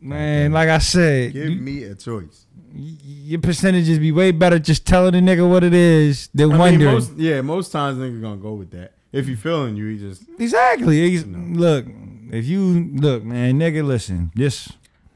[0.00, 2.46] Man, like I said, Give you- me a choice.
[2.72, 6.52] y- your percentages be way better just telling the nigga what it is than I
[6.52, 6.92] mean, wondering.
[6.94, 8.92] most, yeah, most times nigga gonna go with that.
[9.12, 11.08] If you feeling you, he just exactly.
[11.10, 11.26] He's-.
[11.26, 11.86] Look,
[12.30, 14.72] if you look, man, nigga, listen, just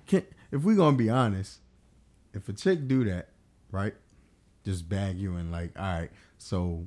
[0.06, 0.24] can't.
[0.50, 1.58] If we gonna be honest,
[2.34, 3.28] if a chick do that,
[3.70, 3.94] right,
[4.64, 6.86] just bag you and like, all right, so,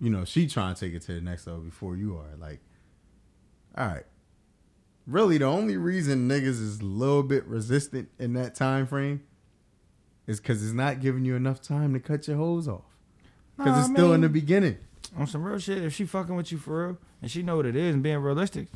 [0.00, 2.36] you know, she trying to take it to the next level before you are.
[2.38, 2.60] Like,
[3.76, 4.04] all right,
[5.06, 9.22] really, the only reason niggas is a little bit resistant in that time frame
[10.26, 12.82] is because it's not giving you enough time to cut your hose off.
[13.56, 14.76] Because Nah, it's I still in the beginning.
[15.16, 15.82] on some real shit.
[15.84, 18.18] If she fucking with you for real and she know what it is and being
[18.18, 18.66] realistic,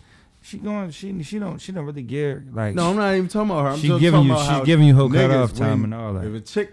[0.43, 3.51] she going she she don't she don't really care like No, I'm not even talking
[3.51, 3.68] about her.
[3.70, 5.82] I'm she just giving talking you about she's how giving you her niggas, cutoff time
[5.82, 6.24] when- and all that.
[6.24, 6.72] If a chick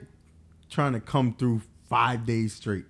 [0.69, 2.85] trying to come through five days straight,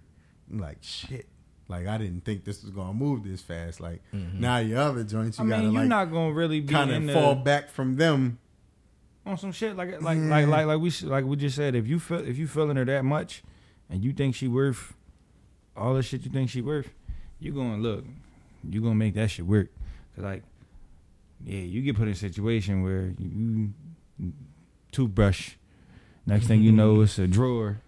[0.52, 1.26] I'm like shit.
[1.68, 3.82] Like I didn't think this was gonna move this fast.
[3.82, 4.40] Like mm-hmm.
[4.40, 6.92] now your other joints, you I gotta mean, you're like not gonna really be kind
[6.92, 8.38] in of the, fall back from them.
[9.26, 11.76] on some shit like like like like like we s- like we just said.
[11.76, 13.44] If you feel if you feeling her that much,
[13.90, 14.94] and you think she worth
[15.76, 16.90] all the shit you think she worth,
[17.40, 18.06] you gonna look.
[18.70, 19.70] You gonna make that shit work.
[20.16, 20.44] Cause like,
[21.44, 23.72] yeah, you get put in a situation where you,
[24.20, 24.34] you
[24.92, 25.52] toothbrush.
[26.26, 27.80] Next thing you know, it's a drawer.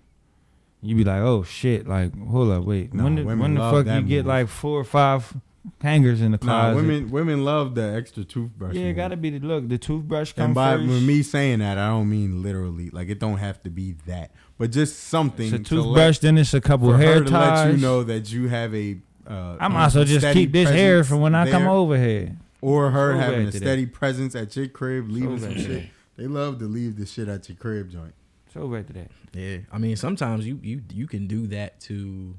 [0.81, 1.87] You be like, oh shit!
[1.87, 2.93] Like, hold up, wait.
[2.93, 5.33] Nah, when the, when the fuck you get like four or five
[5.81, 6.75] hangers in the Nah, closet?
[6.77, 8.75] women women love the extra toothbrush.
[8.75, 9.67] yeah, it gotta be the look.
[9.67, 10.87] The toothbrush come And by first.
[11.03, 12.89] me saying that, I don't mean literally.
[12.91, 15.47] Like it don't have to be that, but just something.
[15.53, 17.65] It's a to let- toothbrush, then it's a couple for hair her to ties.
[17.65, 18.99] let you know that you have a.
[19.27, 21.97] Uh, I a might as well just keep this hair for when I come over
[21.97, 22.37] here.
[22.62, 23.66] Or her So having a today.
[23.66, 25.89] steady presence at your crib, leaving So some shit.
[26.18, 28.14] They love to leave the shit at your crib joint.
[28.53, 29.12] So right to that.
[29.34, 32.36] Yeah, I mean sometimes you you you can do that to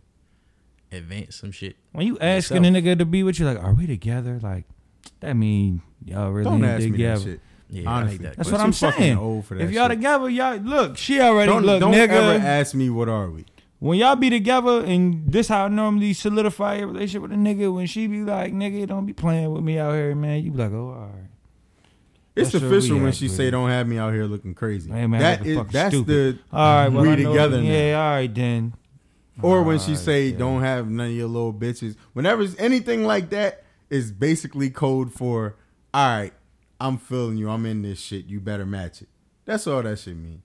[0.92, 1.76] advance some shit.
[1.92, 4.38] When you asking a nigga to be with you, like, are we together?
[4.42, 4.64] Like,
[5.20, 7.40] that mean y'all really Don't ain't ask me that shit.
[7.72, 8.36] Yeah, Honestly, hate that.
[8.36, 9.16] That's But what I'm saying.
[9.16, 9.98] Old for that If y'all shit.
[9.98, 10.96] together, y'all look.
[10.96, 12.08] She already don't, look, don't nigga.
[12.08, 13.44] ever ask me what are we.
[13.80, 17.74] When y'all be together, and this how I normally solidify a relationship with a nigga.
[17.74, 20.58] When she be like, "Nigga, don't be playing with me out here, man," you be
[20.58, 21.26] like, "Oh, all right."
[22.36, 24.90] It's That's official when she say don't have me out here looking crazy.
[24.90, 26.38] Hey, man, that is that's stupid.
[26.52, 27.68] the All right, well, We know- together now.
[27.68, 28.74] Yeah, all right then.
[29.42, 30.38] or when she right, say yeah.
[30.38, 31.96] don't have none of your little bitches.
[32.12, 35.56] Whenever it's anything like that is basically code for
[35.92, 36.32] all right,
[36.80, 37.50] I'm feeling you.
[37.50, 38.26] I'm in this shit.
[38.26, 39.08] You better match it.
[39.44, 40.42] That's all that shit mean.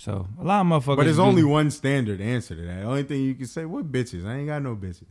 [0.00, 0.96] So a lot of motherfuckers.
[0.96, 2.80] But there's be- only one standard answer to that.
[2.80, 4.26] The only thing you can say, what bitches?
[4.26, 5.04] I ain't got no bitches.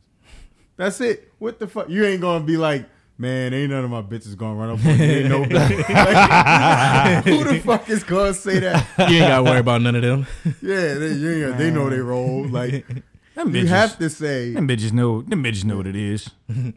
[0.77, 1.31] That's it.
[1.37, 1.89] What the fuck?
[1.89, 4.97] You ain't gonna be like, man, ain't none of my bitches gonna run up on
[4.97, 5.03] you.
[5.05, 5.89] Ain't no bitch.
[5.89, 8.87] Like, who the fuck is gonna say that?
[9.11, 10.25] you ain't gotta worry about none of them.
[10.59, 12.47] Yeah, they, you ain't, they know they roll.
[12.47, 12.87] Like
[13.35, 15.21] Them you bitches- have to say Them bitches know.
[15.21, 16.31] Them bitches know what it is.
[16.47, 16.73] Them-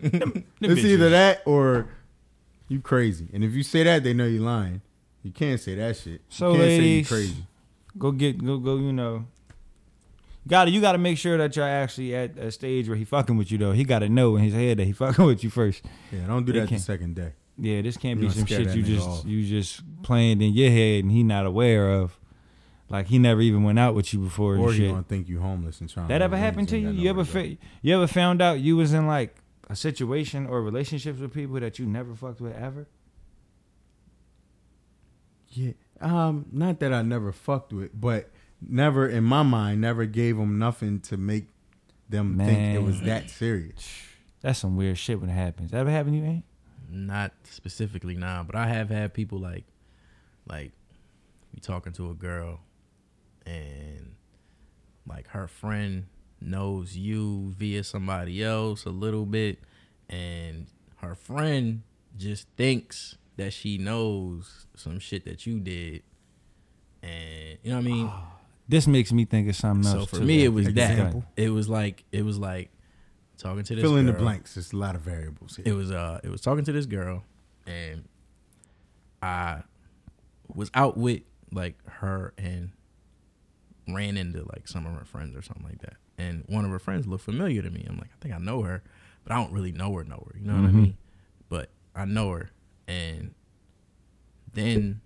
[0.00, 0.84] them it's bitches.
[0.86, 1.86] either that or
[2.68, 3.28] you crazy.
[3.34, 4.80] And if you say that, they know you're lying.
[5.22, 6.20] You can't say that shit.
[6.28, 7.46] So, you can't ladies, say you crazy.
[7.98, 8.76] Go get go go.
[8.76, 9.26] You know.
[10.48, 13.36] Got you got to make sure that you're actually at a stage where he fucking
[13.36, 13.72] with you though.
[13.72, 15.82] He got to know in his head that he fucking with you first.
[16.10, 17.32] Yeah, don't do that the second day.
[17.58, 19.24] Yeah, this can't You be some shit you just off.
[19.24, 22.18] you just playing in your head and he not aware of.
[22.88, 25.80] Like he never even went out with you before Or you gonna think you homeless
[25.80, 26.08] and trying.
[26.08, 26.90] That to ever happened to you?
[26.90, 27.54] You ever nowhere to go.
[27.56, 29.36] fa- you ever found out you was in like
[29.70, 32.86] a situation or relationships with people that you never fucked with ever?
[35.52, 35.72] Yeah.
[36.00, 38.30] Um, not that I never fucked with, but
[38.60, 41.46] never in my mind, never gave them nothing to make
[42.08, 43.88] them think it was that serious.
[44.40, 45.70] That's some weird shit when it happens.
[45.70, 46.44] That ever happened to you, ain't?
[46.90, 49.64] Not specifically now, but I have had people like,
[50.46, 50.72] like,
[51.54, 52.60] you talking to a girl,
[53.46, 54.14] and
[55.06, 56.06] like her friend
[56.40, 59.58] knows you via somebody else a little bit,
[60.08, 61.82] and her friend
[62.16, 66.02] just thinks that she knows some shit that you did,
[67.02, 68.10] and you know what I mean.
[68.68, 69.92] This makes me think of something else.
[69.92, 70.10] so else.
[70.10, 70.24] for too.
[70.24, 71.24] me, it was Example.
[71.36, 71.42] that.
[71.42, 72.70] It was like it was like
[73.36, 73.82] talking to this.
[73.82, 74.54] Fill in the blanks.
[74.54, 75.64] There's a lot of variables here.
[75.68, 77.24] It was uh it was talking to this girl
[77.66, 78.04] and
[79.20, 79.62] I
[80.54, 82.70] was out with like her and
[83.88, 85.94] ran into like some of her friends or something like that.
[86.16, 87.84] And one of her friends looked familiar to me.
[87.86, 88.82] I'm like, I think I know her,
[89.24, 90.38] but I don't really know her know her.
[90.38, 90.74] You know what I Mhm.
[90.74, 90.96] mean?
[91.48, 92.50] But I know her.
[92.92, 93.34] And
[94.52, 95.00] then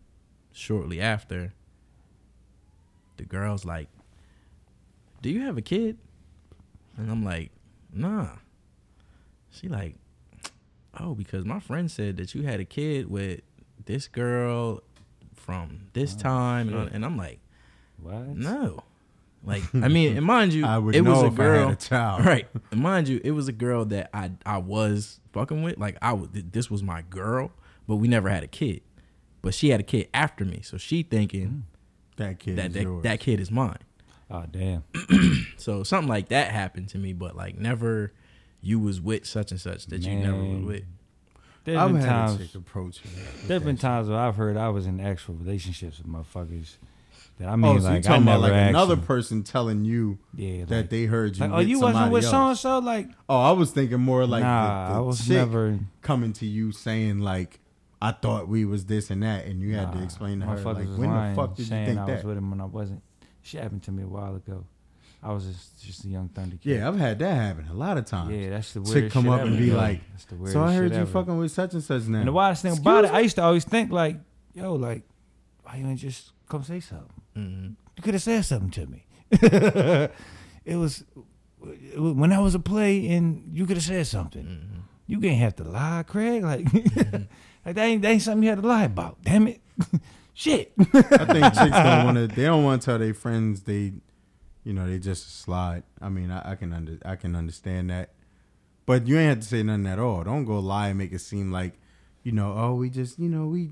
[0.52, 1.52] shortly after,
[3.16, 3.88] the girl's like,
[5.22, 5.98] Do you have a kid?
[6.96, 7.50] And I'm like,
[7.92, 8.28] nah.
[9.50, 9.96] She like,
[10.98, 13.40] oh, because my friend said that you had a kid with
[13.84, 14.82] this girl
[15.34, 16.92] from this Oh, time, and, shit.
[16.94, 17.38] and I'm like,
[18.02, 18.28] What?
[18.36, 18.82] no.
[19.44, 21.68] Like, I mean, and mind you, I would it know was a if I girl,
[21.68, 22.24] had a child.
[22.32, 22.48] right?
[22.72, 25.78] And mind you, it was a girl that I I was fucking with.
[25.78, 27.52] Like, I was, this was my girl,
[27.86, 28.80] but we never had a kid.
[29.42, 31.62] But she had a kid after me, so she thinking mm.
[32.16, 33.02] That kid that is that, yours.
[33.02, 33.78] that kid is mine.
[34.30, 34.84] Oh damn.
[35.58, 38.12] So something like that happened to me, but like never
[38.62, 40.84] you was with such and such that you never was with.
[41.64, 42.34] There's I've been had times.
[42.40, 43.10] a chick approach me.
[43.14, 46.76] with that been times where I've heard I was in actual relationships with motherfuckers.
[47.38, 49.04] That I Oh, mean, so like you I talking never about like another them.
[49.04, 52.30] person telling you Yeah, that they heard you like, oh, you wasn't with else.
[52.30, 52.78] so and so.
[52.78, 55.78] Like, Oh, I was thinking more like nah, the, the I was chick never.
[56.02, 57.60] coming to you saying like,
[58.08, 60.86] "I thought we was this and that," and you had to explain to her like,
[60.88, 62.64] was "When lying, the fuck did you think I that?" was with him when I
[62.66, 63.02] wasn't.
[63.42, 64.64] She happened to me a while ago.
[65.22, 66.76] I was just just a young thunder kid.
[66.78, 68.30] Yeah, I've had that happen a lot of times.
[68.32, 69.76] yeah, that's the Chick weirdest come shit up and be yo.
[69.76, 71.10] like, That's the weirdest So I heard shit you ever.
[71.10, 72.18] fucking with such and such now.
[72.18, 73.10] And the wildest thing Excuse about it.
[73.12, 74.18] I used to always think like,
[74.54, 75.02] yo, like,
[75.62, 77.08] why you ain't just come say something?
[77.36, 77.66] Mm-hmm.
[77.96, 79.06] You could have said something to me.
[80.64, 81.04] it was
[81.92, 84.44] it was- when I was a play, and you could have said something.
[84.44, 84.80] Mm-hmm.
[85.08, 86.42] You can't have to lie, Craig.
[86.44, 86.66] Like,
[87.66, 89.18] like that ain't, that ain't something you had to lie about.
[89.22, 89.60] Damn it,
[90.34, 90.72] shit.
[90.78, 92.28] I think chicks don't want to.
[92.28, 93.92] They don't want to tell their friends they,
[94.64, 95.82] you know, they just slide.
[96.00, 98.10] I mean, I, I can under, I can understand that,
[98.86, 100.24] but you ain't have to say nothing at all.
[100.24, 101.74] Don't go lie and make it seem like,
[102.22, 103.70] you know, oh, we just, you know, we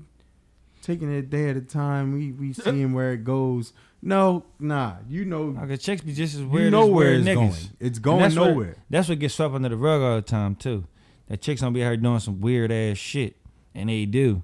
[0.81, 2.13] taking it a day at a time.
[2.13, 3.73] We we seeing where it goes.
[4.01, 4.97] No, nah.
[5.09, 6.65] You know, Like, chicks be just as weird.
[6.65, 7.35] you know as where it's niggas.
[7.35, 7.53] going.
[7.79, 8.75] It's going that's what- nowhere.
[8.89, 10.83] that's what gets swept under the rug all the time too.
[11.27, 13.35] That chicks don't be out here doing some weird ass shit,
[13.75, 14.43] and they do.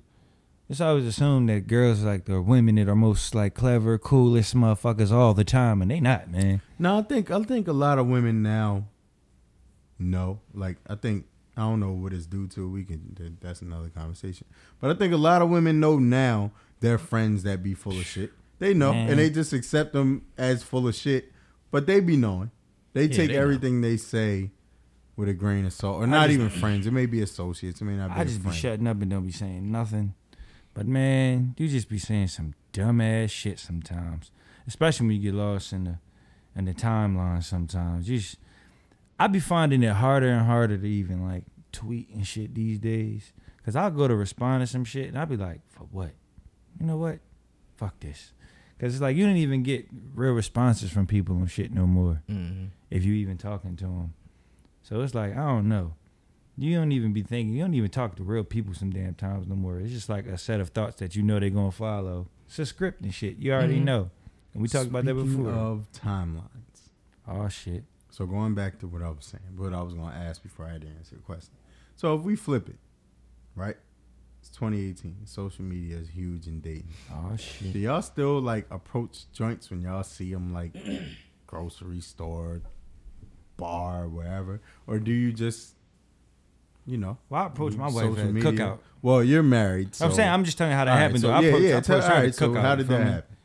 [0.69, 5.11] It's always assumed that girls like the women that are most like clever, coolest motherfuckers
[5.11, 6.61] all the time, and they not, man.
[6.79, 8.85] No, I think I think a lot of women now
[9.99, 10.39] know.
[10.53, 11.25] Like I think
[11.57, 12.69] I don't know what it's due to.
[12.69, 14.47] We can that's another conversation.
[14.79, 18.05] But I think a lot of women know now their friends that be full of
[18.05, 18.31] shit.
[18.59, 19.09] They know Man.
[19.09, 21.31] and they just accept them as full of shit.
[21.71, 22.51] But they be knowing.
[22.93, 23.41] They Yeah, take they know.
[23.41, 24.51] everything they say
[25.21, 26.85] with a grain of salt, or not just- even friends.
[26.87, 27.79] It may be associates.
[27.79, 28.15] It may not be.
[28.15, 30.13] I a just be shutting up and don't be saying nothing.
[30.73, 34.31] But man, you just be saying some dumbass shit sometimes,
[34.67, 35.97] especially when you get lost in the
[36.55, 37.43] in the timeline.
[37.43, 38.37] Sometimes you just,
[39.19, 43.31] I be finding it harder and harder to even like tweet and shit these days.
[43.63, 46.11] Cause I'll go to respond to some shit and I'll be like, for what?
[46.79, 47.19] You know what?
[47.77, 48.31] Fuck this.
[48.79, 49.85] Cause it's like you didn't even get
[50.15, 52.65] real responses from people on shit no more Mm-hmm.
[52.89, 54.13] if you even talking to them.
[54.91, 55.93] So it's like I don't know.
[56.57, 57.55] You don't even be thinking.
[57.55, 59.79] You don't even talk to real people some damn times no more.
[59.79, 62.27] It's just like a set of thoughts that you know they're gonna follow.
[62.47, 63.37] It's a script and shit.
[63.37, 63.85] You already Mhm.
[63.85, 64.09] know.
[64.53, 65.49] And we talked about that before.
[65.49, 66.89] Of timelines.
[67.25, 67.85] oh shit.
[68.09, 70.65] So going back to what I was saying, what I was going to ask before
[70.65, 71.53] I had to answer your question.
[71.95, 72.75] So if we flip it,
[73.55, 73.77] right?
[74.41, 75.25] It's 2018.
[75.25, 76.89] Social media is huge in dating.
[77.09, 77.71] Oh shit.
[77.71, 80.75] Do y'all still like approach joints when y'all see them like
[81.47, 82.61] grocery store,
[83.61, 85.75] bar, or wherever, or do you just,
[86.85, 88.51] you know, Well, I approached my wife at media?
[88.51, 88.79] cookout.
[89.01, 89.95] Well, you're married.
[89.95, 91.21] So I'm saying I'm just telling you how that right, happened.
[91.21, 91.33] so though.
[91.33, 91.77] I yeah, approached, yeah.
[91.77, 93.11] I tell- approached her all right, so how did that me?
[93.11, 93.35] happen?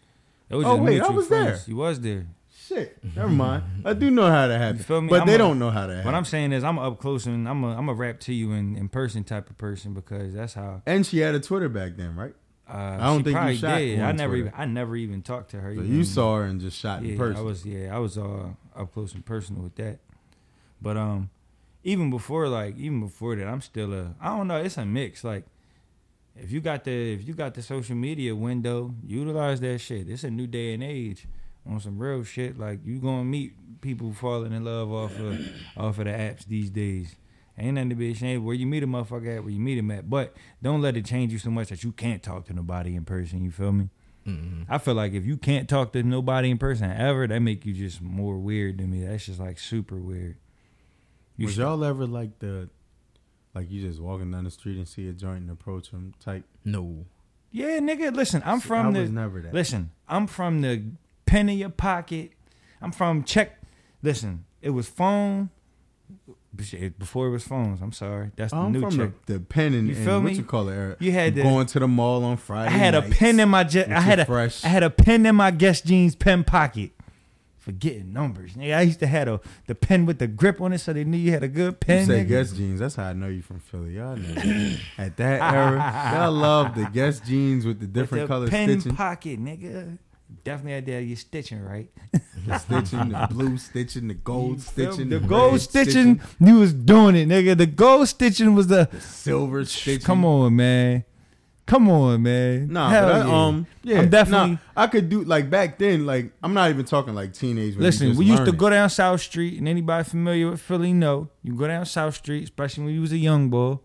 [0.48, 1.44] It was Oh, just wait, I was there.
[1.44, 1.68] friends.
[1.68, 2.26] You was there.
[2.66, 3.62] Shit, never mind.
[3.84, 5.08] I do know how that happened, feel me?
[5.08, 6.04] but I'm they a- don't know how that happened.
[6.06, 8.52] What I'm saying is I'm up close and I'm a I'm a rap to you
[8.52, 11.96] in, in person type of person because that's how and she had a Twitter back
[11.96, 12.34] then, right?
[12.68, 14.00] uh, I don't think you shot did.
[14.00, 14.48] I never Twitter.
[14.48, 15.74] even I never even talked to her.
[15.76, 17.38] So you saw her and just shot in person.
[17.40, 19.98] I was yeah, I was uh, up close and personal with that.
[20.80, 21.30] But um,
[21.84, 24.56] even before like even before that, I'm still a I don't know.
[24.56, 25.24] It's a mix.
[25.24, 25.44] Like
[26.36, 30.08] if you got the if you got the social media window, utilize that shit.
[30.08, 31.26] It's a new day and age
[31.68, 32.58] on some real shit.
[32.58, 35.38] Like you gonna meet people falling in love off of
[35.76, 37.16] off of the apps these days.
[37.58, 39.78] Ain't nothing to be ashamed of where you meet a motherfucker at, where you meet
[39.78, 40.10] him at.
[40.10, 43.06] But don't let it change you so much that you can't talk to nobody in
[43.06, 43.42] person.
[43.42, 43.88] You feel me?
[44.26, 44.64] Mm-hmm.
[44.68, 47.72] I feel like if you can't talk to nobody in person ever, that make you
[47.72, 49.06] just more weird to me.
[49.06, 50.36] That's just like super weird.
[51.36, 52.68] You was should- y'all ever like the,
[53.54, 56.44] like you just walking down the street and see a joint and approach them type?
[56.64, 57.06] No.
[57.50, 58.14] yeah, nigga.
[58.14, 59.00] Listen, I'm See, from I the.
[59.02, 59.54] was never that.
[59.54, 60.82] Listen, I'm from the
[61.26, 62.32] pen in your pocket.
[62.82, 63.60] I'm from check.
[64.02, 65.50] Listen, it was phone.
[66.62, 68.30] Shit, Before it was phones, I'm sorry.
[68.36, 69.10] That's the I'm new from check.
[69.26, 70.38] the, the pen and, You and feel what me?
[70.38, 70.74] you call it?
[70.74, 70.96] era.
[71.00, 72.68] You had the- going to the mall on Friday.
[72.68, 72.84] I Friday.
[72.84, 73.88] had a nights pen in my jet.
[73.88, 74.64] with I your had a fresh.
[74.64, 76.92] I had a pen in my Guess Jeans pen pocket.
[77.66, 78.52] Forgetting numbers.
[78.54, 81.02] Nigga, I used to have a, the pen with the grip on it so they
[81.02, 82.06] knew you had a good You pen.
[82.06, 82.28] say nigga.
[82.28, 82.78] Guess jeans.
[82.78, 83.96] That's how I know you from Philly.
[83.96, 86.12] Y'all know at that era.
[86.14, 89.98] Y'all love the Guess jeans with the With different the color pen stitching, pocket, nigga.
[90.44, 91.02] Definitely had that.
[91.02, 91.90] You stitching right.
[92.46, 97.16] the stitching, the blue stitching, the gold stitching, the red gold stitching, you was doing
[97.16, 97.58] it, nigga.
[97.58, 98.88] The gold stitching was the.
[98.92, 100.06] the silver stitching.
[100.06, 101.04] Come on, man.
[101.66, 102.68] Come on, man.
[102.68, 103.44] Nah, Hell but I, yeah.
[103.46, 106.06] um, yeah, I'm definitely- Nah, I could do like back then.
[106.06, 107.76] Like I'm not even talking like teenage.
[107.76, 111.54] Listen, we used to go down South Street, and anybody familiar with Philly know you
[111.54, 113.78] go down South Street, especially when you was a young boy.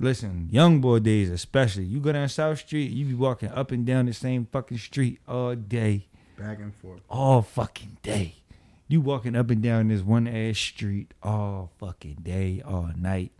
[0.00, 1.84] Listen, young boy days especially.
[1.84, 5.18] You go down South Street, you be walking up and down the same fucking street
[5.28, 6.06] all day,
[6.38, 7.00] back and forth.
[7.08, 8.34] all fucking day.
[8.88, 13.32] You walking up and down this one ass street all fucking day, all night.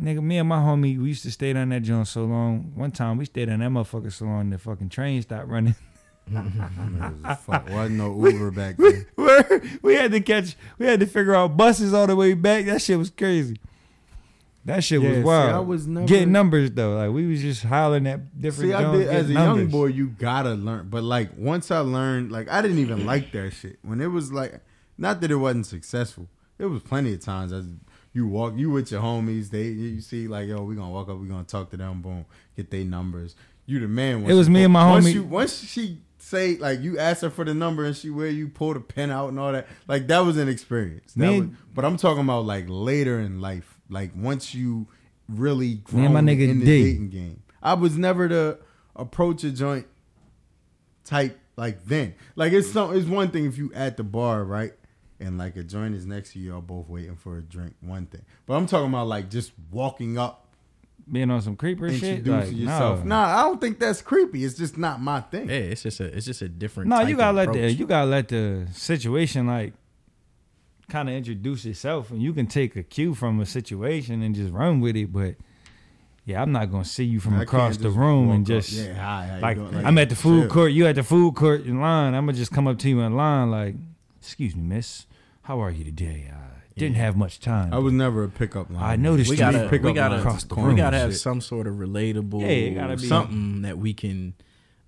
[0.00, 2.72] Nigga, me and my homie, we used to stay down that joint so long.
[2.74, 5.74] One time we stayed on that motherfucker so long the fucking train stopped running.
[6.28, 7.68] Man, it was fuck.
[7.68, 9.04] Wasn't no Uber back then.
[9.16, 12.66] Where we had to catch, we had to figure out buses all the way back.
[12.66, 13.58] That shit was crazy.
[14.64, 15.54] That shit Yeah, was see, wild.
[15.54, 16.96] I was never- getting numbers though.
[16.96, 18.70] Like we was just hollering at different.
[18.70, 19.86] See, I joints, did as a getting young boy.
[19.86, 23.78] You gotta learn, but like once I learned, like I didn't even like that shit.
[23.82, 24.60] When it was like,
[24.98, 26.28] not that it wasn't successful.
[26.58, 27.66] There was plenty of times as
[28.12, 29.50] you walk, you with your homies.
[29.50, 32.02] They you see like, yo, we gonna walk up, we gonna talk to them.
[32.02, 32.24] Boom,
[32.56, 33.36] get their numbers.
[33.66, 34.22] You the man.
[34.22, 36.98] once It was me pull- and my once homie- You, once she say like you
[36.98, 39.52] ask her for the number and she where you pull the pen out and all
[39.52, 39.68] that.
[39.86, 41.12] Like that was an experience.
[41.14, 43.78] That was, but I'm talking about like later in life.
[43.88, 44.86] Like once you
[45.28, 46.82] really and my grown nigga in the D.
[46.84, 47.42] dating game.
[47.62, 48.58] I was never the
[48.96, 49.86] approach a joint
[51.04, 52.14] type like then.
[52.36, 54.72] Like it's some it's one thing if you at the bar, right?
[55.20, 58.06] And like a joint is next to you, y'all both waiting for a drink, one
[58.06, 58.22] thing.
[58.46, 60.46] But I'm talking about like just walking up,
[61.10, 62.18] being on some creeper shit.
[62.18, 62.98] introducing Like, yourself.
[63.04, 63.16] no.
[63.16, 64.44] Nah, I don't think that's creepy.
[64.44, 65.48] It's just not my thing.
[65.48, 66.88] Yeah, it's just a it's just a different.
[66.88, 67.60] No, type you gotta of let approach.
[67.62, 69.74] the you gotta let the situation like
[70.88, 74.52] kind of introduce itself, and you can take a cue from a situation and just
[74.52, 75.12] run with it.
[75.12, 75.34] But
[76.24, 79.26] yeah, I'm not gonna see you from I across the room and just yeah, hi,
[79.26, 79.84] how you like.
[79.84, 80.50] I'm at the food chill.
[80.50, 82.14] court, you at the food court in line.
[82.14, 83.74] I'm gonna just come up to you in line like,
[84.20, 85.06] "Excuse me, miss,
[85.50, 86.30] how are you today?
[86.32, 87.02] I didn't Yeah.
[87.06, 88.84] have much time." I was never a pickup line.
[88.84, 90.98] I noticed we you gotta pick we up gotta across the corners room we gotta
[90.98, 91.18] have shit.
[91.20, 94.34] some sort of relatable Yeah, gotta be- something that we can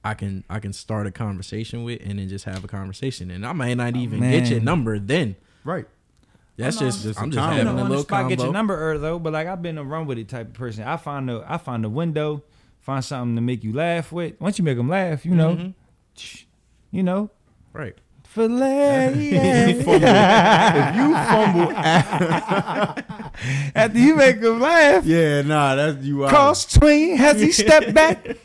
[0.04, 3.44] I can I can start a conversation with and then just have a conversation and
[3.44, 4.38] I might not even man.
[4.38, 5.34] get your number then.
[5.64, 5.86] right.
[6.56, 8.52] That's I'm just, just I'm a just having a on the little spot get your
[8.52, 10.84] number er, though, but like I've been a run with it type of person.
[10.84, 12.44] I find the I find the window,
[12.78, 14.40] find something to make you laugh with.
[14.40, 15.74] Once you make them laugh, you know, Mhm.
[16.92, 17.30] you know,
[17.72, 17.96] Right.
[18.34, 19.12] Filet.
[19.14, 20.08] if you fumble,
[20.78, 23.04] if you fumble at,
[23.74, 26.30] After you make them laugh, yeah, nah, that's you out.
[26.30, 28.24] cross swing, has he stepped back?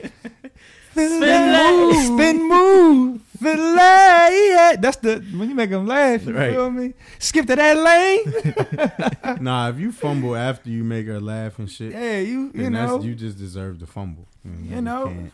[0.97, 4.77] Filet, spin move, filet.
[4.79, 6.25] That's the when you make them laugh.
[6.25, 6.51] You Right.
[6.53, 6.93] feel me?
[7.19, 9.37] Skip to that lane.
[9.43, 12.99] Nah, if you fumble after you make her laugh and shit, Yeah, you you know.
[12.99, 14.27] you just deserve to fumble.
[14.43, 15.05] You know.
[15.07, 15.31] can't,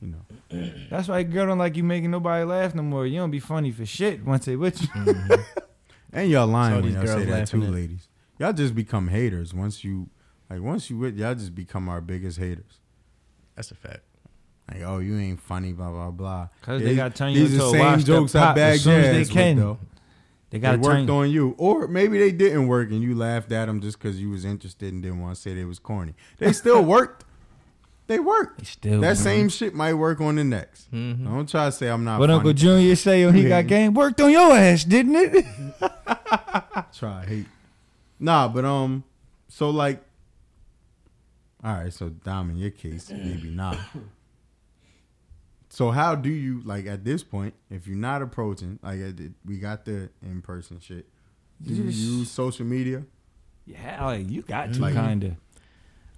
[0.00, 0.70] you know.
[0.90, 3.06] That's why girl don't like you making nobody laugh no more.
[3.06, 4.88] You don't be funny for shit once they with you.
[4.88, 5.44] Mhm.
[6.12, 8.08] And y'all lying So when y'all say that too, at- ladies.
[8.38, 10.08] Y'all just become haters once you
[10.50, 12.80] like once you with y'all just become our biggest haters.
[13.56, 14.00] That's a fact.
[14.70, 16.48] Like, oh, you ain't funny, blah blah blah.
[16.62, 18.34] Cause Yeah, they got to turn you These into are a the same washed jokes
[18.34, 19.56] up I pop bagged as soon as ass they with, can.
[19.56, 19.78] though.
[20.50, 21.10] They They got to worked turn.
[21.10, 24.30] on you, or maybe they didn't work and you laughed at them just because you
[24.30, 26.14] was interested and didn't want to say they was corny.
[26.38, 27.24] They still worked.
[28.06, 28.58] They work.
[28.58, 30.92] They still That same shit might work on the next.
[30.92, 31.24] Mhm.
[31.24, 32.20] Don't try to say I'm not.
[32.20, 32.36] What funny.
[32.36, 33.62] Uncle Junior say when he Yeah.
[33.62, 35.44] got game worked on your ass, didn't it?
[36.92, 37.46] try hate.
[38.20, 39.04] Nah, but um,
[39.48, 40.02] so like,
[41.64, 41.92] all right.
[41.92, 43.78] So Dom, in your case, maybe not.
[45.70, 49.00] So how do you like at this point if you're not approaching like
[49.44, 51.08] we got the in person shit?
[51.62, 53.04] Do you use social media?
[53.66, 55.36] yeah, like you got to Like- kind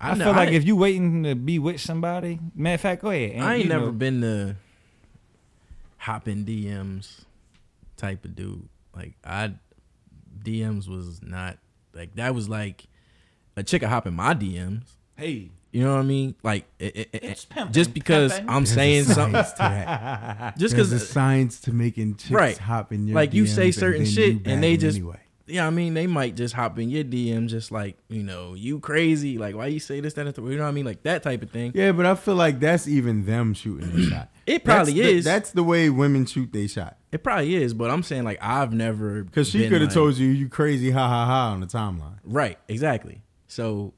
[0.01, 0.07] of.
[0.07, 3.11] I, know- feel like if you waiting to be with somebody, matter of fact, go
[3.11, 3.41] ahead.
[3.41, 4.57] I ain't never know, been the
[5.99, 7.25] hopping DMs
[7.97, 8.69] type of dude.
[8.95, 9.55] Like I
[10.43, 11.59] DMs was not
[11.95, 12.85] like that was like
[13.57, 14.85] a chick a hop my DMs.
[15.17, 16.35] Hey, You know what I mean?
[16.43, 18.51] Like it, it, it- pimping, just because pimping.
[18.51, 20.57] I'm There's saying something, to that.
[20.59, 22.59] just because the because science to making chicks Right.
[22.59, 25.21] hop in your Like, you say certain shit and they just- anyway.
[25.47, 28.81] Yeah, I mean they might just hop in your DM, just like you know you
[28.81, 31.03] crazy, like why you say this that and the- you know what I mean, like
[31.05, 31.73] that type of thing.
[31.75, 34.31] Yeah, but I feel like that's even them shooting their shot.
[34.47, 35.25] It probably That's the- is.
[35.25, 36.97] that's the way women shoot their shot.
[37.13, 40.17] It probably is, but I'm saying like I've never Because she could have like- told
[40.17, 42.19] you you crazy ha ha ha on the timeline.
[42.25, 43.23] Right, exactly.
[43.47, 43.95] So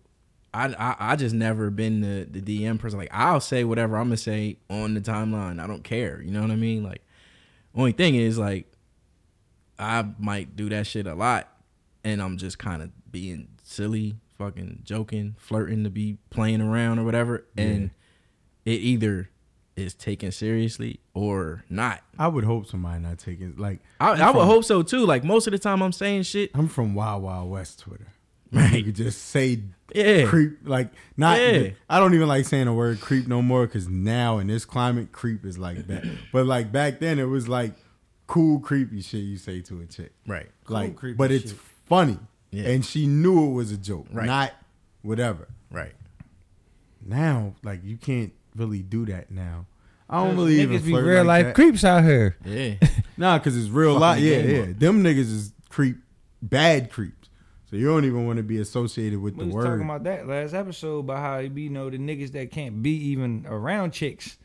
[0.54, 2.98] I, I I just never been the the DM person.
[2.98, 5.62] Like I'll say whatever I'm gonna say on the timeline.
[5.62, 6.20] I don't care.
[6.22, 6.82] You know what I mean?
[6.84, 7.02] Like
[7.74, 8.67] only thing is like
[9.78, 11.48] I might do that shit a lot,
[12.04, 17.04] and I'm just kind of being silly, fucking joking, flirting to be playing around or
[17.04, 17.90] whatever, and
[18.64, 19.30] it either
[19.76, 22.00] is taken seriously or not.
[22.18, 25.06] I would hope somebody not taking like I, I would from- hope so too.
[25.06, 26.50] Like most of the time, I'm saying shit.
[26.54, 28.08] I'm from Wild Wild West Twitter.
[28.52, 28.72] Right.
[28.78, 29.62] You could just say
[29.94, 31.38] Yeah, creep like not.
[31.38, 31.70] Yeah.
[31.88, 35.12] I don't even like saying the word creep no more because now in this climate,
[35.12, 36.04] creep is like that.
[36.32, 37.74] But like back then, it was like
[38.28, 40.12] cool creepy shit you say to a chick.
[40.26, 40.48] right.
[40.68, 41.58] like, creepy but it's shit.
[41.86, 42.18] funny,
[42.52, 42.68] Yeah.
[42.70, 44.26] and she knew it was a joke, Right.
[44.26, 44.52] not
[45.02, 45.48] whatever.
[45.72, 45.94] Right.
[47.04, 49.66] Now, like you can't really do that now.
[50.10, 51.54] I don't really even niggas be real like life that.
[51.54, 52.36] creeps out here.
[52.44, 52.74] Yeah.
[53.18, 54.20] Nah, because it's real life.
[54.22, 54.60] Yeah, yeah.
[54.70, 54.78] up.
[54.78, 55.96] Them niggas is creep,
[56.40, 57.28] bad creeps.
[57.68, 59.46] So you don't even want to be associated with the word.
[59.46, 61.98] We the was talking about that last episode about how you be you know the
[61.98, 64.38] niggas that can't be even around chicks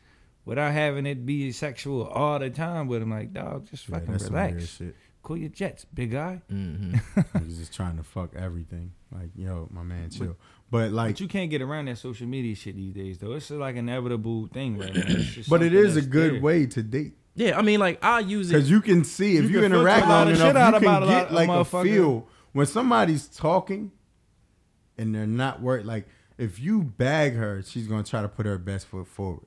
[0.44, 3.10] without having it be sexual all the time with them.
[3.10, 4.76] Like dog, just fucking that's some weird relax.
[4.76, 4.96] shit.
[5.22, 6.42] Cool your jets, big guy.
[6.50, 8.92] hmm Niggas just trying to fuck everything.
[9.10, 10.36] Like, yo, my man, chill.
[10.70, 13.32] But like, But you can't get around that social media shit these days, though.
[13.32, 15.02] It's like an inevitable thing right now.
[15.06, 16.40] It's but it something is a good there.
[16.42, 18.54] way to date Yeah, I mean, like I use it.
[18.54, 20.56] because you can see if You you, can interact a lot long of enough, shit
[20.56, 23.92] out you can get of like a feel when somebody's talking
[24.98, 25.86] and they're not worried.
[25.86, 26.06] Like,
[26.36, 29.46] if you bag her, she's gonna try to put her best foot forward.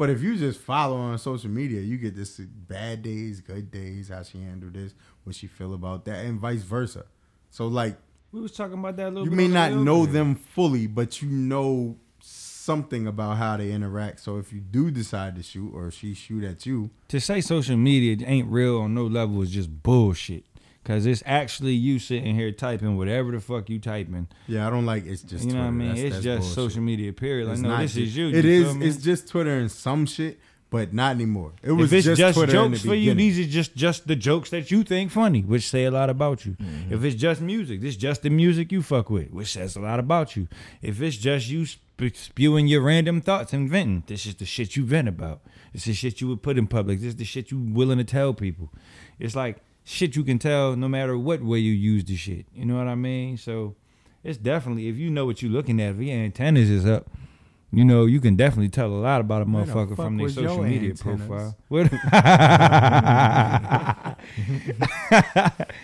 [0.00, 4.08] But if you just follow on social media, you get this bad days, good days,
[4.08, 4.94] how she handled this,
[5.24, 7.04] what she feel about that, and vice versa.
[7.50, 7.98] So like
[8.32, 9.26] We was talking about that a little.
[9.26, 14.20] you may not know them fully, but you know something about how they interact.
[14.20, 17.76] So if you do decide to shoot or she shoot at you, to say social
[17.76, 20.44] media ain't real on no level is just bullshit.
[20.82, 24.28] Cause it's actually you sitting here typing whatever the fuck you typing.
[24.48, 25.88] yeah, I don't like it's just you know what I mean?
[25.88, 26.54] That's- it's that's just bullshit.
[26.54, 27.12] social media.
[27.12, 27.46] Period.
[27.48, 28.28] Like It's no, this ju- is you.
[28.30, 28.76] It you is.
[28.76, 30.40] It's just Twitter and some shit,
[30.70, 31.52] but not anymore.
[31.62, 34.16] It was just, just, Twitter in the jokes for you, these are just just the
[34.16, 36.52] jokes that you think funny, which say a lot about you.
[36.52, 36.94] Mm-hmm.
[36.94, 40.00] If it's just music, this just the music you fuck with, which says a lot
[40.00, 40.48] about you.
[40.80, 44.76] If it's just you sp- spewing your random thoughts and venting, this is the shit
[44.76, 45.42] you vent about.
[45.74, 47.00] This is shit you would put in public.
[47.00, 48.72] This is the shit you willing to tell people.
[49.18, 49.58] It's like
[49.90, 52.46] shit you can tell no matter what way you use the shit.
[52.54, 53.36] You know what I mean?
[53.36, 53.74] So
[54.22, 57.10] it's definitely if you know what you're looking at, if your antennas is up.
[57.72, 60.28] You know, you can definitely tell a lot about a Where the motherfucker from their
[60.28, 61.22] social media antennas?
[61.22, 61.56] profile.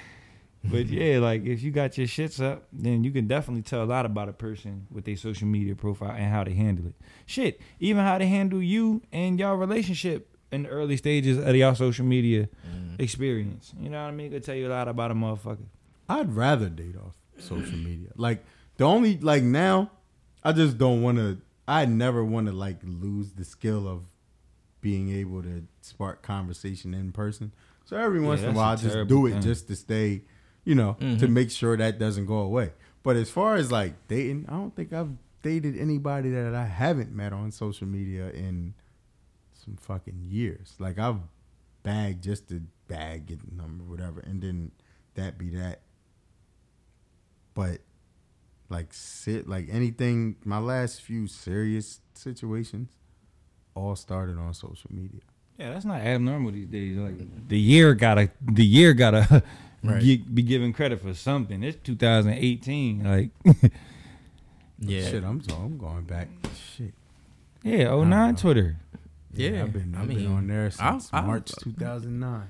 [0.70, 3.86] But yeah, like if you got your shits up, then you can definitely tell a
[3.86, 6.94] lot about a person with their social media profile and how they handle it.
[7.24, 11.74] Shit, even how they handle you and y'all relationship in the early stages of y'all
[11.74, 13.00] social media Mm.
[13.00, 13.72] experience.
[13.80, 14.26] You know what I mean?
[14.26, 15.66] It could tell you a lot about a motherfucker.
[16.08, 18.08] I'd rather date off social media.
[18.16, 18.44] Like
[18.76, 19.90] the only like now,
[20.42, 21.38] I just don't want to.
[21.68, 24.02] I never want to like lose the skill of
[24.80, 27.52] being able to spark conversation in person.
[27.84, 29.42] So every Yeah, once in a while, a I just do it thing.
[29.42, 30.22] just to stay,
[30.64, 31.30] you know, to Mhm.
[31.30, 32.72] make sure that doesn't go away.
[33.02, 35.10] But as far as like dating, I don't think I've
[35.42, 38.74] dated anybody that I haven't met on social media in
[39.66, 40.74] some fucking years.
[40.78, 41.18] Like I've
[41.82, 44.70] bagged just to bag, get the number, whatever, and then
[45.14, 45.80] that be that.
[47.54, 47.80] But
[48.68, 52.88] like sit like anything my last few serious situations
[53.74, 55.20] all started on social media.
[55.58, 56.96] Yeah, that's not abnormal these days.
[56.96, 59.42] Like the year gotta the year gotta
[59.82, 60.02] Right.
[60.02, 61.62] get, be given credit for something.
[61.62, 63.04] It's 2018.
[63.04, 63.30] Like
[64.78, 65.08] Yeah.
[65.08, 66.28] Shit, I'm so I'm going back.
[66.76, 66.92] Shit.
[67.62, 68.36] yeah, I 09.
[68.36, 68.76] Twitter.
[69.36, 72.42] Yeah, I've been I I've been on there since I'll- March 2009.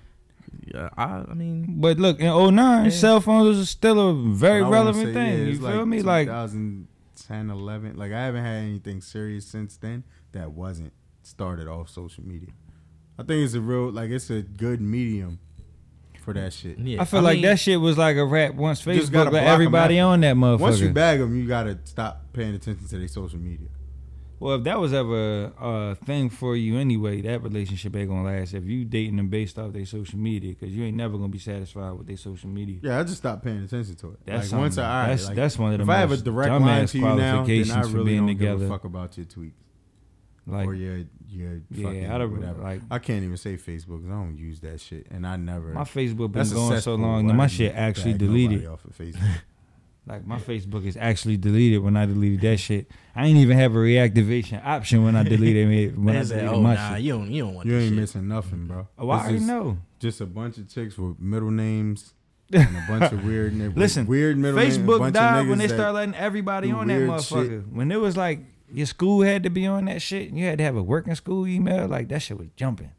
[0.74, 2.90] Yeah, I, I mean, But look, in 09, Yeah.
[2.90, 5.38] cell phones was still a very But I wanna relevant say, thing.
[5.38, 6.02] yeah, you it's feel me?
[6.02, 7.96] Like 2010, 11.
[7.96, 10.92] Like I haven't had anything serious since then that wasn't
[11.22, 12.50] started off social media.
[13.18, 15.38] I think it's a real like it's a good medium
[16.20, 16.78] for that shit.
[16.78, 17.00] yeah.
[17.00, 19.98] I feel like mean, that shit was like a rap once Facebook, gotta but everybody
[20.00, 20.60] on that motherfucker.
[20.60, 23.68] Once you bag them, you gotta stop paying attention to their social media.
[24.38, 28.52] Well, if that was ever a thing for you anyway, that relationship ain't gonna last.
[28.54, 31.38] If you dating them based off their social media, because you ain't never gonna be
[31.38, 32.78] satisfied with their social media.
[32.82, 34.18] Yeah, I just stopped paying attention to it.
[34.26, 36.12] That's like once I all right, that's like, that's one of the if I have
[36.12, 38.58] a direct line to you now, then I really don't together.
[38.58, 39.52] give a fuck about your tweets
[40.46, 42.62] Like or your your Yeah, I don't- whatever.
[42.62, 45.72] like- I can't even say Facebook because I don't use that shit, and I never.
[45.72, 48.66] my Facebook been going so long, that my shit actually deleted.
[48.66, 49.22] off of Facebook.
[50.06, 52.88] Like my Facebook is actually deleted when I deleted that shit.
[53.16, 55.94] I ain't even have a reactivation option when I deleted it.
[55.98, 57.02] When I man said, deleted oh my nah, shit.
[57.04, 57.98] you don't, you don't want you ain't shit.
[57.98, 58.86] missing nothing, bro.
[58.98, 59.78] Oh, I It's already just, know.
[59.98, 62.12] just a bunch of chicks with middle names
[62.52, 63.52] and a bunch of weird.
[63.56, 64.78] ni- Listen, weird middle names.
[64.78, 67.48] Facebook bunch died when they that- started letting everybody on that motherfucker.
[67.62, 67.68] shit.
[67.68, 68.40] When it was like
[68.72, 71.14] your school had to be on that shit, and you had to have a working
[71.16, 71.88] school email.
[71.88, 72.92] Like that shit was jumping.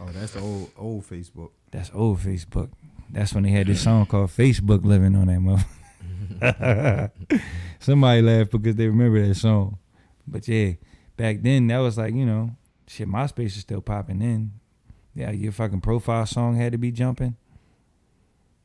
[0.00, 1.50] Oh, that's old old Facebook.
[1.70, 2.70] That's old Facebook.
[3.10, 5.66] That's when they had this song called Facebook Living on that motherfucker.
[7.80, 9.78] Somebody laughed because they remember that song.
[10.26, 10.72] But yeah,
[11.16, 12.50] back then that was like, you know,
[12.86, 14.52] shit, MySpace is still popping in.
[15.14, 17.36] Yeah, your fucking profile song had to be jumping.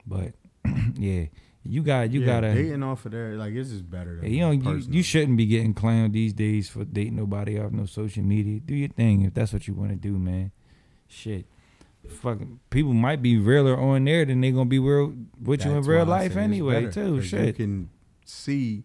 [0.05, 0.33] But
[0.95, 1.25] yeah,
[1.63, 3.35] you got you yeah, gotta dating off of there.
[3.35, 4.19] Like it's just better.
[4.21, 7.71] yeah, you know, you, you shouldn't be getting clowned these days for dating nobody off
[7.71, 8.59] no social media.
[8.59, 10.51] Do your thing if that's what you want to do, man.
[11.07, 11.45] Shit.
[12.11, 15.81] Fucking people might be realer on there than they gonna be real with you in
[15.83, 17.17] real life anyway, too.
[17.17, 17.89] 'cause You can
[18.25, 18.83] see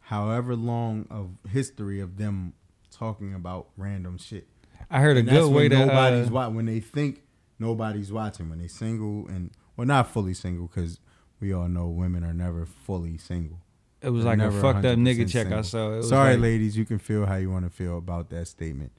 [0.00, 2.54] however long of history of them
[2.90, 4.48] talking about random shit.
[4.90, 7.22] I heard a And good way to nobody's uh, wa- when they think
[7.58, 11.00] nobody's watching when they single and well not fully single because
[11.40, 13.58] we all know women are never fully single.
[14.00, 16.00] it was they're like a fucked up nigga check I saw.
[16.00, 18.92] Sorry, like, ladies, you can feel how you want to feel about that statement.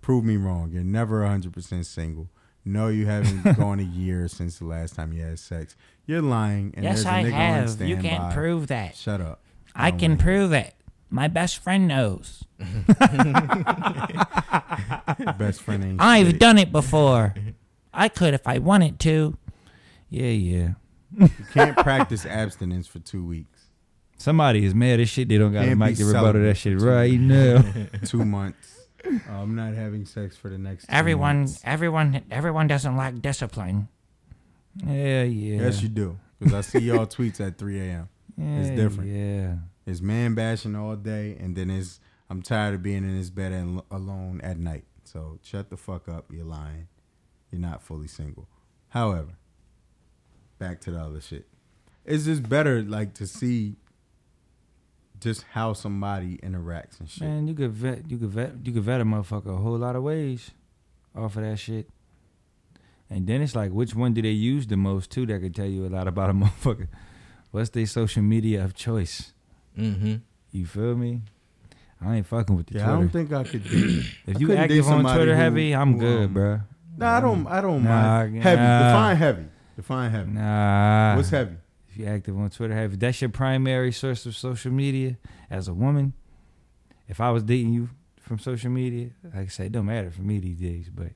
[0.00, 0.70] Prove me wrong.
[0.70, 2.28] You're never 100% single.
[2.64, 5.76] No, you haven't gone a year since the last time you had sex.
[6.06, 6.72] You're lying.
[6.76, 7.80] And yes, there's a I nigga have.
[7.82, 8.96] On You can't prove that.
[8.96, 9.40] Shut up.
[9.74, 10.74] I don't can wanna hear prove it.
[11.10, 12.44] My best friend knows.
[12.58, 12.98] it.
[15.38, 16.40] Best friend ain't I've shit.
[16.40, 17.34] done it before.
[17.92, 19.36] I could if I wanted to.
[20.08, 20.68] Yeah, yeah.
[21.18, 23.66] You can't practice abstinence for two weeks,
[24.16, 25.28] Somebody is mad as shit.
[25.28, 27.22] They don't got a Can't mic be to rebuttal celibate that shit right weeks.
[27.22, 27.64] now.
[28.04, 28.73] two months.
[29.06, 30.86] Uh, I'm not having sex for the next.
[30.88, 31.60] Everyone, months.
[31.64, 33.88] everyone, everyone doesn't like discipline.
[34.86, 35.62] yeah, yeah.
[35.62, 36.18] Yes, you do.
[36.38, 38.08] Because I see y'all tweets at 3 a.m.
[38.36, 39.10] it's different.
[39.10, 39.56] Yeah.
[39.86, 42.00] It's man bashing all day, and then it's
[42.30, 44.84] I'm tired of being in this bed and alone at night.
[45.04, 46.26] So shut the fuck up.
[46.32, 46.88] You're lying.
[47.50, 48.48] You're not fully single.
[48.88, 49.36] However,
[50.58, 51.46] back to the other shit.
[52.04, 53.76] It's just better like to see
[55.24, 57.22] just how somebody interacts and shit.
[57.26, 59.96] Man, you could vet, you could vet, you could vet a motherfucker a whole lot
[59.96, 60.52] of ways
[61.16, 61.88] off of that shit.
[63.10, 65.26] And then it's like, which one do they use the most too?
[65.26, 66.88] That could tell you a lot about a motherfucker.
[67.50, 69.32] What's their social media of choice?
[69.78, 70.14] Mm-hmm.
[70.52, 71.22] You feel me?
[72.00, 74.02] I ain't fucking with the yeah, I don't think I could do.
[74.26, 76.62] if you couldn't active on somebody Twitter who- heavy, I'm who, good, um, bruh.
[76.96, 77.46] Nah, I don't.
[77.48, 77.90] I don't Nah,
[78.24, 78.42] mind.
[78.42, 78.62] Heavy.
[78.62, 78.78] nah.
[78.92, 79.44] Define heavy.
[79.76, 80.30] Define heavy.
[80.32, 81.16] Nah.
[81.16, 81.56] What's heavy?
[81.94, 85.16] If you're active on Twitter heavy, that's your primary source of social media
[85.48, 86.12] as a woman.
[87.08, 87.88] If I was dating you
[88.20, 91.10] from social media, like I said, it don't matter for me these days, but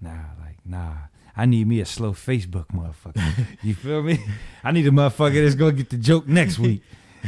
[0.00, 0.94] nah, like nah.
[1.36, 3.46] I need me a slow Facebook motherfucker.
[3.62, 4.18] you feel me?
[4.64, 6.82] I need a motherfucker that's gonna get the joke next week,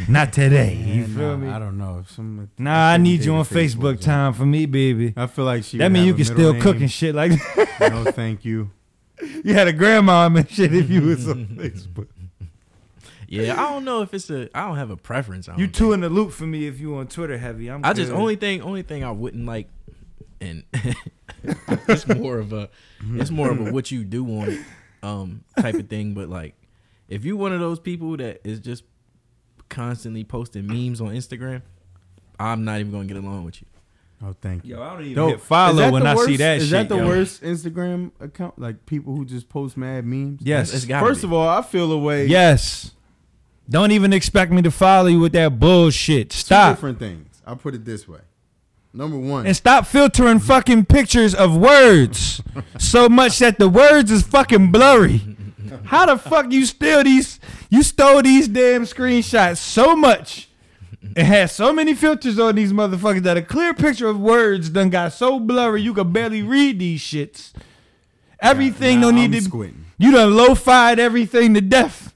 [0.09, 0.75] not today.
[0.75, 1.49] You Man, feel nah, me?
[1.51, 2.03] I don't know.
[2.09, 5.15] Some, Nah, I need you on dated Facebook time for me, baby.
[5.17, 5.79] I feel like she.
[5.79, 7.31] That would mean you can still cook and shit like
[7.81, 8.73] no, thank you.
[9.45, 12.09] you had a grandma and shit if you was on Facebook.
[13.31, 14.49] Yeah, I don't know if it's a.
[14.57, 15.49] I don't have a preference.
[15.49, 17.69] I You don't two in the loop for me if you on Twitter heavy.
[17.71, 19.69] I'm I just only thing only thing I wouldn't like,
[20.41, 20.65] and
[21.45, 22.69] it's more of a
[23.15, 24.61] it's more of a what you do on it
[25.03, 26.13] um type of thing.
[26.15, 26.55] But like,
[27.09, 28.83] if you one of those people that is just
[29.69, 31.63] constantly posting memes on Instagram,
[32.39, 33.69] I'm not even gonna get along with you.
[34.23, 34.75] Oh, thank you.
[34.77, 36.73] Yo, I don't even Yo, hit follow when the I see that Is shit.
[36.73, 37.07] that the yo.
[37.07, 38.59] worst Instagram account?
[38.59, 40.41] Like people who just post mad memes.
[40.43, 40.75] Yes.
[40.75, 41.29] It's First be.
[41.29, 42.27] of all, I feel a way.
[42.27, 42.93] Yes.
[43.71, 46.33] Don't even expect me to follow you with that bullshit.
[46.33, 46.71] Stop.
[46.71, 47.41] Two different things.
[47.47, 48.19] I'll put it this way.
[48.93, 52.41] Number one, And stop filtering fucking pictures of words
[52.79, 55.21] so much that the words is fucking blurry.
[55.85, 57.39] How the fuck you steal these?
[57.71, 60.49] You stole these damn screenshots so much.
[61.17, 64.91] It has so many filters on these motherfuckers that a clear picture of words done
[64.91, 67.53] got so blurry you could barely read these shits.
[68.41, 69.41] Everything Nah, don't need I'm to.
[69.43, 69.85] squinting.
[69.99, 72.13] You done lo-fied everything to death.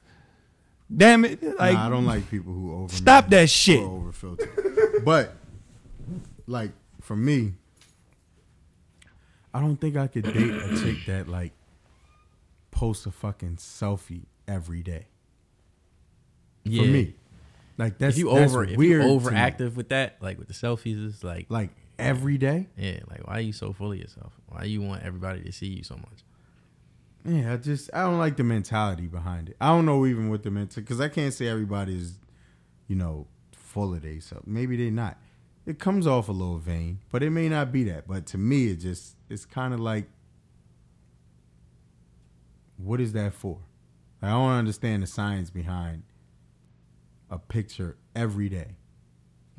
[0.97, 1.43] Damn it!
[1.43, 2.95] Like nah, I don't like people who over.
[2.95, 3.81] Stop that shit.
[3.83, 5.01] Over filter.
[5.05, 5.35] but
[6.47, 7.55] like for me,
[9.53, 11.53] I don't think I could date a chick that like
[12.71, 15.07] posts a fucking selfie every day.
[16.65, 16.83] Yeah.
[16.83, 17.15] For me,
[17.79, 19.05] like that's if you that's over if weird.
[19.05, 22.69] you to overactive with that, like with the selfies, it's like like every day.
[22.77, 24.33] yeah, like why are you so full of yourself?
[24.49, 26.24] Why you want everybody to see you so much?
[27.25, 29.57] Yeah, I just I don't like the mentality behind it.
[29.61, 32.19] I don't know even what the mental because I can't say everybody is,
[32.87, 33.27] you know,
[33.57, 34.47] full of themselves.
[34.47, 35.19] Maybe they're not.
[35.67, 38.07] It comes off a little vain, but it may not be that.
[38.07, 40.07] But to me, it just it's kind of like,
[42.77, 43.59] what is that for?
[44.23, 46.03] I don't understand the science behind
[47.31, 48.77] a picture every day,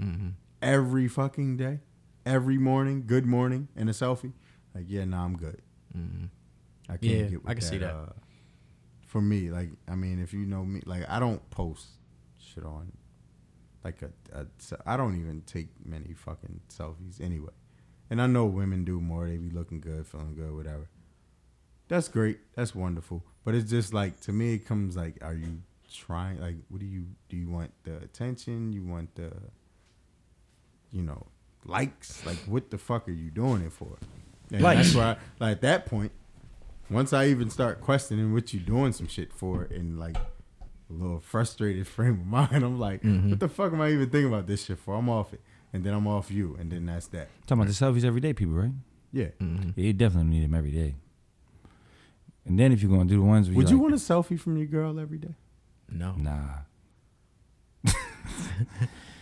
[0.01, 0.29] Mm-hmm.
[0.61, 1.79] every fucking day,
[2.25, 4.33] every morning, good morning, and a selfie.
[4.73, 5.61] Like, yeah, nah, I'm good.
[5.97, 6.25] Mm-hmm.
[6.89, 7.93] I can't Yeah, get with I can that, see that.
[7.93, 8.05] Uh,
[9.01, 11.87] for me, like I mean, if you know me, like I don't post
[12.37, 12.91] shit on
[13.83, 14.09] like a,
[14.39, 14.45] a
[14.85, 17.53] I don't even take many fucking selfies anyway.
[18.09, 19.27] And I know women do more.
[19.27, 20.89] They be looking good, feeling good, whatever.
[21.87, 22.39] That's great.
[22.55, 23.23] That's wonderful.
[23.43, 26.39] But it's just like to me, it comes like, are you trying?
[26.39, 27.37] Like, what do you do?
[27.37, 28.73] You want the attention?
[28.73, 29.31] You want the,
[30.91, 31.25] you know,
[31.65, 32.25] likes?
[32.25, 33.97] Like, what the fuck are you doing it for?
[34.51, 34.93] And Likes.
[34.93, 36.11] that's why, like, at that point,
[36.89, 41.19] once I even start questioning what you doing some shit for, and like a little
[41.19, 43.29] frustrated frame of mind, I'm like, Mhm.
[43.31, 44.95] what the fuck am I even thinking about this shit for?
[44.95, 45.41] I'm off it,
[45.73, 47.27] and then I'm off you, and then that's that.
[47.47, 48.71] talking about the selfies every day, people, right?
[49.11, 49.27] Yeah.
[49.41, 49.69] Mm-hmm.
[49.75, 50.95] Yeah, you definitely need them every day.
[52.45, 54.39] And then if you're gonna do the ones, where Would you like, want a selfie
[54.39, 55.33] from your girl every day?
[55.89, 56.13] No.
[56.17, 56.59] Nah,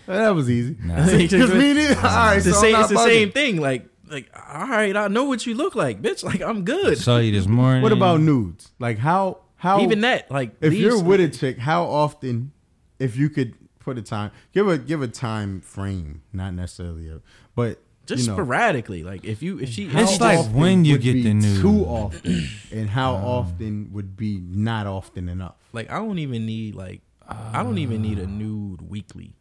[0.05, 0.75] That was easy.
[0.83, 1.05] nah.
[1.07, 1.95] See, Because me neither.
[1.95, 2.75] All right, it's the so I'm same.
[2.81, 3.61] It's the same thing.
[3.61, 6.23] Like, like, all right, I know what you look like, bitch.
[6.23, 6.97] Like, I'm good.
[6.97, 7.81] Saw you this morning.
[7.83, 8.71] What about nudes?
[8.79, 12.51] Like how how Even that, like, if you're some- with a chick, how often,
[12.99, 17.19] if you could put a time, give a give a time frame, not necessarily a,
[17.55, 20.97] but just you know, sporadically, like, if you if she, how It's like when you
[20.97, 21.61] get the nude.
[21.61, 25.55] too often, and how Um, often would be not often enough.
[25.71, 29.33] like, I don't even need like, I don't even need a nude weekly.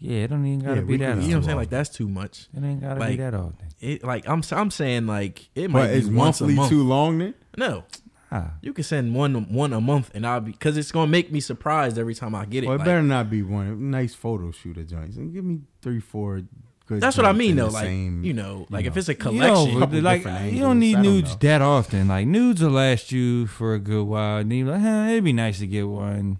[0.00, 1.08] Yeah, it don't even gotta Yeah, be we that.
[1.08, 1.56] You know what I'm saying?
[1.56, 2.46] Like, that's too much.
[2.56, 3.66] it ain't gotta like- be that often.
[3.80, 6.68] It like I'm I'm saying like it might But be is once a monthly month.
[6.70, 7.34] too long then?
[7.56, 7.84] No,
[8.30, 11.32] Ah, you can send one one a month, and I'll be because it's gonna make
[11.32, 12.66] me surprised every time I get it.
[12.66, 15.16] Well, it like- better not be one nice photo shooter joints.
[15.16, 16.42] And give me three, four
[16.86, 17.00] good.
[17.00, 17.68] that's what I mean though.
[17.68, 18.98] Like same- you know, like if know.
[18.98, 21.38] it's a you collection, know, couple like different you don't need don't nudes know.
[21.40, 22.08] that often.
[22.08, 24.38] Like nudes will last you for a good while.
[24.38, 26.38] And then you're like, huh, it'd be nice to get one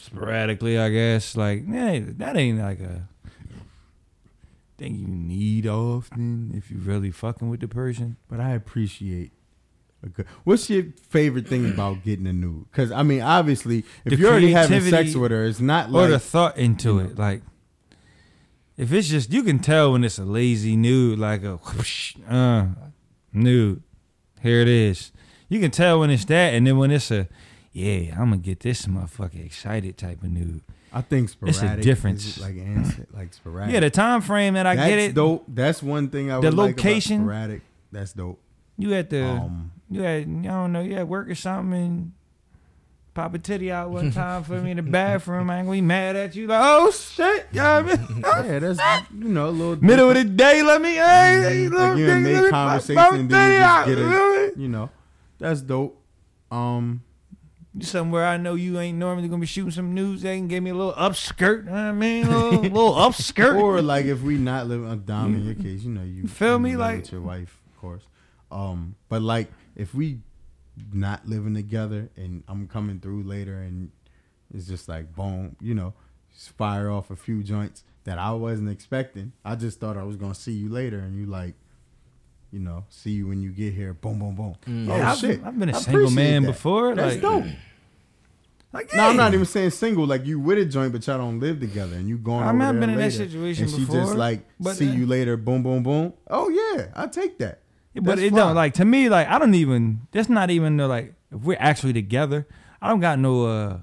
[0.00, 1.36] sporadically, I guess.
[1.36, 3.08] Like, yeah, that ain't like a
[4.78, 8.16] thing you need often if you're really fucking with the person.
[8.28, 9.32] but I appreciate.
[10.02, 12.64] A good, what's your favorite thing about getting a nude?
[12.70, 16.02] Because I mean, obviously, if The you're already having sex with her, it's not or
[16.02, 17.18] like the thought into you it.
[17.18, 17.42] Like,
[18.78, 22.68] if it's just you can tell when it's a lazy nude, like a whoosh, uh,
[23.34, 23.82] nude.
[24.40, 25.12] Here it is.
[25.50, 27.28] You can tell when it's that, and then when it's a
[27.72, 30.62] yeah, I'm gonna get this motherfucker excited type of nude.
[30.92, 32.38] I think It's a difference.
[32.40, 32.56] like
[33.14, 33.74] like sporadic.
[33.74, 35.14] Yeah, the time frame that I that's get it.
[35.14, 35.44] dope.
[35.46, 37.20] That's one thing I The would like about location.
[37.20, 37.62] sporadic.
[37.92, 38.40] That's dope.
[38.76, 42.12] You at the Um, you had I don't know you at work or something and
[43.14, 45.48] pop a titty out one time for me in the bathroom.
[45.50, 48.22] I ain't gonna be mad at you like oh shit, you know what I mean?
[48.52, 48.80] yeah, that's
[49.16, 52.50] you know a little Middle of the day, let me hey, Like you me- make
[52.50, 54.68] conversation pop- a then you titty just out, get you know what I a, you
[54.68, 54.90] know,
[55.38, 56.02] That's dope.
[56.50, 57.02] Um,
[57.80, 60.22] Somewhere I know you ain't normally gonna be shooting some news.
[60.22, 61.58] They can give me a little upskirt.
[61.64, 63.60] You know what I mean, a little, little upskirt.
[63.60, 66.28] or like if we not living, uh, Dom, in your case, you know, you You
[66.28, 66.76] feel me?
[66.76, 68.02] Like- with your wife, of course.
[68.50, 70.18] Um, but like if we
[70.92, 73.92] not living together and I'm coming through later and
[74.52, 75.94] it's just like boom, you know,
[76.34, 79.32] just fire off a few joints that I wasn't expecting.
[79.44, 81.54] I just thought I was gonna see you later, and you like,
[82.52, 83.94] you know, see you when you get here.
[83.94, 84.54] Boom, boom, boom.
[84.66, 84.88] Mm.
[84.90, 85.40] Oh I've, shit!
[85.44, 86.48] I've been a I single man that.
[86.48, 86.94] before.
[86.94, 87.44] That's like, dope.
[88.72, 90.06] Like, No, I'm not even saying single.
[90.06, 92.44] Like you with a joint, but y'all don't live together, and you going.
[92.44, 94.88] I mean, over I've there been in that situation and she just like but, see
[94.88, 95.36] uh, you later.
[95.36, 96.12] Boom, boom, boom.
[96.28, 97.60] Oh yeah, I take that.
[97.94, 99.08] But That's it don't like to me.
[99.08, 100.06] Like I don't even.
[100.12, 101.14] That's not even the like.
[101.32, 102.46] If we're actually together,
[102.80, 103.78] I don't got no uh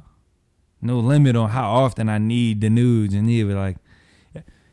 [0.81, 3.77] no limit on how often I need the nudes and either like.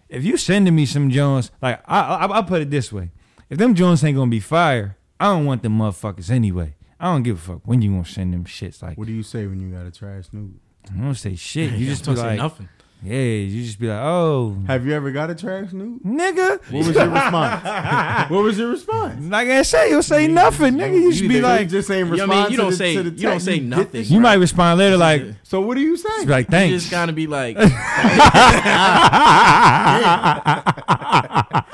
[0.08, 3.10] If you sending me some Jones, like I I I'll put it this way:
[3.54, 6.74] if them Jones ain't gonna be fire, I don't want them motherfuckers anyway.
[6.98, 8.82] I don't give a fuck when you gonna send them shits.
[8.82, 10.58] Like What do you say when you got a trash nude?
[10.92, 11.72] I don't say shit.
[11.78, 12.68] You just be don't say like, nothing.
[13.04, 16.02] Yeah, you just be like, oh, Have you ever got a trash nude?
[16.02, 16.58] nigga.
[16.72, 18.30] What was your response?
[18.30, 19.24] what was your response?
[19.26, 20.94] Like I say, you'll say nothing, nigga.
[21.02, 22.50] You just you be like, just ain't You know respond what I mean?
[22.52, 23.44] You to don't the, say to the you don't text.
[23.44, 23.90] say get nothing.
[23.92, 26.24] this- you might respond later like, So what do you say?
[26.24, 26.82] be like, You thanks.
[26.82, 27.56] just gotta be like,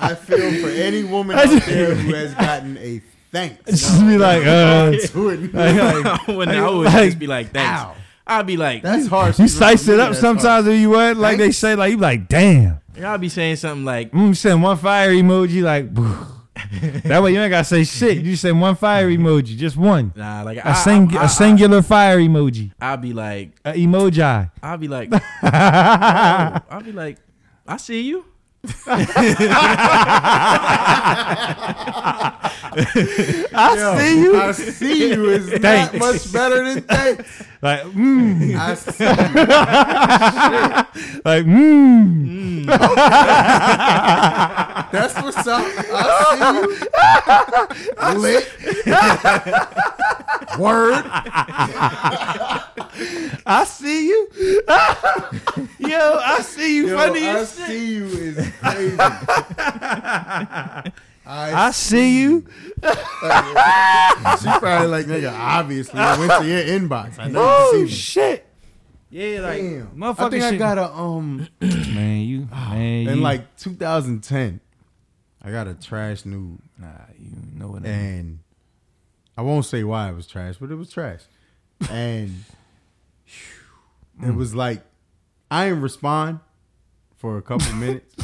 [0.03, 3.01] I feel for any woman out there who has gotten a
[3.33, 3.63] thanks.
[3.67, 5.55] just be like, uh, to it.
[5.55, 7.99] like, when I would like, just be like, thanks.
[8.31, 8.39] Ow.
[8.39, 9.39] I'd be like, That's harsh.
[9.39, 10.67] you even for slice it up sometimes harsh.
[10.75, 12.81] if you what, like they say, like you be like, damn.
[13.05, 15.93] I'll be saying something like, Mm, send one fire emoji, like,
[17.05, 18.19] that way you ain't gotta say shit.
[18.19, 20.13] You just send one fire emoji, just one.
[20.15, 24.51] nah, like A, sing- I, a singular fire emoji, I'll be like, a emoji.
[24.63, 27.19] I'll be like, oh, I'll be like,
[27.67, 28.25] I see you.
[32.63, 34.37] I Yo, see you.
[34.37, 37.43] I see you is not much better than thanks.
[37.63, 38.71] Like, mm, I
[41.25, 42.67] like, mm.
[44.93, 45.65] That's what's up.
[47.99, 48.21] I see you.
[48.21, 48.49] Lit.
[50.59, 51.05] Word.
[53.47, 54.29] I see you.
[55.79, 56.89] Yo, I see you.
[56.89, 57.67] Yo, funny I as shit.
[57.67, 58.97] see you is crazy.
[61.31, 62.45] I, I see you.
[62.83, 62.89] she
[64.59, 65.33] probably like nigga.
[65.33, 67.21] Obviously, I went to your inbox.
[67.21, 68.47] I know Oh you see shit.
[69.11, 69.87] Yeah, like Damn.
[69.97, 70.21] motherfucker.
[70.21, 72.21] I think I got a um man.
[72.23, 73.09] You man.
[73.09, 74.61] in you, like 2010.
[75.43, 76.89] I got a trash nude, nah,
[77.19, 77.83] you know what?
[77.83, 77.93] I mean.
[77.93, 78.39] and
[79.37, 81.21] I won't say why it was trash, but it was trash,
[81.89, 82.45] and
[84.23, 84.83] it was like
[85.49, 86.41] I didn't respond
[87.17, 88.17] for a couple minutes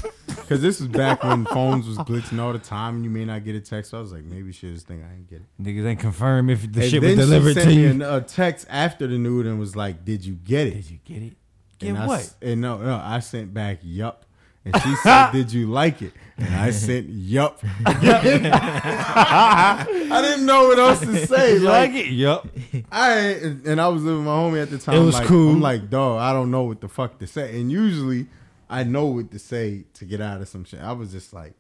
[0.47, 3.45] because this was back when phones was glitching all the time, and you may not
[3.45, 3.91] get a text.
[3.91, 5.63] So I was like, maybe she just think I didn't get it.
[5.63, 7.91] Niggas ain't confirm if the and shit was then delivered she sent to me you.
[7.91, 10.99] an- a text after the nude and was like, "Did you get it?" Did you
[11.05, 11.33] get it?
[11.79, 12.21] Get and I what?
[12.21, 14.25] s- and no, no, I sent back yup.
[14.65, 17.61] And she said, "Did you like it?" And I sent yup.
[17.87, 19.87] I
[20.23, 21.55] didn't know what else to say.
[21.55, 22.11] Did you like, like it?
[22.11, 22.47] Yup.
[22.91, 23.19] I
[23.65, 24.97] and I was living with my homie at the time.
[24.97, 25.53] It was like, cool.
[25.53, 27.61] I'm like, dog, I don't know what the fuck to say.
[27.61, 28.27] And usually,
[28.69, 30.81] I know what to say to get out of some shit.
[30.81, 31.55] I was just like,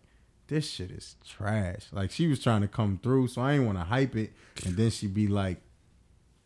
[0.48, 1.86] this shit is trash.
[1.92, 4.32] Like she was trying to come through, so I didn't want to hype it.
[4.64, 5.60] And then she'd be like,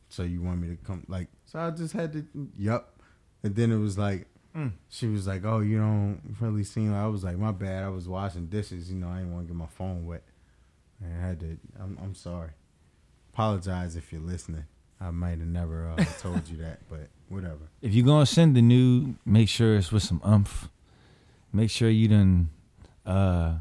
[0.09, 2.25] "So you want me to come?" Like, so I just had to,
[2.57, 3.01] yup.
[3.43, 4.27] And then it was like,
[4.57, 4.73] Mm.
[4.89, 7.85] she was like, "Oh, you don't really seem." Like, I was like, "My bad.
[7.85, 8.91] I was washing dishes.
[8.91, 10.25] You know, I didn't want to get my phone wet."
[11.01, 11.57] And I had to.
[11.79, 12.51] I'm, I'm sorry.
[13.33, 14.65] Apologize if you're listening.
[15.01, 17.71] I might have never uh, told you that, but whatever.
[17.81, 20.69] If you're gonna send the nude, make sure it's with some umph.
[21.53, 22.51] Make sure you done.
[23.07, 23.55] Uh,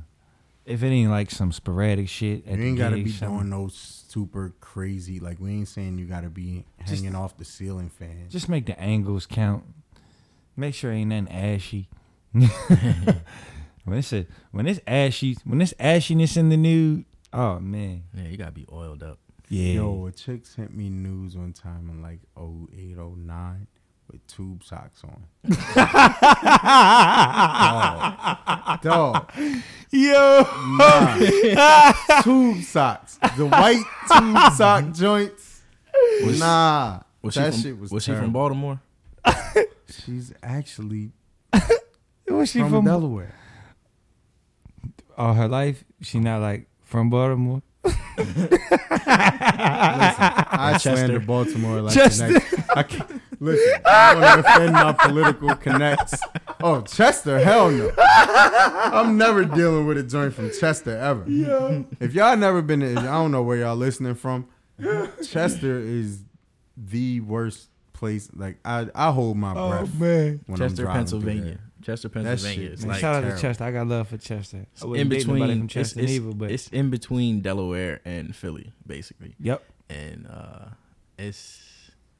[0.66, 3.38] if it ain't like some sporadic shit, at you ain't gotta be something.
[3.38, 5.20] doing no super crazy.
[5.20, 8.28] Like we ain't saying you gotta be Just- hanging off the ceiling fan.
[8.30, 9.64] Just make the angles count.
[10.56, 11.90] Make sure ain't nothing ashy.
[12.34, 18.26] when it's a, when it's ashy, when it's ashiness in the nude, oh man, yeah,
[18.28, 19.18] you gotta be oiled up.
[19.49, 19.73] Yeah.
[19.73, 23.67] Yo, a chick sent me news one time in like 08, 09
[24.11, 25.26] with tube socks on.
[28.81, 28.81] dog.
[28.81, 29.31] dog.
[29.91, 30.47] Yo,
[30.77, 31.17] Nah.
[32.23, 33.17] tube socks.
[33.38, 35.61] The white tube sock joints.
[36.39, 37.01] nah.
[37.21, 38.31] Was she that from, shit was, was she from.
[38.31, 38.80] Baltimore?
[39.89, 41.11] She's actually
[42.27, 42.85] was she from, from?
[42.85, 43.34] Delaware.
[45.17, 47.61] all her life, she not like from Baltimore.
[47.85, 47.91] I
[50.73, 50.95] Chester.
[50.97, 52.27] slander Baltimore like Chester.
[52.27, 52.53] the next.
[52.76, 56.19] I can't, listen, I don't want to offend my political connects.
[56.61, 57.89] Oh, Chester, hell no.
[57.97, 61.23] I'm never dealing with a joint from Chester ever.
[61.99, 64.47] If y'all never been, to, I don't know where y'all listening from.
[65.26, 66.23] Chester is
[66.76, 68.30] the worst place.
[68.34, 70.41] Like I, I hold my oh, breath Oh man.
[70.47, 71.60] when Chester, I'm driving through Pennsylvania.
[71.81, 72.64] Chester, Pennsylvania.
[72.65, 73.38] shit, It's man, like shout out terrible.
[73.38, 73.64] to Chester.
[73.64, 74.65] I got love for Chester.
[74.81, 75.47] I in wouldn't between.
[75.49, 79.35] from It's, Chester it's, either, but it's in between Delaware and Philly, basically.
[79.39, 79.64] yep.
[79.89, 80.65] And uh,
[81.18, 81.61] it's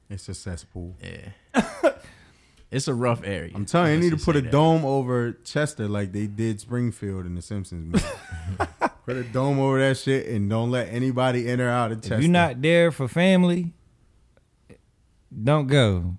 [0.10, 0.96] It's a cesspool.
[1.04, 1.64] yeah,
[2.72, 3.52] it's a rough area.
[3.54, 4.52] I'm telling you, you need to put a that.
[4.52, 8.72] dome over Chester like they did Springfield in the Simpsons movie.
[9.06, 12.16] put a dome over that shit and don't let anybody in or out of Chester.
[12.16, 13.74] If you're not there for family,
[15.44, 16.16] don't go.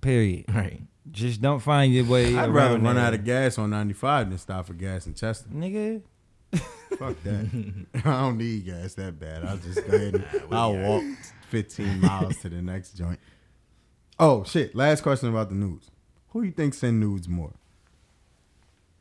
[0.00, 0.44] Period.
[0.52, 0.82] Right.
[1.14, 2.36] Just don't find your way.
[2.36, 3.04] I'd rather run there.
[3.04, 5.48] out of gas on 95 than stop for gas in Chester.
[5.48, 6.02] nigga.
[6.98, 7.86] Fuck that.
[7.94, 9.44] I don't need gas that bad.
[9.44, 10.86] I'll just go ahead and we I'll alright.
[10.86, 11.04] walk
[11.50, 13.18] 15 miles to the next joint.
[14.18, 14.74] Oh shit!
[14.74, 15.90] Last question about the nudes.
[16.30, 17.52] Who you think send nudes more?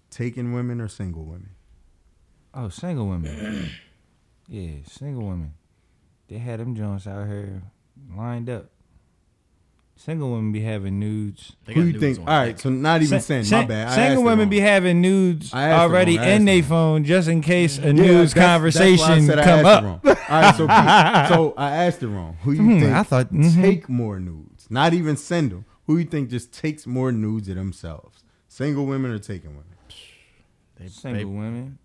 [0.10, 1.50] Taking women or single women?
[2.54, 3.70] Oh, single women.
[4.48, 5.54] yeah, single women.
[6.28, 7.64] They had them joints out here
[8.16, 8.70] lined up.
[9.96, 11.56] Single women be having nudes.
[11.66, 12.20] They Who got you nudes think?
[12.28, 12.60] on All right, deck.
[12.60, 13.52] so not even Sin- send.
[13.62, 13.88] My bad.
[13.88, 14.50] I Single it women wrong.
[14.50, 16.26] be having nudes I asked it already wrong.
[16.26, 16.70] I asked in it their wrong.
[16.70, 18.48] phone just in case a Yeah, news that's- that's why I
[18.98, 19.84] conversation said I come asked up.
[19.84, 20.18] it wrong.
[20.30, 22.38] All right, so Pete, so I asked it wrong.
[22.42, 23.62] Who you Hmm, think I thought- mhm.
[23.62, 24.68] take more nudes?
[24.70, 25.66] Not even send them.
[25.86, 28.24] Who you think just takes more nudes of themselves?
[28.50, 29.64] Single women or taking women?
[30.80, 31.78] They- Single they- women.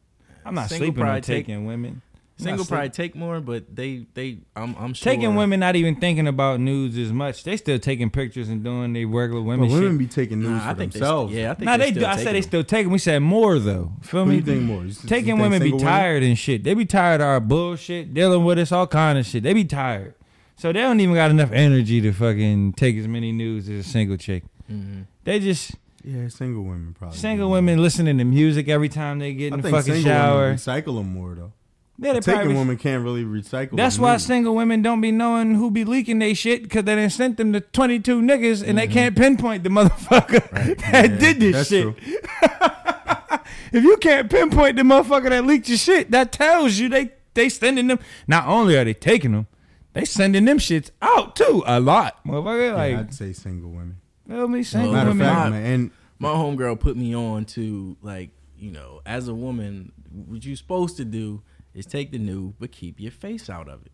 [0.44, 2.02] I'm not Single sleeping on probably take- taking women.
[2.40, 5.74] I'm Single sleep- probably take more, but they they I'm I'm sure Taking women not
[5.74, 7.42] even thinking about nudes as much.
[7.42, 9.68] They still taking pictures and doing their regular women.
[9.68, 10.08] But women women shit.
[10.08, 11.32] be taking nudes Nah, I for think they themselves.
[11.32, 11.90] st- yeah, I think Nah, they.
[11.90, 12.06] still do.
[12.06, 12.48] I said taking they them.
[12.48, 12.92] still taking.
[12.92, 13.92] We said more though.
[14.02, 14.36] Feel Who me?
[14.36, 14.84] you think more?
[14.84, 15.92] You Taking think women be single women?
[15.92, 16.62] tired and shit.
[16.62, 19.42] They be tired of our bullshit, dealing with us, all kind of shit.
[19.42, 20.14] They be tired.
[20.56, 23.88] So they don't even got enough energy to fucking take as many nudes as a
[23.88, 24.44] single chick.
[24.72, 25.06] Mhm.
[25.24, 25.72] They just
[26.04, 27.16] Yeah, single women probably.
[27.18, 30.40] single women listening to music every time they get in the fucking single shower.
[30.42, 31.52] women recycle them more though.
[32.00, 33.76] Yeah, they Taking probably- women can't really recycle.
[33.76, 34.26] That's why nudes.
[34.26, 37.52] single women don't be knowing who be leaking they shit because they done sent them
[37.52, 40.94] to 22 niggas and they can't pinpoint the motherfucker that Mm-hmm.
[40.94, 41.82] Yeah, did this that's shit.
[41.82, 42.18] true.
[43.70, 47.48] If you can't pinpoint the motherfucker that leaked your shit, that tells you they they
[47.50, 47.98] sending them.
[48.26, 49.46] Not only are they taking them,
[49.92, 52.68] they sending them shits out too a lot, motherfucker.
[52.68, 53.98] Yeah, Like, I'd say single women.
[54.26, 54.62] feel me?
[54.62, 55.34] Single Matter of women.
[55.34, 59.34] fact, my- man, and my homegirl put me on to like you know as a
[59.34, 59.92] woman
[60.26, 61.42] what you supposed to do
[61.78, 63.92] is take the nude but keep your face out of it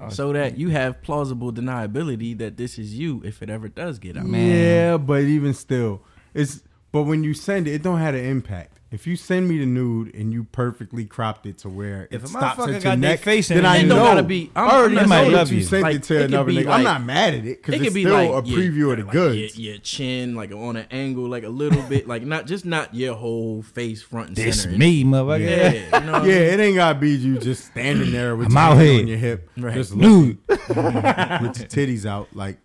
[0.00, 3.98] Oh, so that you have plausible deniability that this is you if it ever does
[3.98, 4.48] get out Man.
[4.48, 6.02] yeah, but even still,
[6.34, 6.62] it's
[6.92, 8.77] but when you send it, it don't have an impact.
[8.90, 12.24] If you send me the nude and you perfectly cropped it to where If it
[12.24, 13.96] a stops motherfucker at your got their neck, face then I know.
[13.96, 15.64] don't gotta be- I'm- I already I'm know not that love you you.
[15.64, 16.70] sent Like, it to it another be nigga.
[16.70, 18.90] I'm not mad at it because it it's could be still like a your- preview
[18.92, 19.58] of the like goods.
[19.58, 22.94] Your, your chin, like on an angle, like a little bit, like not just not
[22.94, 24.78] your whole face front and This center.
[24.78, 25.40] me, motherfucker.
[25.40, 28.60] Yeah, you know Yeah, it ain't gotta be you just standing there with I'm your
[28.62, 29.74] out hand on your hip, Right.
[29.74, 30.38] just Nude.
[30.48, 32.28] with your titties out.
[32.34, 32.56] Like,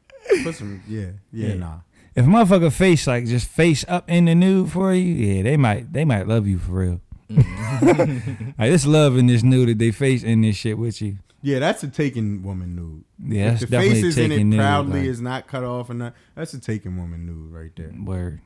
[0.44, 1.54] put some, yeah, yeah, Yeah.
[1.56, 1.76] nah.
[2.16, 5.58] If a motherfucker face like just face up in the nude for you, yeah, they
[5.58, 7.02] might they might love you for real.
[7.30, 8.52] Mm-hmm.
[8.60, 11.18] like this love in this nude that they face in this shit with you.
[11.42, 13.04] Yeah, that's a taken woman nude.
[13.20, 14.60] Yeah, that's if the definitely face is in taking it nude.
[14.60, 17.92] proudly like, is not cut off and not, that's a taken woman nude right there.
[18.04, 18.40] word.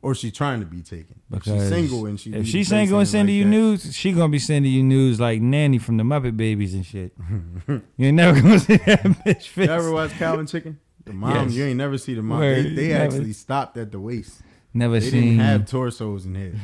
[0.00, 1.20] Or she's trying to be taken.
[1.32, 3.38] If Because she's single and she if leave she's the face single and sending like
[3.38, 3.50] you that.
[3.50, 7.12] news, she gonna be sending you news like Nanny from the Muppet Babies and shit.
[7.68, 9.66] you ain't never gonna see that bitch face.
[9.66, 10.78] You ever watch Cow and Chicken?
[11.08, 11.54] The mom, Yes.
[11.54, 12.38] you ain't never see the mom.
[12.40, 14.42] Word, They, they actually stopped at the waist.
[14.74, 16.58] Never They seen didn't have torsos in heads.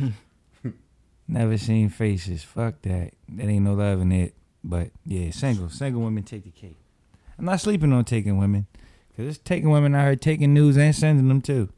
[1.29, 2.43] never seen faces.
[2.45, 3.13] Fuck that.
[3.29, 4.35] That ain't no love in it.
[4.63, 6.79] But yeah, single single women take the cake.
[7.39, 8.67] I'm not sleeping on taking women,
[9.17, 11.71] cause it's taking women out here taking news and sending them too.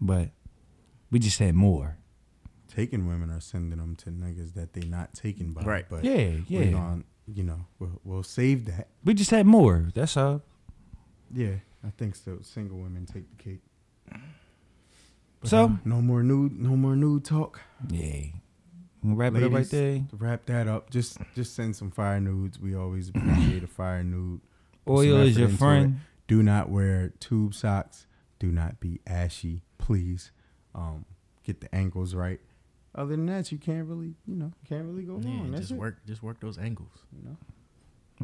[0.00, 0.30] But
[1.10, 1.96] we just had more.
[2.68, 5.62] taking women are sending them to niggas that they not taken by.
[5.62, 5.84] Right.
[5.88, 6.14] But Yeah,
[6.48, 6.70] we're yeah.
[6.72, 8.88] gonna, you know, we'll, we'll save that.
[9.04, 9.90] We just had more.
[9.94, 10.42] That's all.
[11.32, 12.38] Yeah, I think so.
[12.42, 13.60] Single women take the cake.
[15.40, 15.64] But, So?
[15.64, 17.60] uh, no more nude, no more nude talk.
[17.88, 18.26] Yeah.
[19.02, 20.02] We'll wrap it up right there.
[20.18, 22.58] Wrap that up, just just send some fire nudes.
[22.58, 24.40] We always appreciate a fire nude.
[24.88, 25.96] Oil is your friend.
[25.96, 26.00] it.
[26.26, 28.06] Do not wear tube socks.
[28.38, 30.30] Do not be ashy, please.
[30.74, 31.04] Um,
[31.42, 32.40] get the ankles right.
[32.94, 35.50] Other than that, you can't really, you know, can't really go Yeah, wrong.
[35.50, 35.78] That's just it.
[35.78, 37.04] work, just work those angles.
[37.14, 37.36] You know?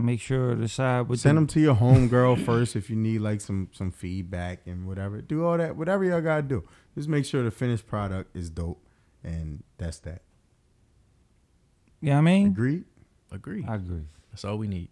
[0.04, 2.96] Make sure to decide what Send the- them to your home girl first if you
[2.96, 5.20] need like some some feedback and whatever.
[5.20, 6.64] Do all that, whatever y'all gotta do.
[6.94, 8.84] Just make sure the finished product is dope,
[9.22, 10.22] and that's that.
[12.00, 12.46] You know what I mean?
[12.48, 12.84] agree
[13.32, 13.64] Agree.
[13.68, 14.06] I agree.
[14.32, 14.88] That's all we need.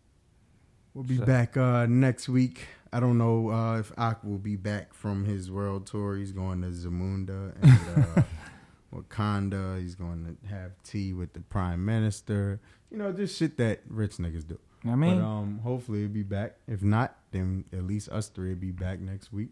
[0.95, 2.67] We'll be So- back uh, next week.
[2.93, 6.17] I don't know uh, if Ak will be back from his world tour.
[6.17, 7.73] He's going to Zamunda and
[8.17, 8.23] uh,
[8.95, 9.79] Wakanda.
[9.81, 12.61] He's going to have tea with the prime minister.
[12.91, 14.59] You know, just shit that rich niggas do.
[14.87, 16.57] I mean, but um, hopefully it'll be back.
[16.67, 19.51] If not, then at least us three will be back next week.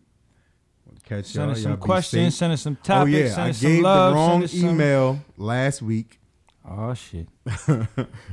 [0.86, 1.50] We'll catch send y'all.
[1.52, 4.10] us some Y'all questions, send us some Oh yeah, send I us some gave love,
[4.12, 6.20] the wrong us some- email last week.
[6.68, 7.28] Oh shit.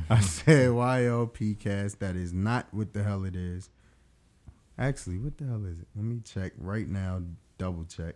[0.09, 1.99] I said YLPcast.
[1.99, 3.69] That is not what the hell it is.
[4.77, 5.87] Actually, what the hell is it?
[5.95, 7.21] Let me check right now.
[7.59, 8.15] Double check.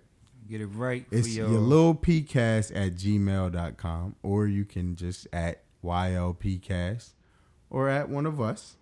[0.49, 5.61] Get it right It's your your, little pcast at gmail.com or you can just at
[5.83, 7.09] YLPcast
[7.69, 8.77] or at one of us.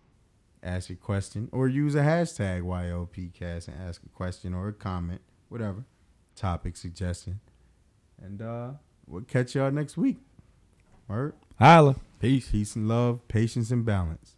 [0.63, 5.21] Ask a question or use a hashtag YLPcast and ask a question or a comment,
[5.47, 5.85] whatever.
[6.35, 7.39] Topic suggestion.
[8.21, 8.71] And uh
[9.07, 10.17] we'll catch y'all next week.
[11.07, 11.33] Word.
[11.59, 11.97] Holla.
[12.19, 12.49] Peace.
[12.49, 14.34] Peace and love, patience and balance.